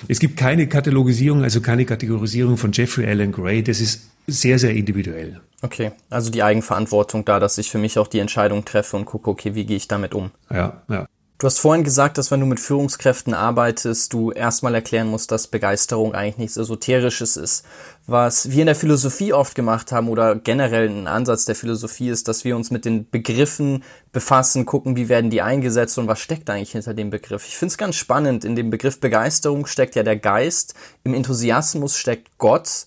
Es 0.08 0.18
gibt 0.18 0.36
keine 0.36 0.66
Katalogisierung, 0.66 1.44
also 1.44 1.60
keine 1.60 1.84
Kategorisierung 1.84 2.56
von 2.56 2.72
Jeffrey 2.72 3.06
Allen 3.06 3.30
Gray. 3.30 3.62
Das 3.62 3.80
ist 3.80 4.10
sehr, 4.26 4.58
sehr 4.58 4.74
individuell. 4.74 5.40
Okay, 5.62 5.92
also 6.08 6.32
die 6.32 6.42
Eigenverantwortung 6.42 7.24
da, 7.24 7.38
dass 7.38 7.58
ich 7.58 7.70
für 7.70 7.78
mich 7.78 7.96
auch 7.96 8.08
die 8.08 8.18
Entscheidung 8.18 8.64
treffe 8.64 8.96
und 8.96 9.04
gucke, 9.04 9.30
okay, 9.30 9.54
wie 9.54 9.64
gehe 9.64 9.76
ich 9.76 9.86
damit 9.86 10.14
um? 10.14 10.32
Ja, 10.50 10.82
ja. 10.88 11.06
Du 11.40 11.46
hast 11.46 11.58
vorhin 11.58 11.84
gesagt, 11.84 12.18
dass 12.18 12.30
wenn 12.30 12.40
du 12.40 12.44
mit 12.44 12.60
Führungskräften 12.60 13.32
arbeitest, 13.32 14.12
du 14.12 14.30
erstmal 14.30 14.74
erklären 14.74 15.08
musst, 15.08 15.32
dass 15.32 15.46
Begeisterung 15.46 16.14
eigentlich 16.14 16.36
nichts 16.36 16.58
Esoterisches 16.58 17.38
ist. 17.38 17.64
Was 18.06 18.50
wir 18.50 18.60
in 18.60 18.66
der 18.66 18.74
Philosophie 18.74 19.32
oft 19.32 19.54
gemacht 19.54 19.90
haben 19.90 20.10
oder 20.10 20.34
generell 20.34 20.90
ein 20.90 21.06
Ansatz 21.06 21.46
der 21.46 21.54
Philosophie 21.54 22.10
ist, 22.10 22.28
dass 22.28 22.44
wir 22.44 22.56
uns 22.56 22.70
mit 22.70 22.84
den 22.84 23.08
Begriffen 23.08 23.84
befassen, 24.12 24.66
gucken, 24.66 24.96
wie 24.96 25.08
werden 25.08 25.30
die 25.30 25.40
eingesetzt 25.40 25.96
und 25.96 26.08
was 26.08 26.20
steckt 26.20 26.50
eigentlich 26.50 26.72
hinter 26.72 26.92
dem 26.92 27.08
Begriff. 27.08 27.46
Ich 27.48 27.56
finde 27.56 27.72
es 27.72 27.78
ganz 27.78 27.96
spannend. 27.96 28.44
In 28.44 28.54
dem 28.54 28.68
Begriff 28.68 29.00
Begeisterung 29.00 29.64
steckt 29.64 29.94
ja 29.94 30.02
der 30.02 30.18
Geist, 30.18 30.74
im 31.04 31.14
Enthusiasmus 31.14 31.96
steckt 31.96 32.36
Gott 32.36 32.84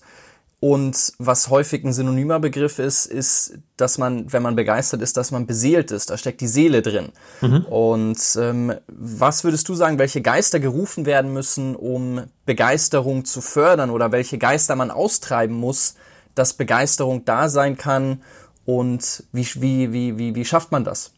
und 0.64 1.12
was 1.18 1.50
häufig 1.50 1.84
ein 1.84 1.92
synonymer 1.92 2.40
Begriff 2.40 2.78
ist, 2.78 3.04
ist, 3.04 3.58
dass 3.76 3.98
man, 3.98 4.32
wenn 4.32 4.42
man 4.42 4.56
begeistert 4.56 5.02
ist, 5.02 5.18
dass 5.18 5.30
man 5.30 5.46
beseelt 5.46 5.90
ist. 5.90 6.08
Da 6.08 6.16
steckt 6.16 6.40
die 6.40 6.46
Seele 6.46 6.80
drin. 6.80 7.10
Mhm. 7.42 7.66
Und 7.66 8.18
ähm, 8.40 8.72
was 8.88 9.44
würdest 9.44 9.68
du 9.68 9.74
sagen, 9.74 9.98
welche 9.98 10.22
Geister 10.22 10.60
gerufen 10.60 11.04
werden 11.04 11.34
müssen, 11.34 11.76
um 11.76 12.22
Begeisterung 12.46 13.26
zu 13.26 13.42
fördern 13.42 13.90
oder 13.90 14.10
welche 14.10 14.38
Geister 14.38 14.74
man 14.74 14.90
austreiben 14.90 15.54
muss, 15.54 15.96
dass 16.34 16.54
Begeisterung 16.54 17.26
da 17.26 17.50
sein 17.50 17.76
kann? 17.76 18.22
Und 18.64 19.24
wie, 19.32 19.46
wie, 19.56 19.92
wie, 19.92 20.16
wie, 20.16 20.34
wie 20.34 20.44
schafft 20.46 20.72
man 20.72 20.82
das? 20.82 21.12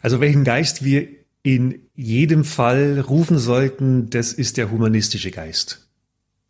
Also 0.00 0.18
welchen 0.18 0.42
Geist 0.42 0.82
wir 0.82 1.06
in 1.44 1.86
jedem 1.94 2.44
Fall 2.44 2.98
rufen 2.98 3.38
sollten, 3.38 4.10
das 4.10 4.32
ist 4.32 4.56
der 4.56 4.72
humanistische 4.72 5.30
Geist. 5.30 5.86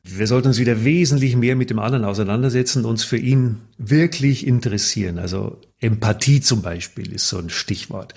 Wir 0.04 0.26
sollten 0.26 0.48
uns 0.48 0.58
wieder 0.58 0.84
wesentlich 0.84 1.36
mehr 1.36 1.54
mit 1.54 1.70
dem 1.70 1.78
anderen 1.78 2.04
auseinandersetzen, 2.04 2.84
uns 2.84 3.04
für 3.04 3.18
ihn 3.18 3.60
wirklich 3.78 4.46
interessieren. 4.46 5.18
Also 5.18 5.60
Empathie 5.78 6.40
zum 6.40 6.60
Beispiel 6.60 7.12
ist 7.12 7.28
so 7.28 7.38
ein 7.38 7.50
Stichwort. 7.50 8.12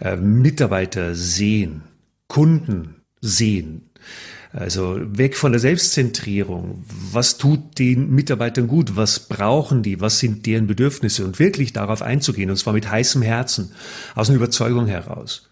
Äh, 0.00 0.16
Mitarbeiter 0.16 1.16
sehen, 1.16 1.82
Kunden 2.28 3.02
sehen. 3.20 3.90
Also 4.52 5.00
weg 5.00 5.36
von 5.36 5.50
der 5.50 5.60
Selbstzentrierung. 5.60 6.84
Was 7.10 7.36
tut 7.36 7.80
den 7.80 8.10
Mitarbeitern 8.14 8.68
gut? 8.68 8.94
Was 8.94 9.18
brauchen 9.18 9.82
die? 9.82 10.00
Was 10.00 10.20
sind 10.20 10.46
deren 10.46 10.68
Bedürfnisse? 10.68 11.24
Und 11.24 11.40
wirklich 11.40 11.72
darauf 11.72 12.02
einzugehen, 12.02 12.50
und 12.50 12.56
zwar 12.56 12.72
mit 12.72 12.88
heißem 12.88 13.22
Herzen, 13.22 13.72
aus 14.14 14.28
einer 14.28 14.36
Überzeugung 14.36 14.86
heraus. 14.86 15.50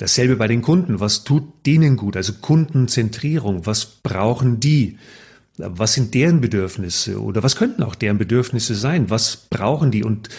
Dasselbe 0.00 0.36
bei 0.36 0.48
den 0.48 0.62
Kunden. 0.62 0.98
Was 0.98 1.24
tut 1.24 1.66
denen 1.66 1.98
gut? 1.98 2.16
Also 2.16 2.32
Kundenzentrierung. 2.40 3.66
Was 3.66 3.84
brauchen 3.84 4.58
die? 4.58 4.96
Was 5.58 5.92
sind 5.92 6.14
deren 6.14 6.40
Bedürfnisse? 6.40 7.22
Oder 7.22 7.42
was 7.42 7.54
könnten 7.54 7.82
auch 7.82 7.94
deren 7.94 8.16
Bedürfnisse 8.16 8.74
sein? 8.74 9.10
Was 9.10 9.36
brauchen 9.36 9.90
die? 9.90 10.02
Und 10.02 10.30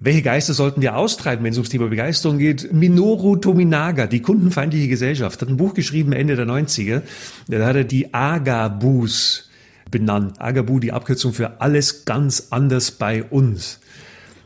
welche 0.00 0.22
Geister 0.22 0.54
sollten 0.54 0.82
wir 0.82 0.96
austreiben, 0.96 1.44
wenn 1.44 1.52
es 1.52 1.56
ums 1.56 1.68
Thema 1.68 1.86
Begeisterung 1.86 2.38
geht? 2.38 2.72
Minoru 2.72 3.36
Tominaga, 3.36 4.08
die 4.08 4.22
kundenfeindliche 4.22 4.88
Gesellschaft, 4.88 5.40
hat 5.40 5.48
ein 5.48 5.56
Buch 5.56 5.74
geschrieben 5.74 6.12
Ende 6.12 6.34
der 6.34 6.46
90er. 6.46 7.02
Da 7.46 7.64
hat 7.64 7.76
er 7.76 7.84
die 7.84 8.12
Agabus 8.12 9.50
benannt. 9.88 10.40
Agabu, 10.40 10.80
die 10.80 10.90
Abkürzung 10.90 11.32
für 11.32 11.60
alles 11.60 12.06
ganz 12.06 12.48
anders 12.50 12.90
bei 12.90 13.22
uns. 13.22 13.78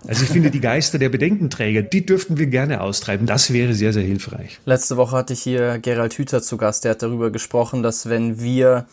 Also 0.07 0.25
ich 0.25 0.31
finde, 0.31 0.51
die 0.51 0.61
Geister 0.61 0.99
der 0.99 1.09
Bedenkenträger, 1.09 1.83
die 1.83 2.07
dürften 2.07 2.39
wir 2.39 2.47
gerne 2.47 2.81
austreiben. 2.81 3.27
Das 3.27 3.53
wäre 3.53 3.75
sehr, 3.75 3.93
sehr 3.93 4.03
hilfreich. 4.03 4.59
Letzte 4.65 4.97
Woche 4.97 5.17
hatte 5.17 5.33
ich 5.33 5.43
hier 5.43 5.79
Gerald 5.79 6.15
Hüther 6.15 6.43
zu 6.43 6.57
Gast. 6.57 6.85
Der 6.85 6.93
hat 6.93 7.03
darüber 7.03 7.31
gesprochen, 7.31 7.83
dass 7.83 8.09
wenn 8.09 8.41
wir 8.41 8.87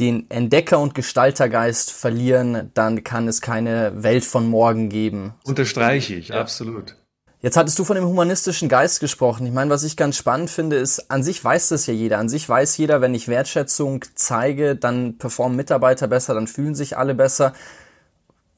den 0.00 0.30
Entdecker- 0.30 0.80
und 0.80 0.94
Gestaltergeist 0.94 1.92
verlieren, 1.92 2.70
dann 2.74 3.04
kann 3.04 3.28
es 3.28 3.40
keine 3.40 4.02
Welt 4.02 4.24
von 4.24 4.48
morgen 4.48 4.88
geben. 4.88 5.34
Unterstreiche 5.44 6.14
ich, 6.14 6.28
ja. 6.28 6.40
absolut. 6.40 6.96
Jetzt 7.42 7.56
hattest 7.56 7.78
du 7.78 7.84
von 7.84 7.96
dem 7.96 8.04
humanistischen 8.04 8.68
Geist 8.68 9.00
gesprochen. 9.00 9.46
Ich 9.46 9.52
meine, 9.52 9.70
was 9.70 9.82
ich 9.82 9.96
ganz 9.96 10.16
spannend 10.16 10.50
finde, 10.50 10.76
ist, 10.76 11.10
an 11.10 11.22
sich 11.22 11.42
weiß 11.42 11.68
das 11.68 11.86
ja 11.86 11.94
jeder. 11.94 12.18
An 12.18 12.28
sich 12.28 12.46
weiß 12.46 12.76
jeder, 12.76 13.00
wenn 13.00 13.14
ich 13.14 13.28
Wertschätzung 13.28 14.04
zeige, 14.14 14.76
dann 14.76 15.16
performen 15.16 15.56
Mitarbeiter 15.56 16.06
besser, 16.06 16.34
dann 16.34 16.46
fühlen 16.46 16.74
sich 16.74 16.98
alle 16.98 17.14
besser 17.14 17.54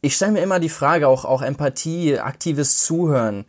ich 0.03 0.17
stelle 0.17 0.33
mir 0.33 0.43
immer 0.43 0.61
die 0.61 0.69
Frage, 0.69 1.09
auch, 1.09 1.25
auch 1.25 1.43
Empathie, 1.43 2.19
aktives 2.19 2.83
Zuhören, 2.83 3.45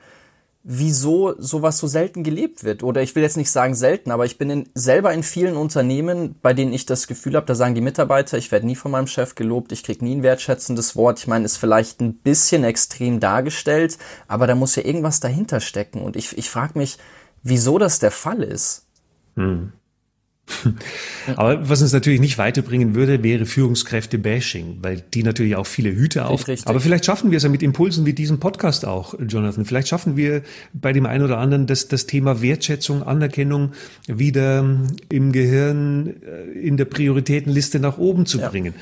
wieso 0.61 1.33
sowas 1.39 1.79
so 1.79 1.87
selten 1.87 2.23
gelebt 2.23 2.63
wird. 2.63 2.83
Oder 2.83 3.01
ich 3.01 3.15
will 3.15 3.23
jetzt 3.23 3.37
nicht 3.37 3.51
sagen 3.51 3.75
selten, 3.75 4.11
aber 4.11 4.25
ich 4.25 4.37
bin 4.37 4.49
in, 4.49 4.69
selber 4.75 5.11
in 5.13 5.23
vielen 5.23 5.57
Unternehmen, 5.57 6.35
bei 6.41 6.53
denen 6.53 6.71
ich 6.71 6.85
das 6.85 7.07
Gefühl 7.07 7.35
habe, 7.35 7.47
da 7.47 7.55
sagen 7.55 7.75
die 7.75 7.81
Mitarbeiter, 7.81 8.37
ich 8.37 8.51
werde 8.51 8.67
nie 8.67 8.75
von 8.75 8.91
meinem 8.91 9.07
Chef 9.07 9.33
gelobt, 9.33 9.71
ich 9.71 9.83
krieg 9.83 10.01
nie 10.01 10.15
ein 10.15 10.23
wertschätzendes 10.23 10.95
Wort. 10.95 11.19
Ich 11.19 11.27
meine, 11.27 11.43
ist 11.43 11.57
vielleicht 11.57 11.99
ein 11.99 12.13
bisschen 12.13 12.63
extrem 12.63 13.19
dargestellt, 13.19 13.97
aber 14.27 14.45
da 14.45 14.53
muss 14.53 14.75
ja 14.75 14.85
irgendwas 14.85 15.19
dahinter 15.19 15.59
stecken. 15.59 16.01
Und 16.01 16.15
ich, 16.15 16.37
ich 16.37 16.51
frage 16.51 16.77
mich, 16.77 16.99
wieso 17.41 17.79
das 17.79 17.97
der 17.97 18.11
Fall 18.11 18.43
ist. 18.43 18.85
Hm. 19.35 19.73
Aber 21.36 21.69
was 21.69 21.82
uns 21.82 21.93
natürlich 21.93 22.19
nicht 22.19 22.38
weiterbringen 22.38 22.95
würde, 22.95 23.23
wäre 23.23 23.45
Führungskräfte-Bashing, 23.45 24.79
weil 24.82 25.01
die 25.13 25.23
natürlich 25.23 25.56
auch 25.56 25.65
viele 25.65 25.91
Hüte 25.91 26.25
auf. 26.25 26.47
Richtig. 26.47 26.67
Aber 26.67 26.79
vielleicht 26.79 27.06
schaffen 27.06 27.32
wir 27.32 27.38
es 27.38 27.43
ja 27.43 27.49
mit 27.49 27.63
Impulsen 27.63 28.06
wie 28.06 28.13
diesem 28.13 28.39
Podcast 28.39 28.86
auch, 28.86 29.15
Jonathan. 29.19 29.65
Vielleicht 29.65 29.88
schaffen 29.88 30.17
wir 30.17 30.41
bei 30.73 30.91
dem 30.91 31.06
einen 31.06 31.23
oder 31.23 31.38
anderen 31.38 31.65
das, 31.65 31.88
das 31.88 32.08
Thema 32.08 32.41
Wertschätzung, 32.41 33.03
Anerkennung 33.03 33.71
wieder 34.08 34.65
im 35.10 35.32
Gehirn 35.32 36.15
äh, 36.23 36.60
in 36.60 36.77
der 36.77 36.86
Prioritätenliste 36.86 37.79
nach 37.79 37.97
oben 37.97 38.25
zu 38.25 38.39
ja. 38.39 38.49
bringen 38.49 38.73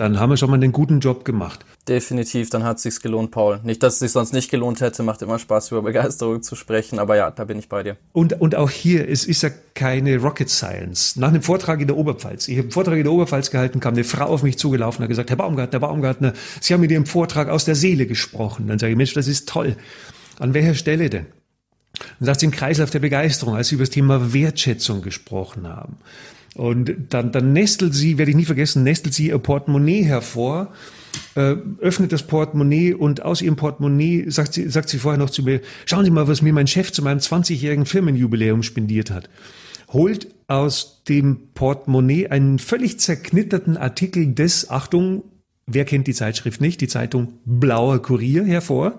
dann 0.00 0.18
haben 0.18 0.30
wir 0.30 0.36
schon 0.36 0.50
mal 0.50 0.56
einen 0.56 0.72
guten 0.72 1.00
Job 1.00 1.24
gemacht. 1.24 1.64
Definitiv, 1.88 2.50
dann 2.50 2.64
hat 2.64 2.78
es 2.78 2.82
sich 2.84 3.00
gelohnt, 3.00 3.30
Paul. 3.30 3.60
Nicht, 3.62 3.82
dass 3.82 3.94
es 3.94 3.98
sich 4.00 4.12
sonst 4.12 4.32
nicht 4.32 4.50
gelohnt 4.50 4.80
hätte, 4.80 5.02
macht 5.02 5.22
immer 5.22 5.38
Spaß, 5.38 5.70
über 5.70 5.82
Begeisterung 5.82 6.42
zu 6.42 6.56
sprechen, 6.56 6.98
aber 6.98 7.16
ja, 7.16 7.30
da 7.30 7.44
bin 7.44 7.58
ich 7.58 7.68
bei 7.68 7.82
dir. 7.82 7.96
Und, 8.12 8.40
und 8.40 8.54
auch 8.54 8.70
hier, 8.70 9.08
es 9.08 9.24
ist 9.24 9.42
ja 9.42 9.50
keine 9.74 10.18
Rocket 10.18 10.48
Science. 10.48 11.16
Nach 11.16 11.28
einem 11.28 11.42
Vortrag 11.42 11.80
in 11.80 11.86
der 11.86 11.96
Oberpfalz, 11.96 12.48
ich 12.48 12.56
habe 12.56 12.64
einen 12.64 12.72
Vortrag 12.72 12.96
in 12.96 13.04
der 13.04 13.12
Oberpfalz 13.12 13.50
gehalten, 13.50 13.80
kam 13.80 13.94
eine 13.94 14.04
Frau 14.04 14.26
auf 14.26 14.42
mich 14.42 14.58
zugelaufen 14.58 14.98
und 14.98 15.02
hat 15.04 15.10
gesagt, 15.10 15.30
Herr 15.30 15.36
Baumgartner, 15.36 15.80
Herr 15.80 15.88
Baumgartner, 15.88 16.32
Sie 16.60 16.72
haben 16.72 16.80
mit 16.80 16.90
Ihrem 16.90 17.06
Vortrag 17.06 17.48
aus 17.48 17.64
der 17.64 17.74
Seele 17.74 18.06
gesprochen. 18.06 18.66
Dann 18.68 18.78
sage 18.78 18.92
ich, 18.92 18.96
Mensch, 18.96 19.14
das 19.14 19.28
ist 19.28 19.48
toll. 19.48 19.76
An 20.38 20.54
welcher 20.54 20.74
Stelle 20.74 21.10
denn? 21.10 21.26
Dann 22.18 22.26
sagt 22.26 22.40
sie 22.40 22.46
im 22.46 22.52
Kreislauf 22.52 22.90
der 22.90 22.98
Begeisterung, 22.98 23.54
als 23.54 23.68
Sie 23.68 23.76
über 23.76 23.84
das 23.84 23.90
Thema 23.90 24.32
Wertschätzung 24.32 25.02
gesprochen 25.02 25.68
haben. 25.68 25.96
Und 26.54 26.94
dann, 27.10 27.32
dann 27.32 27.52
nestelt 27.52 27.94
sie, 27.94 28.16
werde 28.16 28.30
ich 28.30 28.36
nie 28.36 28.44
vergessen, 28.44 28.84
nestelt 28.84 29.14
sie 29.14 29.28
ihr 29.28 29.38
Portemonnaie 29.38 30.04
hervor, 30.04 30.72
äh, 31.34 31.56
öffnet 31.80 32.12
das 32.12 32.24
Portemonnaie 32.24 32.94
und 32.94 33.22
aus 33.22 33.42
ihrem 33.42 33.56
Portemonnaie 33.56 34.30
sagt 34.30 34.54
sie, 34.54 34.68
sagt 34.68 34.88
sie 34.88 34.98
vorher 34.98 35.18
noch 35.18 35.30
zu 35.30 35.42
mir, 35.42 35.60
schauen 35.84 36.04
Sie 36.04 36.10
mal, 36.10 36.28
was 36.28 36.42
mir 36.42 36.52
mein 36.52 36.66
Chef 36.66 36.92
zu 36.92 37.02
meinem 37.02 37.18
20-jährigen 37.18 37.86
Firmenjubiläum 37.86 38.62
spendiert 38.62 39.10
hat. 39.10 39.28
Holt 39.92 40.28
aus 40.46 41.02
dem 41.08 41.48
Portemonnaie 41.54 42.28
einen 42.28 42.58
völlig 42.58 43.00
zerknitterten 43.00 43.76
Artikel 43.76 44.34
des, 44.34 44.70
Achtung, 44.70 45.24
wer 45.66 45.84
kennt 45.84 46.06
die 46.06 46.14
Zeitschrift 46.14 46.60
nicht, 46.60 46.80
die 46.80 46.88
Zeitung 46.88 47.34
Blauer 47.44 48.00
Kurier 48.00 48.44
hervor 48.44 48.98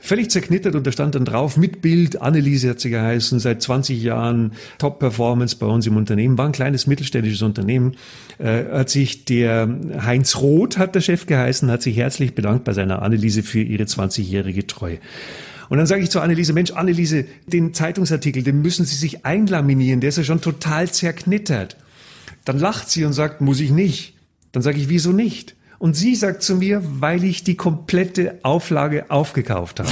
völlig 0.00 0.30
zerknittert 0.30 0.74
und 0.74 0.86
da 0.86 0.92
stand 0.92 1.14
dann 1.14 1.24
drauf 1.24 1.56
mit 1.56 1.82
Bild, 1.82 2.20
Anneliese 2.20 2.70
hat 2.70 2.80
sie 2.80 2.90
geheißen, 2.90 3.38
seit 3.38 3.62
20 3.62 4.02
Jahren 4.02 4.52
Top-Performance 4.78 5.56
bei 5.56 5.66
uns 5.66 5.86
im 5.86 5.96
Unternehmen, 5.96 6.36
war 6.38 6.46
ein 6.46 6.52
kleines 6.52 6.86
mittelständisches 6.86 7.42
Unternehmen, 7.42 7.96
äh, 8.38 8.64
hat 8.72 8.90
sich 8.90 9.26
der 9.26 9.68
Heinz 10.02 10.36
Roth, 10.36 10.78
hat 10.78 10.94
der 10.94 11.00
Chef 11.00 11.26
geheißen, 11.26 11.70
hat 11.70 11.82
sich 11.82 11.96
herzlich 11.96 12.34
bedankt 12.34 12.64
bei 12.64 12.72
seiner 12.72 13.02
Anneliese 13.02 13.42
für 13.42 13.60
ihre 13.60 13.84
20-jährige 13.84 14.66
Treue. 14.66 14.98
Und 15.68 15.78
dann 15.78 15.86
sage 15.86 16.02
ich 16.02 16.10
zu 16.10 16.20
Anneliese, 16.20 16.52
Mensch, 16.52 16.72
Anneliese, 16.72 17.26
den 17.46 17.72
Zeitungsartikel, 17.72 18.42
den 18.42 18.60
müssen 18.60 18.84
Sie 18.84 18.96
sich 18.96 19.24
einlaminieren, 19.24 20.00
der 20.00 20.08
ist 20.08 20.18
ja 20.18 20.24
schon 20.24 20.40
total 20.40 20.90
zerknittert. 20.90 21.76
Dann 22.44 22.58
lacht 22.58 22.90
sie 22.90 23.04
und 23.04 23.12
sagt, 23.12 23.40
muss 23.40 23.60
ich 23.60 23.70
nicht. 23.70 24.14
Dann 24.50 24.62
sage 24.62 24.78
ich, 24.78 24.88
wieso 24.88 25.12
nicht? 25.12 25.54
Und 25.80 25.94
sie 25.94 26.14
sagt 26.14 26.42
zu 26.42 26.56
mir, 26.56 26.82
weil 26.84 27.24
ich 27.24 27.42
die 27.42 27.56
komplette 27.56 28.38
Auflage 28.42 29.10
aufgekauft 29.10 29.80
habe. 29.80 29.88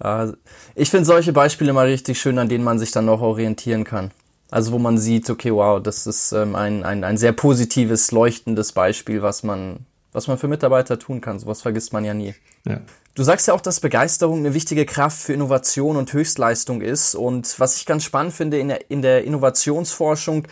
ich 0.74 0.90
finde 0.90 1.04
solche 1.04 1.32
Beispiele 1.32 1.72
mal 1.72 1.86
richtig 1.86 2.20
schön, 2.20 2.36
an 2.36 2.48
denen 2.48 2.64
man 2.64 2.80
sich 2.80 2.90
dann 2.90 3.04
noch 3.04 3.20
orientieren 3.20 3.84
kann. 3.84 4.10
Also 4.50 4.72
wo 4.72 4.80
man 4.80 4.98
sieht, 4.98 5.30
okay, 5.30 5.52
wow, 5.52 5.80
das 5.80 6.08
ist 6.08 6.32
ähm, 6.32 6.56
ein, 6.56 6.82
ein, 6.82 7.04
ein 7.04 7.16
sehr 7.16 7.30
positives, 7.30 8.10
leuchtendes 8.10 8.72
Beispiel, 8.72 9.22
was 9.22 9.44
man, 9.44 9.86
was 10.10 10.26
man 10.26 10.36
für 10.36 10.48
Mitarbeiter 10.48 10.98
tun 10.98 11.20
kann. 11.20 11.38
Sowas 11.38 11.62
vergisst 11.62 11.92
man 11.92 12.04
ja 12.04 12.12
nie. 12.12 12.34
Ja. 12.66 12.80
Du 13.14 13.22
sagst 13.22 13.46
ja 13.46 13.54
auch, 13.54 13.60
dass 13.60 13.78
Begeisterung 13.78 14.38
eine 14.38 14.54
wichtige 14.54 14.84
Kraft 14.84 15.22
für 15.22 15.32
Innovation 15.32 15.96
und 15.96 16.12
Höchstleistung 16.12 16.80
ist. 16.80 17.14
Und 17.14 17.60
was 17.60 17.76
ich 17.76 17.86
ganz 17.86 18.02
spannend 18.02 18.32
finde 18.32 18.58
in 18.58 18.66
der, 18.68 18.90
in 18.90 19.02
der 19.02 19.22
Innovationsforschung, 19.22 20.48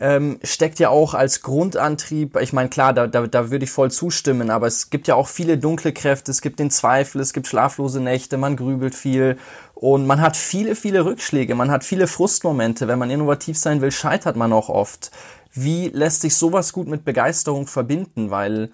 ähm, 0.00 0.40
steckt 0.42 0.78
ja 0.78 0.88
auch 0.88 1.12
als 1.12 1.42
Grundantrieb, 1.42 2.40
ich 2.40 2.54
meine, 2.54 2.70
klar, 2.70 2.94
da, 2.94 3.06
da, 3.06 3.26
da 3.26 3.50
würde 3.50 3.66
ich 3.66 3.70
voll 3.70 3.90
zustimmen, 3.90 4.48
aber 4.48 4.66
es 4.66 4.88
gibt 4.88 5.06
ja 5.08 5.14
auch 5.14 5.28
viele 5.28 5.58
dunkle 5.58 5.92
Kräfte, 5.92 6.30
es 6.30 6.40
gibt 6.40 6.58
den 6.58 6.70
Zweifel, 6.70 7.20
es 7.20 7.34
gibt 7.34 7.46
schlaflose 7.46 8.00
Nächte, 8.00 8.38
man 8.38 8.56
grübelt 8.56 8.94
viel 8.94 9.36
und 9.74 10.06
man 10.06 10.22
hat 10.22 10.38
viele, 10.38 10.74
viele 10.74 11.04
Rückschläge, 11.04 11.54
man 11.54 11.70
hat 11.70 11.84
viele 11.84 12.06
Frustmomente. 12.06 12.88
Wenn 12.88 12.98
man 12.98 13.10
innovativ 13.10 13.58
sein 13.58 13.82
will, 13.82 13.92
scheitert 13.92 14.36
man 14.36 14.54
auch 14.54 14.70
oft. 14.70 15.10
Wie 15.52 15.88
lässt 15.88 16.22
sich 16.22 16.34
sowas 16.34 16.72
gut 16.72 16.88
mit 16.88 17.04
Begeisterung 17.04 17.66
verbinden? 17.66 18.30
Weil 18.30 18.70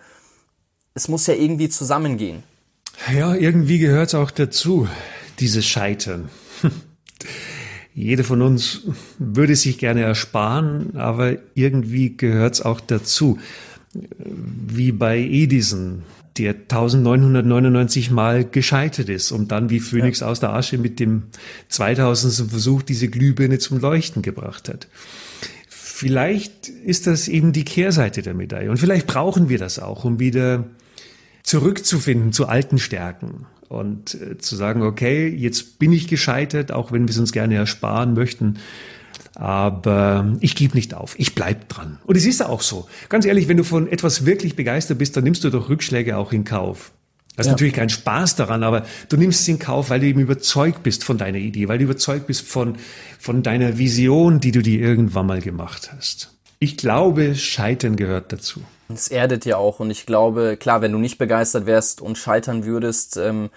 es 0.95 1.09
muss 1.09 1.27
ja 1.27 1.35
irgendwie 1.35 1.69
zusammengehen. 1.69 2.45
Ja, 3.13 3.35
irgendwie 3.35 3.79
gehört 3.79 4.09
es 4.09 4.15
auch 4.15 4.31
dazu, 4.31 4.89
dieses 5.41 5.67
Scheitern. 5.67 6.29
Jeder 7.97 8.25
von 8.25 8.43
uns 8.43 8.83
würde 9.19 9.57
sich 9.57 9.79
gerne 9.79 10.03
ersparen, 10.03 10.97
aber 10.97 11.39
irgendwie 11.55 12.15
gehört 12.15 12.53
es 12.53 12.61
auch 12.61 12.79
dazu. 12.79 13.39
Wie 14.19 14.93
bei 14.93 15.19
Edison, 15.19 16.03
der 16.37 16.53
1999 16.53 18.11
Mal 18.11 18.45
gescheitert 18.45 19.09
ist 19.09 19.33
und 19.33 19.51
dann 19.51 19.71
wie 19.71 19.81
Phönix 19.81 20.21
ja. 20.21 20.27
aus 20.27 20.41
der 20.41 20.53
Asche 20.53 20.77
mit 20.77 21.01
dem 21.01 21.23
2000. 21.71 22.51
Versuch 22.51 22.83
diese 22.83 23.09
Glühbirne 23.09 23.59
zum 23.59 23.81
Leuchten 23.81 24.21
gebracht 24.21 24.69
hat. 24.69 24.89
Vielleicht 25.67 26.69
ist 26.69 27.07
das 27.07 27.29
eben 27.29 27.55
die 27.55 27.65
Kehrseite 27.65 28.21
der 28.21 28.35
Medaille 28.35 28.71
und 28.71 28.77
vielleicht 28.77 29.07
brauchen 29.07 29.49
wir 29.49 29.57
das 29.57 29.79
auch, 29.79 30.05
um 30.05 30.19
wieder 30.19 30.67
zurückzufinden 31.43 32.35
zu 32.35 32.47
alten 32.47 32.77
Stärken 32.79 33.47
und 33.69 34.15
äh, 34.15 34.39
zu 34.39 34.57
sagen, 34.57 34.83
okay, 34.83 35.29
jetzt 35.29 35.79
bin 35.79 35.93
ich 35.93 36.09
gescheitert, 36.09 36.73
auch 36.73 36.93
wenn 36.93 37.03
wir 37.03 37.11
es 37.11 37.19
uns 37.19 37.33
gerne 37.33 37.55
ersparen 37.55 38.15
möchten. 38.15 38.59
Aber 39.35 40.35
ich 40.41 40.55
gebe 40.55 40.75
nicht 40.75 40.95
auf, 40.95 41.15
ich 41.19 41.35
bleib 41.35 41.69
dran. 41.69 41.99
Und 42.07 42.17
es 42.17 42.25
ist 42.25 42.43
auch 42.43 42.63
so. 42.63 42.89
Ganz 43.11 43.27
ehrlich, 43.27 43.49
wenn 43.49 43.59
du 43.59 43.65
von 43.65 43.87
etwas 43.87 44.25
wirklich 44.25 44.57
begeistert 44.57 44.99
bist, 44.99 45.17
dann 45.17 45.25
nimmst 45.25 45.45
du 45.45 45.51
doch 45.51 45.69
Rückschläge 45.69 46.17
auch 46.17 46.33
in 46.33 46.45
Kauf. 46.45 46.93
hast 47.37 47.47
ja. 47.47 47.53
natürlich 47.53 47.75
keinen 47.75 47.91
Spaß 47.91 48.37
daran, 48.37 48.63
aber 48.63 48.87
du 49.11 49.19
nimmst 49.19 49.41
es 49.41 49.49
in 49.49 49.59
Kauf, 49.59 49.91
weil 49.91 50.01
du 50.01 50.07
eben 50.07 50.21
überzeugt 50.21 50.83
bist 50.83 51.05
von 51.05 51.19
deiner 51.19 51.39
Idee, 51.39 51.69
weil 51.69 51.79
du 51.79 51.85
überzeugt 51.85 52.27
bist 52.27 52.47
von, 52.47 52.77
von 53.19 53.43
deiner 53.43 53.77
Vision, 53.77 54.41
die 54.41 54.53
du 54.53 54.63
dir 54.63 54.81
irgendwann 54.81 55.27
mal 55.27 55.43
gemacht 55.43 55.93
hast. 55.95 56.35
Ich 56.59 56.79
glaube, 56.79 57.35
Scheitern 57.35 57.97
gehört 57.97 58.33
dazu. 58.33 58.63
Es 58.89 59.09
erdet 59.09 59.45
ja 59.45 59.57
auch 59.57 59.81
und 59.81 59.91
ich 59.91 60.07
glaube, 60.07 60.57
klar, 60.57 60.81
wenn 60.81 60.93
du 60.93 60.99
nicht 60.99 61.19
begeistert 61.19 61.67
wärst 61.67 62.01
und 62.01 62.19
scheitern 62.19 62.65
würdest 62.65 63.17
ähm, 63.17 63.51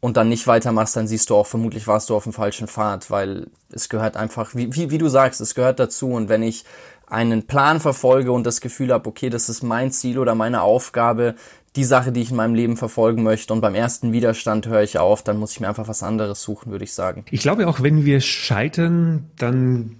und 0.00 0.16
dann 0.16 0.28
nicht 0.28 0.46
weitermachst, 0.46 0.96
dann 0.96 1.06
siehst 1.06 1.30
du 1.30 1.36
auch, 1.36 1.46
vermutlich 1.46 1.86
warst 1.86 2.10
du 2.10 2.16
auf 2.16 2.24
dem 2.24 2.32
falschen 2.32 2.68
Pfad, 2.68 3.10
weil 3.10 3.48
es 3.70 3.88
gehört 3.88 4.16
einfach, 4.16 4.54
wie, 4.54 4.74
wie, 4.74 4.90
wie 4.90 4.98
du 4.98 5.08
sagst, 5.08 5.40
es 5.40 5.54
gehört 5.54 5.78
dazu 5.78 6.10
und 6.10 6.28
wenn 6.28 6.42
ich 6.42 6.64
einen 7.06 7.46
Plan 7.46 7.80
verfolge 7.80 8.32
und 8.32 8.44
das 8.44 8.60
Gefühl 8.60 8.92
habe, 8.92 9.08
okay, 9.08 9.30
das 9.30 9.48
ist 9.48 9.62
mein 9.62 9.92
Ziel 9.92 10.18
oder 10.18 10.34
meine 10.34 10.62
Aufgabe, 10.62 11.36
die 11.76 11.84
Sache, 11.84 12.10
die 12.10 12.22
ich 12.22 12.30
in 12.30 12.36
meinem 12.36 12.54
Leben 12.54 12.76
verfolgen 12.76 13.22
möchte 13.22 13.52
und 13.52 13.60
beim 13.60 13.74
ersten 13.74 14.12
Widerstand 14.12 14.66
höre 14.66 14.82
ich 14.82 14.98
auf, 14.98 15.22
dann 15.22 15.36
muss 15.36 15.52
ich 15.52 15.60
mir 15.60 15.68
einfach 15.68 15.88
was 15.88 16.02
anderes 16.02 16.42
suchen, 16.42 16.72
würde 16.72 16.84
ich 16.84 16.94
sagen. 16.94 17.24
Ich 17.30 17.42
glaube 17.42 17.68
auch, 17.68 17.82
wenn 17.82 18.04
wir 18.04 18.20
scheitern, 18.20 19.30
dann 19.36 19.96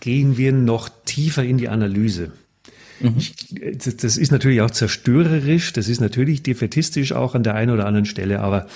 gehen 0.00 0.36
wir 0.36 0.52
noch 0.52 0.88
tiefer 1.04 1.44
in 1.44 1.56
die 1.56 1.68
Analyse. 1.68 2.32
Mhm. 3.00 3.14
Ich, 3.16 3.34
das 3.96 4.16
ist 4.16 4.30
natürlich 4.30 4.60
auch 4.60 4.70
zerstörerisch, 4.70 5.72
das 5.72 5.88
ist 5.88 6.00
natürlich 6.00 6.42
defetistisch 6.42 7.12
auch 7.12 7.34
an 7.34 7.42
der 7.42 7.54
einen 7.54 7.72
oder 7.72 7.86
anderen 7.86 8.06
Stelle, 8.06 8.40
aber 8.40 8.66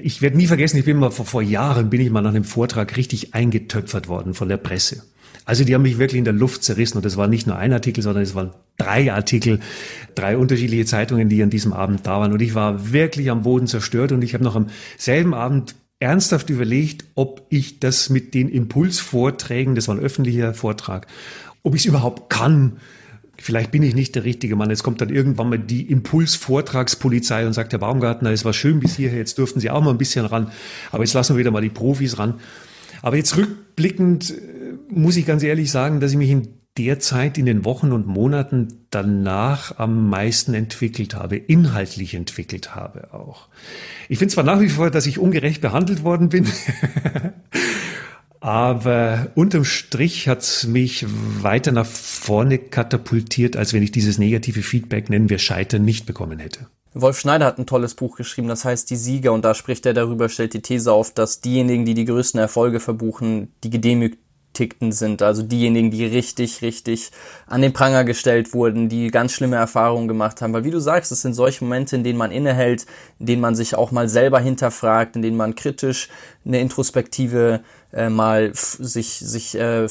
ich 0.00 0.22
werde 0.22 0.36
nie 0.36 0.46
vergessen, 0.46 0.78
ich 0.78 0.84
bin 0.84 0.96
mal 0.96 1.10
vor, 1.10 1.26
vor 1.26 1.42
Jahren, 1.42 1.90
bin 1.90 2.00
ich 2.00 2.10
mal 2.10 2.22
nach 2.22 2.30
einem 2.30 2.44
Vortrag 2.44 2.96
richtig 2.96 3.34
eingetöpfert 3.34 4.08
worden 4.08 4.34
von 4.34 4.48
der 4.48 4.56
Presse. 4.56 5.02
Also 5.44 5.64
die 5.64 5.74
haben 5.74 5.82
mich 5.82 5.98
wirklich 5.98 6.18
in 6.18 6.24
der 6.24 6.32
Luft 6.32 6.62
zerrissen 6.62 6.98
und 6.98 7.04
das 7.04 7.16
war 7.16 7.26
nicht 7.26 7.46
nur 7.46 7.56
ein 7.56 7.72
Artikel, 7.72 8.02
sondern 8.02 8.22
es 8.22 8.34
waren 8.34 8.52
drei 8.78 9.12
Artikel, 9.12 9.58
drei 10.14 10.36
unterschiedliche 10.36 10.84
Zeitungen, 10.84 11.28
die 11.28 11.42
an 11.42 11.50
diesem 11.50 11.72
Abend 11.72 12.06
da 12.06 12.20
waren 12.20 12.32
und 12.32 12.40
ich 12.40 12.54
war 12.54 12.92
wirklich 12.92 13.30
am 13.30 13.42
Boden 13.42 13.66
zerstört 13.66 14.12
und 14.12 14.22
ich 14.22 14.34
habe 14.34 14.44
noch 14.44 14.54
am 14.54 14.68
selben 14.96 15.34
Abend 15.34 15.74
ernsthaft 15.98 16.50
überlegt, 16.50 17.04
ob 17.14 17.46
ich 17.48 17.80
das 17.80 18.08
mit 18.08 18.34
den 18.34 18.48
Impulsvorträgen, 18.48 19.74
das 19.74 19.88
war 19.88 19.96
ein 19.96 20.00
öffentlicher 20.00 20.54
Vortrag, 20.54 21.06
ob 21.62 21.74
ich 21.74 21.82
es 21.82 21.86
überhaupt 21.86 22.30
kann. 22.30 22.78
Vielleicht 23.42 23.72
bin 23.72 23.82
ich 23.82 23.96
nicht 23.96 24.14
der 24.14 24.22
richtige 24.22 24.54
Mann. 24.54 24.70
Jetzt 24.70 24.84
kommt 24.84 25.00
dann 25.00 25.10
irgendwann 25.10 25.48
mal 25.48 25.58
die 25.58 25.90
Impulsvortragspolizei 25.90 27.44
und 27.44 27.54
sagt, 27.54 27.72
Herr 27.72 27.80
Baumgartner, 27.80 28.30
es 28.30 28.44
war 28.44 28.52
schön 28.52 28.78
bis 28.78 28.94
hierher, 28.94 29.18
jetzt 29.18 29.36
dürften 29.36 29.58
Sie 29.58 29.68
auch 29.68 29.82
mal 29.82 29.90
ein 29.90 29.98
bisschen 29.98 30.24
ran. 30.24 30.52
Aber 30.92 31.02
jetzt 31.02 31.12
lassen 31.12 31.34
wir 31.34 31.40
wieder 31.40 31.50
mal 31.50 31.60
die 31.60 31.68
Profis 31.68 32.18
ran. 32.18 32.34
Aber 33.02 33.16
jetzt 33.16 33.36
rückblickend 33.36 34.30
äh, 34.30 34.34
muss 34.88 35.16
ich 35.16 35.26
ganz 35.26 35.42
ehrlich 35.42 35.72
sagen, 35.72 35.98
dass 35.98 36.12
ich 36.12 36.18
mich 36.18 36.30
in 36.30 36.48
der 36.78 37.00
Zeit 37.00 37.36
in 37.36 37.46
den 37.46 37.64
Wochen 37.64 37.90
und 37.90 38.06
Monaten 38.06 38.68
danach 38.90 39.78
am 39.78 40.08
meisten 40.08 40.54
entwickelt 40.54 41.16
habe, 41.16 41.36
inhaltlich 41.36 42.14
entwickelt 42.14 42.76
habe 42.76 43.12
auch. 43.12 43.48
Ich 44.08 44.18
finde 44.18 44.32
zwar 44.32 44.44
nach 44.44 44.60
wie 44.60 44.68
vor, 44.68 44.90
dass 44.90 45.06
ich 45.06 45.18
ungerecht 45.18 45.60
behandelt 45.60 46.04
worden 46.04 46.28
bin, 46.28 46.46
aber 48.42 49.28
unterm 49.36 49.64
Strich 49.64 50.28
hat 50.28 50.40
es 50.40 50.66
mich 50.66 51.06
weiter 51.42 51.70
nach 51.70 51.86
vorne 51.86 52.58
katapultiert, 52.58 53.56
als 53.56 53.72
wenn 53.72 53.82
ich 53.82 53.92
dieses 53.92 54.18
negative 54.18 54.62
Feedback, 54.62 55.08
nennen 55.08 55.30
wir 55.30 55.38
Scheitern, 55.38 55.84
nicht 55.84 56.06
bekommen 56.06 56.40
hätte. 56.40 56.66
Wolf 56.92 57.18
Schneider 57.18 57.46
hat 57.46 57.58
ein 57.58 57.66
tolles 57.66 57.94
Buch 57.94 58.16
geschrieben, 58.16 58.48
das 58.48 58.64
heißt 58.64 58.90
Die 58.90 58.96
Sieger, 58.96 59.32
und 59.32 59.44
da 59.44 59.54
spricht 59.54 59.86
er 59.86 59.94
darüber, 59.94 60.28
stellt 60.28 60.54
die 60.54 60.60
These 60.60 60.92
auf, 60.92 61.14
dass 61.14 61.40
diejenigen, 61.40 61.84
die 61.84 61.94
die 61.94 62.04
größten 62.04 62.38
Erfolge 62.38 62.80
verbuchen, 62.80 63.54
die 63.64 63.70
gedemütigt 63.70 64.22
Beschäftigten 64.52 64.92
sind, 64.92 65.22
also 65.22 65.42
diejenigen, 65.42 65.90
die 65.90 66.04
richtig, 66.04 66.60
richtig 66.62 67.10
an 67.46 67.62
den 67.62 67.72
Pranger 67.72 68.04
gestellt 68.04 68.52
wurden, 68.52 68.88
die 68.88 69.10
ganz 69.10 69.32
schlimme 69.32 69.56
Erfahrungen 69.56 70.08
gemacht 70.08 70.42
haben. 70.42 70.52
Weil 70.52 70.64
wie 70.64 70.70
du 70.70 70.78
sagst, 70.78 71.10
es 71.10 71.22
sind 71.22 71.32
solche 71.32 71.64
Momente, 71.64 71.96
in 71.96 72.04
denen 72.04 72.18
man 72.18 72.30
innehält, 72.30 72.86
in 73.18 73.26
denen 73.26 73.40
man 73.40 73.54
sich 73.54 73.74
auch 73.74 73.92
mal 73.92 74.08
selber 74.08 74.40
hinterfragt, 74.40 75.16
in 75.16 75.22
denen 75.22 75.38
man 75.38 75.54
kritisch 75.54 76.08
eine 76.44 76.60
Introspektive 76.60 77.60
äh, 77.92 78.08
mal 78.08 78.50
sich, 78.54 79.18
sich 79.18 79.54
äh, 79.54 79.86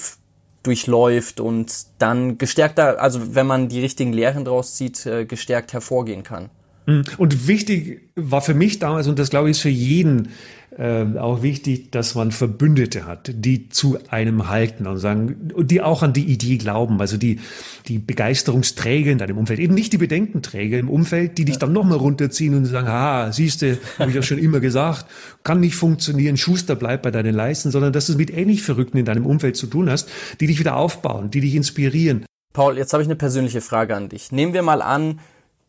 durchläuft 0.63 1.39
und 1.39 1.73
dann 1.99 2.37
gestärkter, 2.37 3.01
also 3.01 3.35
wenn 3.35 3.47
man 3.47 3.67
die 3.67 3.81
richtigen 3.81 4.13
Lehren 4.13 4.45
draus 4.45 4.75
zieht, 4.75 5.05
äh, 5.05 5.25
gestärkt 5.25 5.73
hervorgehen 5.73 6.23
kann. 6.23 6.49
Mhm. 6.97 7.03
Und 7.17 7.47
wichtig 7.47 8.09
war 8.15 8.41
für 8.41 8.53
mich 8.53 8.79
damals, 8.79 9.07
und 9.07 9.19
das 9.19 9.29
glaube 9.29 9.49
ich 9.49 9.57
ist 9.57 9.61
für 9.61 9.69
jeden 9.69 10.29
äh, 10.77 11.05
auch 11.17 11.43
wichtig, 11.43 11.91
dass 11.91 12.15
man 12.15 12.31
Verbündete 12.31 13.05
hat, 13.05 13.31
die 13.35 13.67
zu 13.69 13.97
einem 14.09 14.47
halten 14.47 14.87
und 14.87 14.99
sagen, 14.99 15.51
die 15.57 15.81
auch 15.81 16.01
an 16.01 16.13
die 16.13 16.25
Idee 16.25 16.57
glauben, 16.57 16.99
also 17.01 17.17
die, 17.17 17.39
die 17.87 17.99
Begeisterungsträger 17.99 19.11
in 19.11 19.17
deinem 19.17 19.37
Umfeld, 19.37 19.59
eben 19.59 19.73
nicht 19.73 19.91
die 19.91 19.97
Bedenkenträger 19.97 20.79
im 20.79 20.89
Umfeld, 20.89 21.37
die 21.37 21.45
dich 21.45 21.57
dann 21.57 21.73
nochmal 21.73 21.97
runterziehen 21.97 22.55
und 22.55 22.65
sagen, 22.65 22.87
ah, 22.87 23.31
siehste, 23.33 23.79
habe 23.99 24.11
ich 24.11 24.15
ja 24.15 24.23
schon 24.23 24.37
immer 24.37 24.61
gesagt, 24.61 25.05
kann 25.43 25.59
nicht 25.59 25.75
funktionieren, 25.75 26.37
Schuster 26.37 26.75
bleibt 26.75 27.03
bei 27.03 27.11
deinen 27.11 27.35
Leisten, 27.35 27.69
sondern 27.71 27.91
dass 27.91 28.05
du 28.05 28.13
es 28.13 28.17
mit 28.17 28.31
ähnlich 28.31 28.63
Verrückten 28.63 28.97
in 28.97 29.05
deinem 29.05 29.25
Umfeld 29.25 29.57
zu 29.57 29.67
tun 29.67 29.89
hast, 29.89 30.09
die 30.39 30.47
dich 30.47 30.59
wieder 30.59 30.77
aufbauen, 30.77 31.31
die 31.31 31.41
dich 31.41 31.55
inspirieren. 31.55 32.25
Paul, 32.53 32.77
jetzt 32.77 32.93
habe 32.93 33.03
ich 33.03 33.07
eine 33.07 33.15
persönliche 33.15 33.61
Frage 33.61 33.95
an 33.95 34.09
dich. 34.09 34.31
Nehmen 34.31 34.53
wir 34.53 34.61
mal 34.61 34.81
an, 34.81 35.19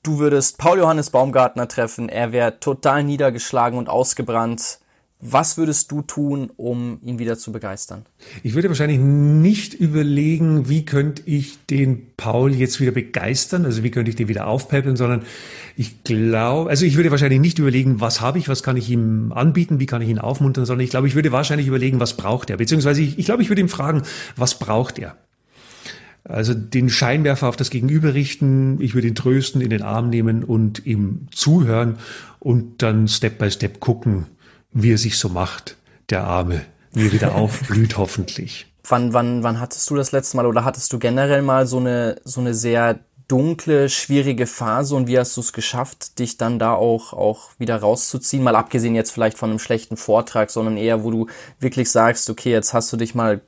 du 0.02 0.18
würdest 0.18 0.58
Paul 0.58 0.78
Johannes 0.78 1.10
Baumgartner 1.10 1.68
treffen, 1.68 2.08
er 2.08 2.32
wäre 2.32 2.58
total 2.60 3.04
niedergeschlagen 3.04 3.78
und 3.78 3.88
ausgebrannt. 3.88 4.78
Was 5.24 5.56
würdest 5.56 5.92
du 5.92 6.02
tun, 6.02 6.50
um 6.56 6.98
ihn 7.04 7.20
wieder 7.20 7.38
zu 7.38 7.52
begeistern? 7.52 8.06
Ich 8.42 8.54
würde 8.54 8.68
wahrscheinlich 8.68 8.98
nicht 8.98 9.72
überlegen, 9.72 10.68
wie 10.68 10.84
könnte 10.84 11.22
ich 11.26 11.64
den 11.66 12.08
Paul 12.16 12.52
jetzt 12.52 12.80
wieder 12.80 12.90
begeistern, 12.90 13.64
also 13.64 13.84
wie 13.84 13.92
könnte 13.92 14.10
ich 14.10 14.16
den 14.16 14.26
wieder 14.26 14.48
aufpäppeln, 14.48 14.96
sondern 14.96 15.22
ich 15.76 16.02
glaube, 16.02 16.70
also 16.70 16.84
ich 16.84 16.96
würde 16.96 17.12
wahrscheinlich 17.12 17.38
nicht 17.38 17.60
überlegen, 17.60 18.00
was 18.00 18.20
habe 18.20 18.40
ich, 18.40 18.48
was 18.48 18.64
kann 18.64 18.76
ich 18.76 18.90
ihm 18.90 19.30
anbieten, 19.32 19.78
wie 19.78 19.86
kann 19.86 20.02
ich 20.02 20.08
ihn 20.08 20.18
aufmuntern, 20.18 20.64
sondern 20.64 20.82
ich 20.82 20.90
glaube, 20.90 21.06
ich 21.06 21.14
würde 21.14 21.30
wahrscheinlich 21.30 21.68
überlegen, 21.68 22.00
was 22.00 22.16
braucht 22.16 22.50
er, 22.50 22.56
beziehungsweise 22.56 23.02
ich, 23.02 23.16
ich 23.16 23.26
glaube, 23.26 23.42
ich 23.42 23.48
würde 23.48 23.60
ihm 23.60 23.68
fragen, 23.68 24.02
was 24.34 24.58
braucht 24.58 24.98
er? 24.98 25.16
Also 26.24 26.54
den 26.54 26.88
Scheinwerfer 26.88 27.48
auf 27.48 27.56
das 27.56 27.70
Gegenüber 27.70 28.14
richten, 28.14 28.80
ich 28.80 28.94
würde 28.94 29.08
ihn 29.08 29.14
trösten, 29.14 29.60
in 29.60 29.70
den 29.70 29.82
Arm 29.82 30.08
nehmen 30.10 30.44
und 30.44 30.86
ihm 30.86 31.26
zuhören 31.32 31.98
und 32.38 32.82
dann 32.82 33.08
Step 33.08 33.38
by 33.38 33.50
Step 33.50 33.80
gucken, 33.80 34.26
wie 34.72 34.92
er 34.92 34.98
sich 34.98 35.18
so 35.18 35.28
macht, 35.28 35.76
der 36.10 36.24
Arme, 36.24 36.62
wie 36.92 37.06
er 37.06 37.12
wieder 37.12 37.34
aufblüht 37.34 37.98
hoffentlich. 37.98 38.66
Wann, 38.88 39.12
wann, 39.12 39.42
wann 39.42 39.60
hattest 39.60 39.88
du 39.90 39.96
das 39.96 40.12
letzte 40.12 40.36
Mal 40.36 40.46
oder 40.46 40.64
hattest 40.64 40.92
du 40.92 40.98
generell 40.98 41.42
mal 41.42 41.66
so 41.66 41.78
eine, 41.78 42.20
so 42.24 42.40
eine 42.40 42.54
sehr 42.54 43.00
dunkle, 43.28 43.88
schwierige 43.88 44.46
Phase 44.46 44.94
und 44.94 45.06
wie 45.06 45.18
hast 45.18 45.36
du 45.36 45.40
es 45.40 45.52
geschafft, 45.52 46.18
dich 46.18 46.36
dann 46.36 46.58
da 46.58 46.74
auch, 46.74 47.12
auch 47.12 47.50
wieder 47.58 47.76
rauszuziehen? 47.76 48.42
Mal 48.42 48.56
abgesehen 48.56 48.94
jetzt 48.94 49.10
vielleicht 49.10 49.38
von 49.38 49.50
einem 49.50 49.58
schlechten 49.58 49.96
Vortrag, 49.96 50.50
sondern 50.50 50.76
eher, 50.76 51.02
wo 51.02 51.10
du 51.10 51.26
wirklich 51.58 51.90
sagst, 51.90 52.28
okay, 52.28 52.50
jetzt 52.50 52.74
hast 52.74 52.92
du 52.92 52.96
dich 52.96 53.14
mal 53.14 53.40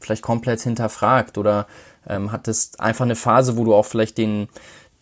vielleicht 0.00 0.22
komplett 0.22 0.60
hinterfragt 0.60 1.38
oder 1.38 1.66
ähm, 2.08 2.32
hattest 2.32 2.80
einfach 2.80 3.04
eine 3.04 3.16
Phase, 3.16 3.56
wo 3.56 3.64
du 3.64 3.74
auch 3.74 3.86
vielleicht 3.86 4.18
den, 4.18 4.48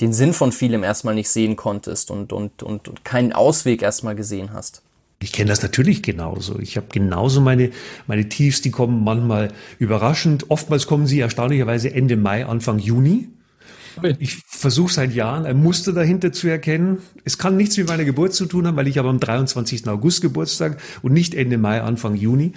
den 0.00 0.12
Sinn 0.12 0.32
von 0.32 0.52
vielem 0.52 0.82
erstmal 0.82 1.14
nicht 1.14 1.30
sehen 1.30 1.56
konntest 1.56 2.10
und, 2.10 2.32
und, 2.32 2.62
und, 2.62 2.88
und 2.88 3.04
keinen 3.04 3.32
Ausweg 3.32 3.82
erstmal 3.82 4.14
gesehen 4.14 4.52
hast. 4.52 4.82
Ich 5.18 5.32
kenne 5.32 5.48
das 5.48 5.62
natürlich 5.62 6.02
genauso. 6.02 6.58
Ich 6.58 6.76
habe 6.76 6.88
genauso 6.92 7.40
meine, 7.40 7.70
meine 8.06 8.28
Tiefs, 8.28 8.60
die 8.60 8.70
kommen 8.70 9.02
manchmal 9.02 9.48
überraschend. 9.78 10.50
Oftmals 10.50 10.86
kommen 10.86 11.06
sie 11.06 11.20
erstaunlicherweise 11.20 11.92
Ende 11.92 12.16
Mai, 12.16 12.44
Anfang 12.44 12.78
Juni. 12.78 13.28
Ich 14.18 14.36
versuche 14.46 14.92
seit 14.92 15.14
Jahren 15.14 15.46
ein 15.46 15.62
Muster 15.62 15.94
dahinter 15.94 16.30
zu 16.30 16.48
erkennen. 16.48 16.98
Es 17.24 17.38
kann 17.38 17.56
nichts 17.56 17.78
mit 17.78 17.88
meiner 17.88 18.04
Geburt 18.04 18.34
zu 18.34 18.44
tun 18.44 18.66
haben, 18.66 18.76
weil 18.76 18.88
ich 18.88 18.98
habe 18.98 19.08
am 19.08 19.18
23. 19.18 19.88
August 19.88 20.20
Geburtstag 20.20 20.78
und 21.00 21.14
nicht 21.14 21.34
Ende 21.34 21.56
Mai, 21.56 21.82
Anfang 21.82 22.14
Juni. 22.14 22.52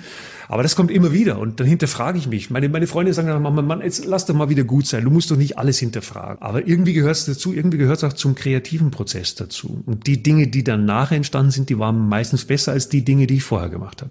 Aber 0.49 0.63
das 0.63 0.75
kommt 0.75 0.89
immer 0.89 1.13
wieder 1.13 1.37
und 1.37 1.59
dahinter 1.59 1.87
frage 1.87 2.17
ich 2.17 2.27
mich. 2.27 2.49
Meine, 2.49 2.69
meine 2.69 2.87
Freunde 2.87 3.13
sagen 3.13 3.27
dann, 3.27 3.43
Mann, 3.43 3.67
Mann, 3.67 3.81
jetzt 3.81 4.03
lass 4.05 4.25
doch 4.25 4.33
mal 4.33 4.49
wieder 4.49 4.63
gut 4.63 4.87
sein. 4.87 5.03
Du 5.03 5.11
musst 5.11 5.29
doch 5.29 5.35
nicht 5.35 5.59
alles 5.59 5.77
hinterfragen. 5.77 6.41
Aber 6.41 6.67
irgendwie 6.67 6.93
gehört 6.93 7.17
es 7.17 7.25
dazu, 7.25 7.53
irgendwie 7.53 7.77
gehört 7.77 7.97
es 7.97 8.03
auch 8.03 8.13
zum 8.13 8.33
kreativen 8.33 8.89
Prozess 8.89 9.35
dazu. 9.35 9.83
Und 9.85 10.07
die 10.07 10.23
Dinge, 10.23 10.47
die 10.47 10.63
danach 10.63 11.11
entstanden 11.11 11.51
sind, 11.51 11.69
die 11.69 11.77
waren 11.77 12.09
meistens 12.09 12.45
besser 12.45 12.71
als 12.71 12.89
die 12.89 13.05
Dinge, 13.05 13.27
die 13.27 13.35
ich 13.35 13.43
vorher 13.43 13.69
gemacht 13.69 14.01
habe. 14.01 14.09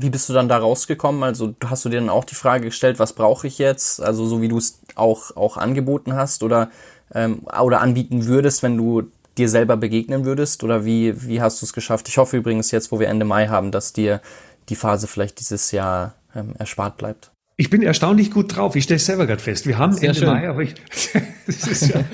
Wie 0.00 0.08
bist 0.08 0.30
du 0.30 0.32
dann 0.32 0.48
da 0.48 0.56
rausgekommen? 0.56 1.22
Also 1.22 1.54
hast 1.62 1.84
du 1.84 1.90
dir 1.90 2.00
dann 2.00 2.08
auch 2.08 2.24
die 2.24 2.34
Frage 2.34 2.64
gestellt, 2.64 2.98
was 2.98 3.12
brauche 3.12 3.46
ich 3.46 3.58
jetzt? 3.58 4.00
Also 4.00 4.24
so 4.24 4.40
wie 4.40 4.48
du 4.48 4.56
es 4.56 4.80
auch, 4.94 5.36
auch 5.36 5.58
angeboten 5.58 6.14
hast 6.14 6.42
oder, 6.42 6.70
ähm, 7.14 7.42
oder 7.62 7.82
anbieten 7.82 8.24
würdest, 8.24 8.62
wenn 8.62 8.78
du 8.78 9.02
dir 9.36 9.50
selber 9.50 9.76
begegnen 9.76 10.24
würdest? 10.24 10.64
Oder 10.64 10.86
wie, 10.86 11.26
wie 11.28 11.42
hast 11.42 11.60
du 11.60 11.66
es 11.66 11.74
geschafft? 11.74 12.08
Ich 12.08 12.16
hoffe 12.16 12.38
übrigens 12.38 12.70
jetzt, 12.70 12.90
wo 12.90 13.00
wir 13.00 13.08
Ende 13.08 13.26
Mai 13.26 13.48
haben, 13.48 13.70
dass 13.70 13.92
dir 13.92 14.22
die 14.68 14.76
Phase 14.76 15.06
vielleicht 15.06 15.40
dieses 15.40 15.72
Jahr 15.72 16.14
ähm, 16.34 16.54
erspart 16.58 16.96
bleibt. 16.96 17.32
Ich 17.56 17.70
bin 17.70 17.82
erstaunlich 17.82 18.30
gut 18.30 18.54
drauf. 18.54 18.76
Ich 18.76 18.84
stelle 18.84 19.00
selber 19.00 19.26
gerade 19.26 19.42
fest. 19.42 19.66
Wir 19.66 19.78
haben 19.78 19.92
Sehr 19.92 20.10
Ende 20.10 20.20
schön. 20.20 20.28
Mai, 20.28 20.48
aber 20.48 20.62
ich, 20.62 20.74
das 21.46 21.66
ist 21.66 21.88
ja 21.88 22.04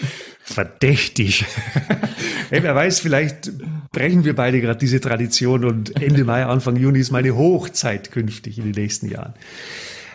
verdächtig. 0.42 1.44
hey, 2.50 2.62
wer 2.62 2.74
weiß, 2.74 3.00
vielleicht 3.00 3.52
brechen 3.92 4.24
wir 4.24 4.34
beide 4.34 4.60
gerade 4.60 4.78
diese 4.78 5.00
Tradition 5.00 5.64
und 5.64 6.00
Ende 6.02 6.24
Mai, 6.24 6.44
Anfang 6.44 6.76
Juni 6.76 6.98
ist 6.98 7.10
meine 7.10 7.36
Hochzeit 7.36 8.10
künftig 8.10 8.58
in 8.58 8.64
den 8.64 8.82
nächsten 8.82 9.08
Jahren. 9.08 9.34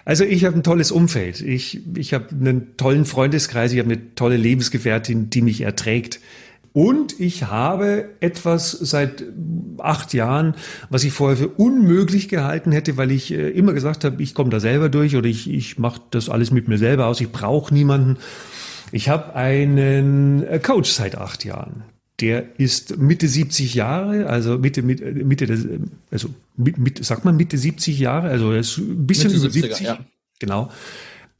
Also 0.05 0.23
ich 0.23 0.45
habe 0.45 0.55
ein 0.55 0.63
tolles 0.63 0.91
Umfeld. 0.91 1.41
Ich, 1.41 1.81
ich 1.95 2.13
habe 2.13 2.29
einen 2.31 2.77
tollen 2.77 3.05
Freundeskreis, 3.05 3.71
ich 3.71 3.79
habe 3.79 3.91
eine 3.91 4.15
tolle 4.15 4.37
Lebensgefährtin, 4.37 5.29
die 5.29 5.41
mich 5.43 5.61
erträgt 5.61 6.19
Und 6.79 7.19
ich 7.19 7.43
habe 7.43 8.07
etwas 8.21 8.71
seit 8.71 9.25
acht 9.79 10.13
Jahren, 10.13 10.55
was 10.89 11.03
ich 11.03 11.11
vorher 11.11 11.35
für 11.35 11.49
unmöglich 11.49 12.29
gehalten 12.29 12.71
hätte, 12.71 12.95
weil 12.95 13.11
ich 13.11 13.33
äh, 13.33 13.49
immer 13.49 13.73
gesagt 13.73 14.05
habe, 14.05 14.23
ich 14.23 14.33
komme 14.33 14.49
da 14.49 14.61
selber 14.61 14.87
durch 14.87 15.17
oder 15.17 15.27
ich, 15.27 15.49
ich 15.49 15.77
mache 15.77 15.99
das 16.11 16.29
alles 16.29 16.51
mit 16.51 16.69
mir 16.69 16.77
selber 16.77 17.07
aus, 17.07 17.19
ich 17.19 17.33
brauche 17.33 17.73
niemanden. 17.73 18.15
Ich 18.93 19.09
habe 19.09 19.35
einen 19.35 20.43
äh, 20.47 20.59
Coach 20.59 20.89
seit 20.89 21.17
acht 21.17 21.43
Jahren. 21.43 21.83
Der 22.21 22.57
ist 22.57 22.97
Mitte 22.97 23.27
70 23.27 23.73
Jahre, 23.73 24.27
also 24.27 24.57
Mitte, 24.57 24.81
Mitte, 24.81 25.03
Mitte 25.11 25.47
des, 25.47 25.67
also 26.11 26.29
mit, 26.55 26.77
mit, 26.77 27.03
sagt 27.03 27.25
man 27.25 27.35
Mitte 27.35 27.57
70 27.57 27.99
Jahre, 27.99 28.29
also 28.29 28.53
er 28.53 28.59
ist 28.59 28.77
ein 28.77 29.05
bisschen 29.05 29.33
Mitte 29.33 29.43
über 29.43 29.51
70. 29.51 29.79
Ja. 29.85 29.99
Genau. 30.39 30.69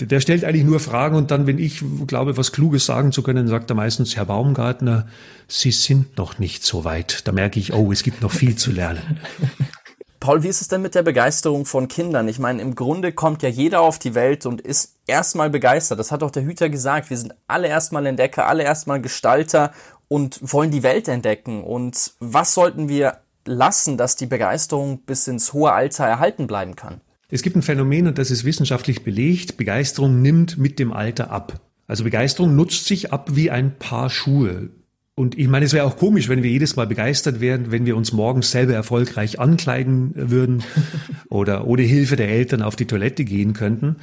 Der, 0.02 0.22
stellt 0.22 0.46
eigentlich 0.46 0.66
nur 0.66 0.80
Fragen 0.80 1.16
und 1.16 1.30
dann, 1.30 1.46
wenn 1.46 1.60
ich 1.60 1.84
glaube, 2.08 2.38
was 2.38 2.52
Kluges 2.52 2.86
sagen 2.86 3.12
zu 3.12 3.22
können, 3.22 3.48
sagt 3.48 3.70
er 3.70 3.76
meistens, 3.76 4.16
Herr 4.16 4.26
Baumgartner, 4.26 5.08
Sie 5.48 5.72
sind 5.72 6.18
noch 6.18 6.40
nicht 6.40 6.64
so 6.64 6.86
weit. 6.86 7.28
Da 7.28 7.32
merke 7.32 7.60
ich, 7.60 7.74
oh, 7.74 7.92
es 7.92 8.04
gibt 8.04 8.22
noch 8.22 8.32
viel 8.32 8.56
zu 8.56 8.72
lernen. 8.72 9.20
Paul, 10.20 10.44
wie 10.44 10.50
ist 10.50 10.62
es 10.62 10.68
denn 10.68 10.82
mit 10.82 10.96
der 10.96 11.04
Begeisterung 11.04 11.66
von 11.66 11.88
Kindern? 11.88 12.28
Ich 12.28 12.40
meine, 12.40 12.62
im 12.62 12.76
Grunde 12.76 13.14
kommt 13.14 13.42
ja 13.42 13.50
jeder 13.50 13.80
auf 13.82 14.00
die 14.00 14.16
Welt 14.16 14.46
und 14.46 14.60
ist 14.60 14.96
erstmal 15.08 15.50
begeistert. 15.50 15.98
Das 15.98 16.12
hat 16.12 16.24
auch 16.24 16.32
der 16.32 16.44
Hüter 16.44 16.70
gesagt. 16.70 17.10
Wir 17.10 17.18
sind 17.18 17.34
alle 17.48 17.68
erstmal 17.68 18.06
Entdecker, 18.06 18.46
alle 18.46 18.64
erstmal 18.64 19.02
Gestalter 19.02 19.72
und 20.10 20.40
wollen 20.42 20.72
die 20.72 20.84
Welt 20.84 21.08
entdecken. 21.08 21.64
Und 21.64 22.14
was 22.20 22.54
sollten 22.54 22.90
wir 22.90 23.20
lassen, 23.46 23.98
dass 23.98 24.18
die 24.18 24.26
Begeisterung 24.26 25.00
bis 25.00 25.28
ins 25.28 25.54
hohe 25.54 25.72
Alter 25.72 26.06
erhalten 26.06 26.48
bleiben 26.48 26.76
kann? 26.76 27.00
Es 27.30 27.44
gibt 27.44 27.56
ein 27.56 27.62
Phänomen, 27.62 28.08
und 28.08 28.18
das 28.18 28.32
ist 28.32 28.44
wissenschaftlich 28.44 29.04
belegt, 29.04 29.58
Begeisterung 29.58 30.22
nimmt 30.22 30.58
mit 30.58 30.80
dem 30.80 30.92
Alter 30.92 31.30
ab. 31.30 31.62
Also 31.88 32.04
Begeisterung 32.04 32.56
nutzt 32.56 32.86
sich 32.86 33.14
ab 33.14 33.32
wie 33.34 33.52
ein 33.52 33.78
Paar 33.78 34.10
Schuhe. 34.10 34.70
Und 35.16 35.38
ich 35.38 35.48
meine, 35.48 35.66
es 35.66 35.74
wäre 35.74 35.86
auch 35.86 35.98
komisch, 35.98 36.30
wenn 36.30 36.44
wir 36.44 36.50
jedes 36.50 36.76
Mal 36.76 36.88
begeistert 36.88 37.40
wären, 37.40 37.72
wenn 37.72 37.86
wir 37.86 37.98
uns 37.98 38.14
morgens 38.14 38.52
selber 38.52 38.74
erfolgreich 38.74 39.40
ankleiden 39.40 40.14
würden 40.16 40.64
oder 41.30 41.68
ohne 41.68 41.84
Hilfe 41.84 42.16
der 42.16 42.30
Eltern 42.30 42.62
auf 42.62 42.76
die 42.76 42.86
Toilette 42.86 43.26
gehen 43.26 43.54
könnten. 43.54 43.98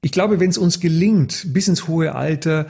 Ich 0.00 0.12
glaube, 0.12 0.40
wenn 0.40 0.50
es 0.50 0.58
uns 0.58 0.80
gelingt, 0.80 1.48
bis 1.52 1.68
ins 1.68 1.88
hohe 1.88 2.14
Alter 2.14 2.66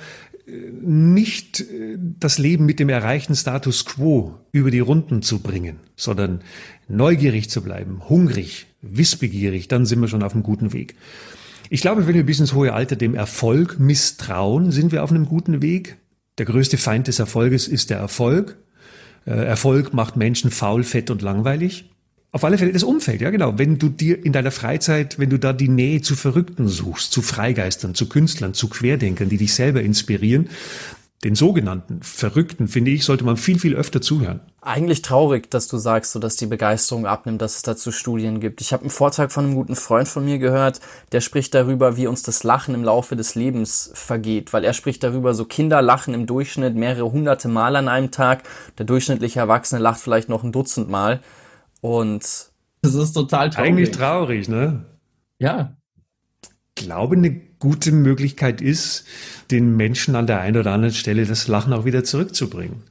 nicht 0.83 1.61
äh, 1.61 1.99
das 1.99 2.39
Leben 2.39 2.67
mit 2.67 2.81
dem 2.81 2.89
erreichten 2.89 3.35
Status 3.35 3.85
quo 3.85 4.35
über 4.51 4.71
die 4.71 4.81
Runden 4.81 5.23
zu 5.23 5.39
bringen, 5.39 5.77
sondern 5.97 6.41
neugierig 6.89 7.49
zu 7.49 7.63
bleiben, 7.63 8.09
hungrig, 8.09 8.67
wissbegierig, 8.83 9.69
dann 9.69 9.87
sind 9.87 10.01
wir 10.01 10.09
schon 10.09 10.23
auf 10.23 10.35
einem 10.35 10.43
guten 10.43 10.73
Weg. 10.73 10.97
Ich 11.71 11.81
glaube, 11.81 12.07
wenn 12.07 12.15
wir 12.15 12.27
bis 12.27 12.41
ins 12.41 12.53
hohe 12.53 12.75
Alter 12.75 12.97
dem 12.97 13.15
Erfolg 13.15 13.79
misstrauen, 13.79 14.73
sind 14.73 14.93
wir 14.93 15.03
auf 15.03 15.11
einem 15.11 15.25
guten 15.25 15.63
Weg. 15.63 15.97
Der 16.39 16.47
größte 16.47 16.77
Feind 16.77 17.09
des 17.09 17.19
Erfolges 17.19 17.69
ist 17.69 17.91
der 17.91 17.99
Erfolg. 17.99 18.59
Äh, 19.27 19.31
Erfolg 19.31 19.95
macht 19.95 20.17
Menschen 20.17 20.51
faul, 20.51 20.83
fett 20.83 21.11
und 21.11 21.23
langweilig. 21.23 21.91
Auf 22.31 22.45
alle 22.45 22.57
Fälle 22.57 22.73
das 22.73 22.83
Umfeld, 22.83 23.21
ja 23.21 23.31
genau. 23.31 23.59
Wenn 23.59 23.79
du 23.79 23.91
dir 23.91 24.25
in 24.25 24.33
deiner 24.33 24.51
Freizeit, 24.51 25.19
wenn 25.19 25.29
du 25.29 25.39
da 25.39 25.53
die 25.53 25.69
Nähe 25.69 26.01
zu 26.01 26.17
Verrückten 26.17 26.67
suchst, 26.67 27.13
zu 27.13 27.21
Freigeistern, 27.21 27.95
zu 27.95 28.09
Künstlern, 28.09 28.55
zu 28.55 28.69
Querdenkern, 28.69 29.29
die 29.29 29.37
dich 29.37 29.53
selber 29.53 29.83
inspirieren, 29.83 30.49
den 31.25 31.37
sogenannten 31.37 32.03
Verrückten, 32.03 32.67
finde 32.67 32.91
ich, 32.91 33.05
sollte 33.05 33.25
man 33.25 33.37
viel, 33.37 33.59
viel 33.59 33.77
öfter 33.77 34.01
zuhören. 34.01 34.41
Eigentlich 34.61 35.03
traurig, 35.03 35.51
dass 35.51 35.69
du 35.69 35.77
sagst, 35.77 36.13
so 36.13 36.19
dass 36.19 36.35
die 36.35 36.47
Begeisterung 36.47 37.07
abnimmt, 37.07 37.41
dass 37.41 37.57
es 37.57 37.63
dazu 37.63 37.93
Studien 37.93 38.41
gibt. 38.41 38.61
Ich 38.61 38.73
habe 38.73 38.83
einen 38.83 38.91
Vortrag 38.91 39.31
von 39.31 39.45
einem 39.45 39.55
guten 39.55 39.77
Freund 39.77 40.09
von 40.09 40.25
mir 40.25 40.39
gehört, 40.39 40.81
der 41.13 41.21
spricht 41.21 41.55
darüber, 41.55 41.97
wie 41.97 42.09
uns 42.09 42.25
das 42.25 42.43
Lachen 42.43 42.75
im 42.75 42.83
Laufe 42.83 43.15
des 43.15 43.37
Lebens 43.37 43.93
vergeht, 43.95 44.53
weil 44.53 44.65
er 44.65 44.73
spricht 44.73 45.05
darüber, 45.05 45.33
so 45.35 45.45
Kinder 45.45 45.81
lachen 45.81 46.13
im 46.13 46.27
Durchschnitt 46.27 46.75
mehrere 46.75 47.13
hunderte 47.13 47.49
Mal 47.49 47.77
an 47.77 47.89
einem 47.89 48.11
Tag, 48.11 48.43
der 48.79 48.87
durchschnittliche 48.87 49.39
Erwachsene 49.39 49.81
lacht 49.81 50.01
vielleicht 50.01 50.29
noch 50.29 50.43
ein 50.43 50.53
Dutzend 50.53 50.89
Mal. 50.89 51.21
Und 51.81 52.51
das 52.83 52.95
ist 52.95 53.13
total 53.13 53.51
traurig. 53.51 53.69
Eigentlich 53.69 53.91
traurig, 53.93 54.49
ne? 54.49 54.85
Ja. 55.39 55.77
Glaube, 56.75 57.17
eine 57.17 57.31
gute 57.59 57.93
Möglichkeit 57.93 58.61
ist, 58.61 59.05
den 59.51 59.77
Menschen 59.77 60.17
an 60.17 60.27
der 60.27 60.41
einen 60.41 60.57
oder 60.57 60.73
anderen 60.73 60.95
Stelle 60.95 61.27
das 61.27 61.47
Lachen 61.49 61.73
auch 61.73 61.85
wieder 61.85 62.03
zurückzubringen. 62.03 62.83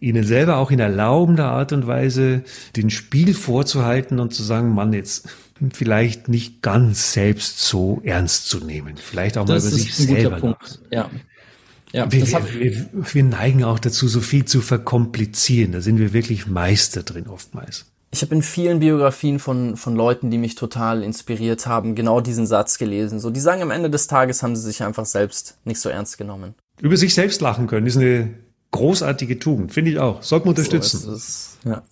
Ihnen 0.00 0.24
selber 0.24 0.56
auch 0.56 0.70
in 0.70 0.80
erlaubender 0.80 1.46
Art 1.46 1.72
und 1.72 1.86
Weise 1.86 2.42
den 2.74 2.90
Spiel 2.90 3.34
vorzuhalten 3.34 4.18
und 4.18 4.34
zu 4.34 4.42
sagen, 4.42 4.74
Mann, 4.74 4.92
jetzt 4.92 5.28
vielleicht 5.72 6.28
nicht 6.28 6.60
ganz 6.60 7.12
selbst 7.12 7.60
so 7.60 8.00
ernst 8.04 8.48
zu 8.48 8.58
nehmen. 8.58 8.96
Vielleicht 8.96 9.38
auch 9.38 9.46
das 9.46 9.64
mal 9.64 9.70
über 9.70 9.78
sich 9.78 9.94
selber. 9.94 10.36
Punkt. 10.38 10.80
Ja. 10.90 11.08
Ja, 11.92 12.10
wir, 12.10 12.26
wir, 12.26 12.86
wir 12.92 13.22
neigen 13.22 13.64
auch 13.64 13.78
dazu, 13.78 14.08
so 14.08 14.20
viel 14.20 14.46
zu 14.46 14.62
verkomplizieren. 14.62 15.72
Da 15.72 15.82
sind 15.82 15.98
wir 15.98 16.14
wirklich 16.14 16.46
Meister 16.46 17.02
drin 17.02 17.26
oftmals 17.26 17.91
ich 18.14 18.20
habe 18.20 18.34
in 18.34 18.42
vielen 18.42 18.80
Biografien 18.80 19.38
von, 19.38 19.76
von 19.76 19.96
Leuten, 19.96 20.30
die 20.30 20.36
mich 20.36 20.54
total 20.54 21.02
inspiriert 21.02 21.66
haben, 21.66 21.94
genau 21.94 22.20
diesen 22.20 22.46
Satz 22.46 22.76
gelesen. 22.76 23.18
So, 23.18 23.30
die 23.30 23.40
sagen, 23.40 23.62
am 23.62 23.70
Ende 23.70 23.88
des 23.88 24.06
Tages 24.06 24.42
haben 24.42 24.54
sie 24.54 24.62
sich 24.62 24.82
einfach 24.82 25.06
selbst 25.06 25.56
nicht 25.64 25.80
so 25.80 25.88
ernst 25.88 26.18
genommen. 26.18 26.54
Über 26.80 26.96
sich 26.98 27.14
selbst 27.14 27.40
lachen 27.40 27.66
können, 27.66 27.86
ist 27.86 27.96
eine 27.96 28.34
großartige 28.70 29.38
Tugend, 29.38 29.72
finde 29.72 29.92
ich 29.92 29.98
auch. 29.98 30.22
Sollte 30.22 30.46
man 30.46 30.50
unterstützen. 30.50 30.98
So 30.98 31.68
ja. 31.68 31.82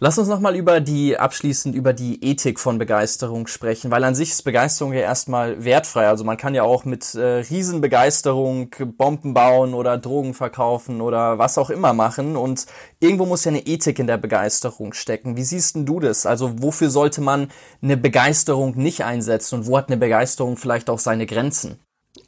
Lass 0.00 0.18
uns 0.18 0.28
nochmal 0.28 0.56
über 0.56 0.80
die, 0.80 1.16
abschließend 1.18 1.74
über 1.74 1.92
die 1.92 2.24
Ethik 2.24 2.58
von 2.58 2.78
Begeisterung 2.78 3.46
sprechen, 3.46 3.90
weil 3.90 4.04
an 4.04 4.14
sich 4.14 4.30
ist 4.30 4.42
Begeisterung 4.42 4.92
ja 4.92 5.00
erstmal 5.00 5.64
wertfrei. 5.64 6.08
Also 6.08 6.24
man 6.24 6.36
kann 6.36 6.54
ja 6.54 6.62
auch 6.64 6.84
mit 6.84 7.14
äh, 7.14 7.38
Riesenbegeisterung 7.40 8.70
Bomben 8.96 9.34
bauen 9.34 9.74
oder 9.74 9.96
Drogen 9.98 10.34
verkaufen 10.34 11.00
oder 11.00 11.38
was 11.38 11.58
auch 11.58 11.70
immer 11.70 11.92
machen 11.92 12.36
und 12.36 12.66
irgendwo 13.00 13.26
muss 13.26 13.44
ja 13.44 13.50
eine 13.50 13.66
Ethik 13.66 13.98
in 13.98 14.06
der 14.06 14.18
Begeisterung 14.18 14.92
stecken. 14.92 15.36
Wie 15.36 15.44
siehst 15.44 15.76
denn 15.76 15.86
du 15.86 16.00
das? 16.00 16.26
Also 16.26 16.62
wofür 16.62 16.90
sollte 16.90 17.20
man 17.20 17.48
eine 17.82 17.96
Begeisterung 17.96 18.76
nicht 18.76 19.04
einsetzen 19.04 19.60
und 19.60 19.66
wo 19.66 19.78
hat 19.78 19.88
eine 19.88 19.96
Begeisterung 19.96 20.56
vielleicht 20.56 20.90
auch 20.90 20.98
seine 20.98 21.26
Grenzen? 21.26 21.78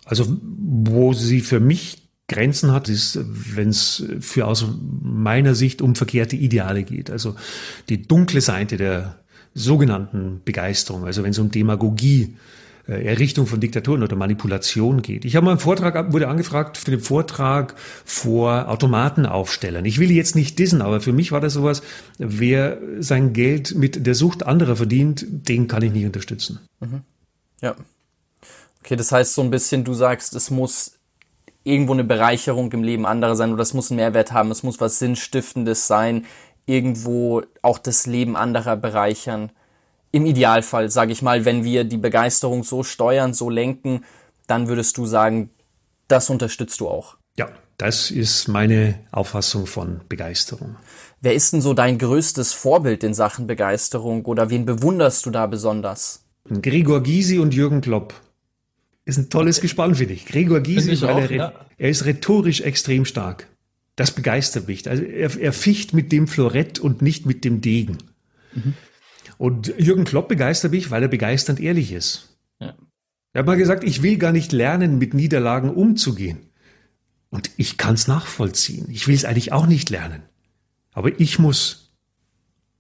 Also 0.05 0.25
wo 0.29 1.13
sie 1.13 1.41
für 1.41 1.61
mich 1.61 2.06
Grenzen 2.29 2.73
hat, 2.73 2.89
ist, 2.89 3.19
wenn 3.23 3.69
es 3.69 4.05
für 4.21 4.47
aus 4.47 4.67
meiner 5.03 5.55
Sicht 5.55 5.81
um 5.81 5.95
verkehrte 5.95 6.37
Ideale 6.37 6.83
geht. 6.83 7.11
Also 7.11 7.37
die 7.89 8.03
dunkle 8.03 8.41
Seite 8.41 8.77
der 8.77 9.17
sogenannten 9.55 10.43
Begeisterung, 10.45 11.05
also 11.05 11.23
wenn 11.23 11.31
es 11.31 11.39
um 11.39 11.51
Demagogie, 11.51 12.37
äh, 12.89 13.05
Errichtung 13.05 13.47
von 13.47 13.61
Diktaturen 13.61 14.03
oder 14.03 14.17
Manipulation 14.17 15.03
geht. 15.03 15.25
Ich 15.25 15.35
habe 15.35 15.45
mal 15.45 15.53
einen 15.53 15.61
Vortrag, 15.61 16.13
wurde 16.13 16.29
angefragt 16.29 16.79
für 16.79 16.91
den 16.91 17.01
Vortrag 17.01 17.75
vor 18.05 18.69
Automatenaufstellern. 18.69 19.85
Ich 19.85 19.99
will 19.99 20.11
jetzt 20.11 20.37
nicht 20.37 20.59
dissen, 20.59 20.83
aber 20.83 21.01
für 21.01 21.13
mich 21.13 21.33
war 21.33 21.41
das 21.41 21.55
sowas, 21.55 21.83
wer 22.19 22.79
sein 23.01 23.33
Geld 23.33 23.75
mit 23.75 24.07
der 24.07 24.15
Sucht 24.15 24.45
anderer 24.45 24.77
verdient, 24.77 25.27
den 25.29 25.67
kann 25.67 25.83
ich 25.83 25.93
nicht 25.93 26.07
unterstützen. 26.07 26.61
Mhm. 26.81 27.01
Ja. 27.61 27.75
Okay, 28.85 28.95
das 28.95 29.11
heißt 29.11 29.35
so 29.35 29.43
ein 29.43 29.51
bisschen, 29.51 29.83
du 29.83 29.95
sagst, 29.95 30.35
es 30.35 30.51
muss 30.51 30.93
irgendwo 31.67 31.93
eine 31.93 32.05
Bereicherung 32.05 32.71
im 32.73 32.85
Leben 32.85 33.07
anderer 33.07 33.35
sein 33.35 33.53
oder 33.53 33.63
es 33.63 33.75
muss 33.75 33.91
einen 33.91 33.97
Mehrwert 33.97 34.33
haben, 34.33 34.51
es 34.53 34.63
muss 34.63 34.81
was 34.81 35.01
Sinnstiftendes 35.01 35.89
sein, 35.89 36.25
irgendwo 36.65 37.43
auch 37.61 37.79
das 37.79 38.07
Leben 38.07 38.37
anderer 38.37 38.77
bereichern. 38.77 39.51
Im 40.13 40.27
Idealfall, 40.27 40.91
sage 40.91 41.13
ich 41.13 41.23
mal, 41.23 41.45
wenn 41.45 41.65
wir 41.65 41.85
die 41.85 41.97
Begeisterung 41.97 42.63
so 42.63 42.85
steuern, 42.85 43.35
so 43.35 43.51
lenken, 43.51 44.05
dann 44.47 44.69
würdest 44.69 44.97
du 44.97 45.07
sagen, 45.07 45.51
das 46.07 46.31
unterstützt 46.31 46.79
du 46.79 46.89
auch. 46.89 47.17
Ja, 47.37 47.49
das 47.79 48.13
ist 48.13 48.47
meine 48.47 49.01
Auffassung 49.11 49.67
von 49.67 50.03
Begeisterung. 50.09 50.77
Wer 51.21 51.35
ist 51.35 51.53
denn 51.53 51.61
so 51.61 51.75
dein 51.75 51.99
größtes 51.99 52.53
Vorbild 52.53 53.03
in 53.03 53.13
Sachen 53.13 53.49
Begeisterung 53.49 54.25
oder 54.25 54.51
wen 54.51 54.67
bewunderst 54.67 55.27
du 55.27 55.31
da 55.31 55.47
besonders? 55.47 56.25
Gregor 56.63 57.03
Gysi 57.03 57.41
und 57.41 57.55
Jürgen 57.55 57.81
Klopp. 57.81 58.15
Ist 59.07 59.19
ein 59.19 59.31
tolles 59.31 59.61
Gespann, 59.61 59.95
finde 59.95 60.15
ich. 60.15 60.27
Gregor 60.27 60.61
Gysi, 60.61 61.01
weil 61.01 61.19
er, 61.19 61.31
ja. 61.31 61.67
er 61.79 61.89
ist 61.89 62.05
rhetorisch 62.05 62.61
extrem 62.61 63.05
stark. 63.05 63.47
Das 63.95 64.11
begeistert 64.11 64.67
mich. 64.67 64.89
Also 64.91 65.05
er, 65.05 65.35
er 65.41 65.53
ficht 65.53 65.95
mit 65.95 66.11
dem 66.11 66.27
Florett 66.27 66.81
und 66.81 67.03
nicht 67.03 67.25
mit 67.25 67.45
dem 67.45 67.61
Degen. 67.61 67.99
Mhm. 68.53 68.75
Und 69.39 69.73
Jürgen 69.79 70.05
Klopp 70.05 70.29
begeistert 70.29 70.73
mich, 70.73 70.91
weil 70.91 71.03
er 71.03 71.09
begeisternd 71.09 71.61
ehrlich 71.61 71.93
ist. 71.93 72.37
Ja. 72.59 72.75
Er 73.33 73.41
hat 73.41 73.47
mal 73.47 73.57
gesagt, 73.57 73.85
ich 73.85 74.03
will 74.03 74.19
gar 74.19 74.33
nicht 74.33 74.51
lernen, 74.51 74.99
mit 74.99 75.15
Niederlagen 75.15 75.71
umzugehen. 75.71 76.39
Und 77.31 77.51
ich 77.57 77.77
kann 77.77 77.95
es 77.95 78.09
nachvollziehen. 78.09 78.89
Ich 78.91 79.07
will 79.07 79.15
es 79.15 79.25
eigentlich 79.25 79.53
auch 79.53 79.67
nicht 79.67 79.89
lernen. 79.89 80.23
Aber 80.93 81.21
ich 81.21 81.39
muss. 81.39 81.93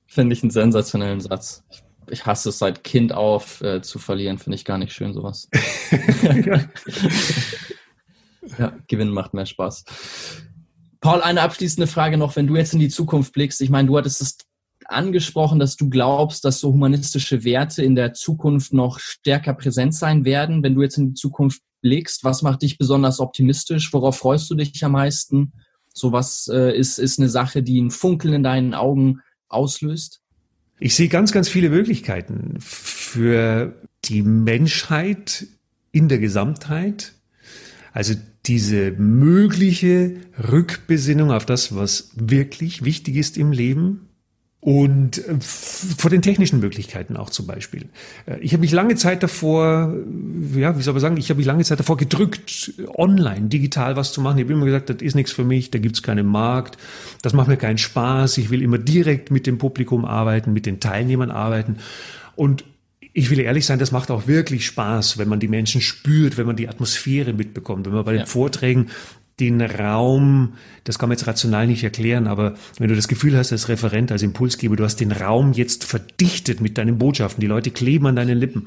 Finde 0.07 0.35
ich 0.35 0.43
einen 0.43 0.51
sensationellen 0.51 1.21
Satz. 1.21 1.63
Ich 1.71 1.83
ich 2.11 2.27
hasse 2.27 2.51
es 2.51 2.59
seit 2.59 2.85
Kind 2.85 3.13
auf 3.13 3.61
äh, 3.63 3.83
zu 3.83 3.99
verlieren, 3.99 4.39
finde 4.39 4.57
ich 4.57 4.65
gar 4.65 4.79
nicht 4.79 4.93
schön, 4.93 5.13
sowas. 5.13 5.49
ja, 8.59 8.73
Gewinnen 8.89 9.13
macht 9.13 9.35
mehr 9.35 9.47
Spaß. 9.47 9.85
Paul, 11.01 11.23
eine 11.23 11.43
abschließende 11.43 11.87
Frage 11.87 12.17
noch, 12.17 12.37
wenn 12.37 12.47
du 12.47 12.57
jetzt 12.57 12.73
in 12.73 12.81
die 12.81 12.89
Zukunft 12.89 13.33
blickst. 13.33 13.61
Ich 13.61 13.71
meine, 13.71 13.89
du 13.89 13.97
hattest 13.97 14.23
es 14.23 14.39
angesprochen, 14.87 15.59
dass 15.59 15.77
du 15.77 15.89
glaubst, 15.89 16.45
dass 16.45 16.61
so 16.61 16.73
humanistische 16.73 17.45
Werte 17.45 17.83
in 17.83 17.95
der 17.95 18.13
Zukunft 18.13 18.73
noch 18.73 18.99
stärker 18.99 19.55
präsent 19.55 19.95
sein 19.95 20.25
werden. 20.25 20.63
Wenn 20.63 20.75
du 20.75 20.83
jetzt 20.83 20.99
in 20.99 21.09
die 21.09 21.15
Zukunft 21.15 21.61
blickst, 21.83 22.25
was 22.25 22.43
macht 22.43 22.63
dich 22.63 22.79
besonders 22.79 23.21
optimistisch? 23.21 23.93
Worauf 23.93 24.19
freust 24.19 24.51
du 24.51 24.55
dich 24.55 24.85
am 24.85 24.93
meisten? 24.93 25.53
sowas 25.97 26.49
äh, 26.53 26.77
ist, 26.77 26.99
ist 26.99 27.19
eine 27.19 27.29
Sache, 27.29 27.63
die 27.63 27.81
ein 27.81 27.91
Funkeln 27.91 28.35
in 28.35 28.43
deinen 28.43 28.75
Augen 28.75 29.23
auslöst? 29.49 30.21
Ich 30.79 30.95
sehe 30.95 31.09
ganz, 31.09 31.33
ganz 31.33 31.49
viele 31.49 31.71
Möglichkeiten 31.71 32.57
für 32.61 33.75
die 34.05 34.23
Menschheit 34.23 35.47
in 35.93 36.09
der 36.09 36.19
Gesamtheit. 36.19 37.15
Also 37.93 38.15
diese 38.45 38.93
mögliche 38.93 40.17
Rückbesinnung 40.53 41.33
auf 41.33 41.47
das, 41.47 41.75
was 41.75 42.11
wirklich 42.15 42.85
wichtig 42.85 43.17
ist 43.17 43.39
im 43.39 43.53
Leben, 43.53 44.06
und 44.67 45.19
äh, 45.19 45.37
vor 45.41 46.11
den 46.11 46.23
technischen 46.23 46.59
Möglichkeiten 46.59 47.17
auch 47.17 47.31
zum 47.31 47.47
Beispiel. 47.47 47.85
Äh, 48.27 48.41
ich 48.41 48.53
habe 48.53 48.63
mich 48.63 48.73
lange 48.73 48.97
Zeit 48.97 49.23
davor, 49.23 49.95
ja, 50.57 50.77
wie 50.77 50.83
soll 50.83 50.95
man 50.95 51.01
sagen, 51.01 51.17
ich 51.19 51.31
habe 51.31 51.39
mich 51.39 51.47
lange 51.47 51.63
Zeit 51.63 51.79
davor 51.79 51.97
gedrückt, 51.97 52.73
online, 52.97 53.43
digital 53.43 53.95
was 53.95 54.13
zu 54.13 54.21
machen. 54.21 54.39
Ich 54.39 54.45
habe 54.45 54.55
immer 54.55 54.65
gesagt, 54.65 54.91
das 54.91 54.97
ist 55.03 55.15
nichts 55.15 55.31
für 55.31 55.45
mich, 55.45 55.71
da 55.71 55.79
gibt's 55.79 56.03
keinen 56.03 56.27
Markt, 56.27 56.79
das 57.23 57.33
macht 57.33 57.47
mir 57.47 57.57
keinen 57.57 57.79
Spaß, 57.79 58.39
ich 58.39 58.51
will 58.51 58.61
immer 58.61 58.79
direkt 58.79 59.31
mit 59.31 59.47
dem 59.47 59.59
Publikum 59.59 60.05
arbeiten, 60.05 60.53
mit 60.53 60.67
den 60.67 60.81
Teilnehmern 60.81 61.31
arbeiten. 61.31 61.77
Und 62.35 62.65
ich 63.13 63.31
will 63.31 63.39
ehrlich 63.39 63.67
sein, 63.67 63.79
das 63.79 63.93
macht 63.93 64.11
auch 64.11 64.27
wirklich 64.27 64.67
Spaß, 64.67 65.17
wenn 65.17 65.29
man 65.29 65.39
die 65.39 65.47
Menschen 65.47 65.81
spürt, 65.81 66.39
wenn 66.39 66.47
man 66.47 66.57
die 66.57 66.69
Atmosphäre 66.69 67.33
mitbekommt, 67.33 67.87
wenn 67.87 67.95
man 67.95 68.05
bei 68.05 68.15
den 68.15 68.23
ja. 68.23 68.27
Vorträgen 68.27 68.89
den 69.39 69.61
Raum, 69.61 70.55
das 70.85 70.99
kann 70.99 71.11
man 71.11 71.19
jetzt 71.19 71.27
rational 71.27 71.67
nicht 71.67 71.85
erklären, 71.85 72.27
aber 72.27 72.55
wenn 72.79 72.89
du 72.89 72.97
das 72.97 73.09
Gefühl 73.09 73.37
hast, 73.37 73.53
als 73.53 73.69
Referent, 73.69 74.11
als 74.11 74.23
Impulsgeber, 74.23 74.77
du 74.77 74.85
hast 74.85 74.97
den 74.97 75.13
Raum 75.13 75.53
jetzt 75.53 75.85
verdichtet 75.85 76.61
mit 76.61 76.79
deinen 76.79 76.97
Botschaften, 76.99 77.41
die 77.41 77.47
Leute 77.47 77.71
kleben 77.71 78.07
an 78.07 78.17
deinen 78.17 78.39
Lippen. 78.39 78.65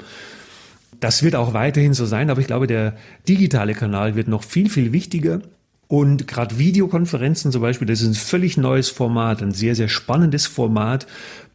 Das 1.00 1.22
wird 1.22 1.34
auch 1.34 1.54
weiterhin 1.54 1.94
so 1.94 2.06
sein, 2.06 2.30
aber 2.30 2.40
ich 2.40 2.46
glaube, 2.46 2.66
der 2.66 2.96
digitale 3.28 3.74
Kanal 3.74 4.14
wird 4.14 4.28
noch 4.28 4.44
viel, 4.44 4.68
viel 4.68 4.92
wichtiger. 4.92 5.40
Und 5.88 6.28
gerade 6.28 6.56
Videokonferenzen 6.58 7.50
zum 7.50 7.62
Beispiel, 7.62 7.88
das 7.88 8.00
ist 8.00 8.06
ein 8.06 8.14
völlig 8.14 8.56
neues 8.56 8.90
Format, 8.90 9.42
ein 9.42 9.50
sehr, 9.50 9.74
sehr 9.74 9.88
spannendes 9.88 10.46
Format, 10.46 11.08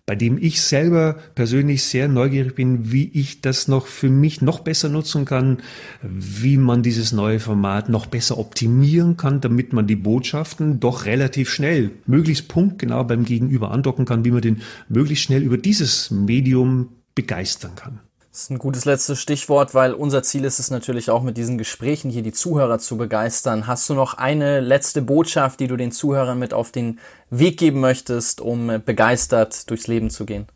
bei 0.05 0.15
dem 0.15 0.37
ich 0.37 0.61
selber 0.61 1.15
persönlich 1.33 1.83
sehr 1.83 2.07
neugierig 2.07 2.55
bin, 2.55 2.91
wie 2.91 3.09
ich 3.13 3.41
das 3.41 3.67
noch 3.67 3.87
für 3.87 4.09
mich 4.09 4.41
noch 4.41 4.59
besser 4.59 4.87
nutzen 4.87 5.25
kann, 5.25 5.57
wie 6.03 6.57
man 6.57 6.83
dieses 6.83 7.11
neue 7.11 7.39
Format 7.39 7.89
noch 7.89 8.05
besser 8.05 8.37
optimieren 8.37 9.17
kann, 9.17 9.41
damit 9.41 9.73
man 9.73 9.87
die 9.87 9.95
Botschaften 9.95 10.79
doch 10.79 11.05
relativ 11.05 11.49
schnell, 11.49 11.91
möglichst 12.05 12.47
punktgenau 12.47 13.03
beim 13.03 13.25
Gegenüber 13.25 13.71
andocken 13.71 14.05
kann, 14.05 14.25
wie 14.25 14.31
man 14.31 14.41
den 14.41 14.61
möglichst 14.89 15.23
schnell 15.23 15.41
über 15.41 15.57
dieses 15.57 16.11
Medium 16.11 16.89
begeistern 17.15 17.75
kann. 17.75 17.99
Das 18.35 18.41
ist 18.41 18.49
ein 18.49 18.59
gutes 18.59 18.83
letztes 18.83 19.21
Stichwort, 19.21 19.73
weil 19.73 19.93
unser 19.93 20.21
Ziel 20.21 20.43
ist 20.43 20.59
es 20.59 20.69
natürlich 20.69 21.09
auch 21.09 21.23
mit 21.23 21.37
diesen 21.37 21.57
Gesprächen 21.57 22.11
hier 22.11 22.21
die 22.21 22.33
Zuhörer 22.33 22.79
zu 22.79 22.97
begeistern. 22.97 23.65
Hast 23.65 23.89
du 23.89 23.93
noch 23.93 24.15
eine 24.15 24.59
letzte 24.59 25.01
Botschaft, 25.01 25.61
die 25.61 25.67
du 25.67 25.77
den 25.77 25.93
Zuhörern 25.93 26.37
mit 26.37 26.53
auf 26.53 26.73
den 26.73 26.99
Weg 27.29 27.57
geben 27.57 27.79
möchtest, 27.79 28.41
um 28.41 28.81
begeistert 28.83 29.69
durchs 29.69 29.87
Leben 29.87 30.09
zu 30.09 30.25
gehen? 30.25 30.47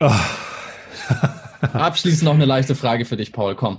Oh. 0.00 0.10
Abschließend 1.60 2.24
noch 2.24 2.34
eine 2.34 2.44
leichte 2.44 2.74
Frage 2.74 3.04
für 3.04 3.16
dich, 3.16 3.32
Paul. 3.32 3.54
Komm. 3.54 3.78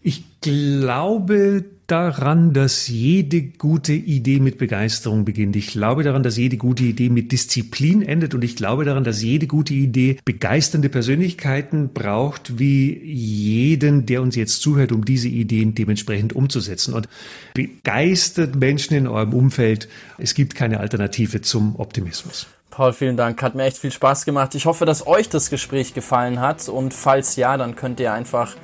Ich 0.00 0.24
glaube 0.40 1.64
daran, 1.86 2.52
dass 2.52 2.88
jede 2.88 3.42
gute 3.42 3.92
Idee 3.92 4.40
mit 4.40 4.58
Begeisterung 4.58 5.24
beginnt. 5.24 5.56
Ich 5.56 5.68
glaube 5.68 6.02
daran, 6.02 6.22
dass 6.22 6.36
jede 6.36 6.56
gute 6.56 6.84
Idee 6.84 7.10
mit 7.10 7.32
Disziplin 7.32 8.02
endet 8.02 8.34
und 8.34 8.42
ich 8.42 8.56
glaube 8.56 8.84
daran, 8.84 9.04
dass 9.04 9.22
jede 9.22 9.46
gute 9.46 9.74
Idee 9.74 10.18
begeisternde 10.24 10.88
Persönlichkeiten 10.88 11.90
braucht, 11.92 12.58
wie 12.58 12.98
jeden, 13.04 14.06
der 14.06 14.22
uns 14.22 14.36
jetzt 14.36 14.62
zuhört, 14.62 14.92
um 14.92 15.04
diese 15.04 15.28
Ideen 15.28 15.74
dementsprechend 15.74 16.34
umzusetzen. 16.34 16.94
Und 16.94 17.08
begeistert 17.54 18.56
Menschen 18.56 18.96
in 18.96 19.06
eurem 19.06 19.32
Umfeld. 19.32 19.88
Es 20.18 20.34
gibt 20.34 20.54
keine 20.54 20.80
Alternative 20.80 21.40
zum 21.40 21.76
Optimismus. 21.76 22.46
Paul, 22.70 22.92
vielen 22.92 23.16
Dank. 23.16 23.40
Hat 23.40 23.54
mir 23.54 23.62
echt 23.62 23.78
viel 23.78 23.92
Spaß 23.92 24.24
gemacht. 24.24 24.54
Ich 24.56 24.66
hoffe, 24.66 24.84
dass 24.84 25.06
euch 25.06 25.28
das 25.28 25.48
Gespräch 25.48 25.94
gefallen 25.94 26.40
hat 26.40 26.68
und 26.68 26.92
falls 26.92 27.36
ja, 27.36 27.56
dann 27.56 27.76
könnt 27.76 28.00
ihr 28.00 28.12
einfach 28.12 28.56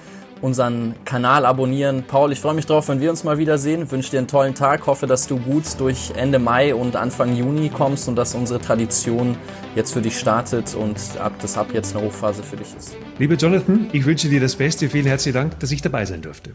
unseren 0.42 0.94
Kanal 1.04 1.46
abonnieren. 1.46 2.04
Paul, 2.06 2.32
ich 2.32 2.40
freue 2.40 2.54
mich 2.54 2.66
drauf, 2.66 2.88
wenn 2.88 3.00
wir 3.00 3.10
uns 3.10 3.24
mal 3.24 3.38
wiedersehen. 3.38 3.90
Wünsche 3.90 4.10
dir 4.10 4.18
einen 4.18 4.28
tollen 4.28 4.54
Tag. 4.54 4.86
Hoffe, 4.86 5.06
dass 5.06 5.26
du 5.26 5.38
gut 5.38 5.64
durch 5.78 6.12
Ende 6.16 6.38
Mai 6.38 6.74
und 6.74 6.96
Anfang 6.96 7.34
Juni 7.34 7.68
kommst 7.68 8.08
und 8.08 8.16
dass 8.16 8.34
unsere 8.34 8.60
Tradition 8.60 9.36
jetzt 9.74 9.92
für 9.92 10.02
dich 10.02 10.18
startet 10.18 10.74
und 10.74 10.98
ab, 11.18 11.32
das 11.40 11.56
ab 11.56 11.68
jetzt 11.72 11.96
eine 11.96 12.06
Hochphase 12.06 12.42
für 12.42 12.56
dich 12.56 12.68
ist. 12.76 12.96
Lieber 13.18 13.34
Jonathan, 13.34 13.88
ich 13.92 14.04
wünsche 14.04 14.28
dir 14.28 14.40
das 14.40 14.56
Beste. 14.56 14.88
Vielen 14.88 15.06
herzlichen 15.06 15.36
Dank, 15.36 15.60
dass 15.60 15.70
ich 15.70 15.82
dabei 15.82 16.04
sein 16.04 16.22
durfte. 16.22 16.54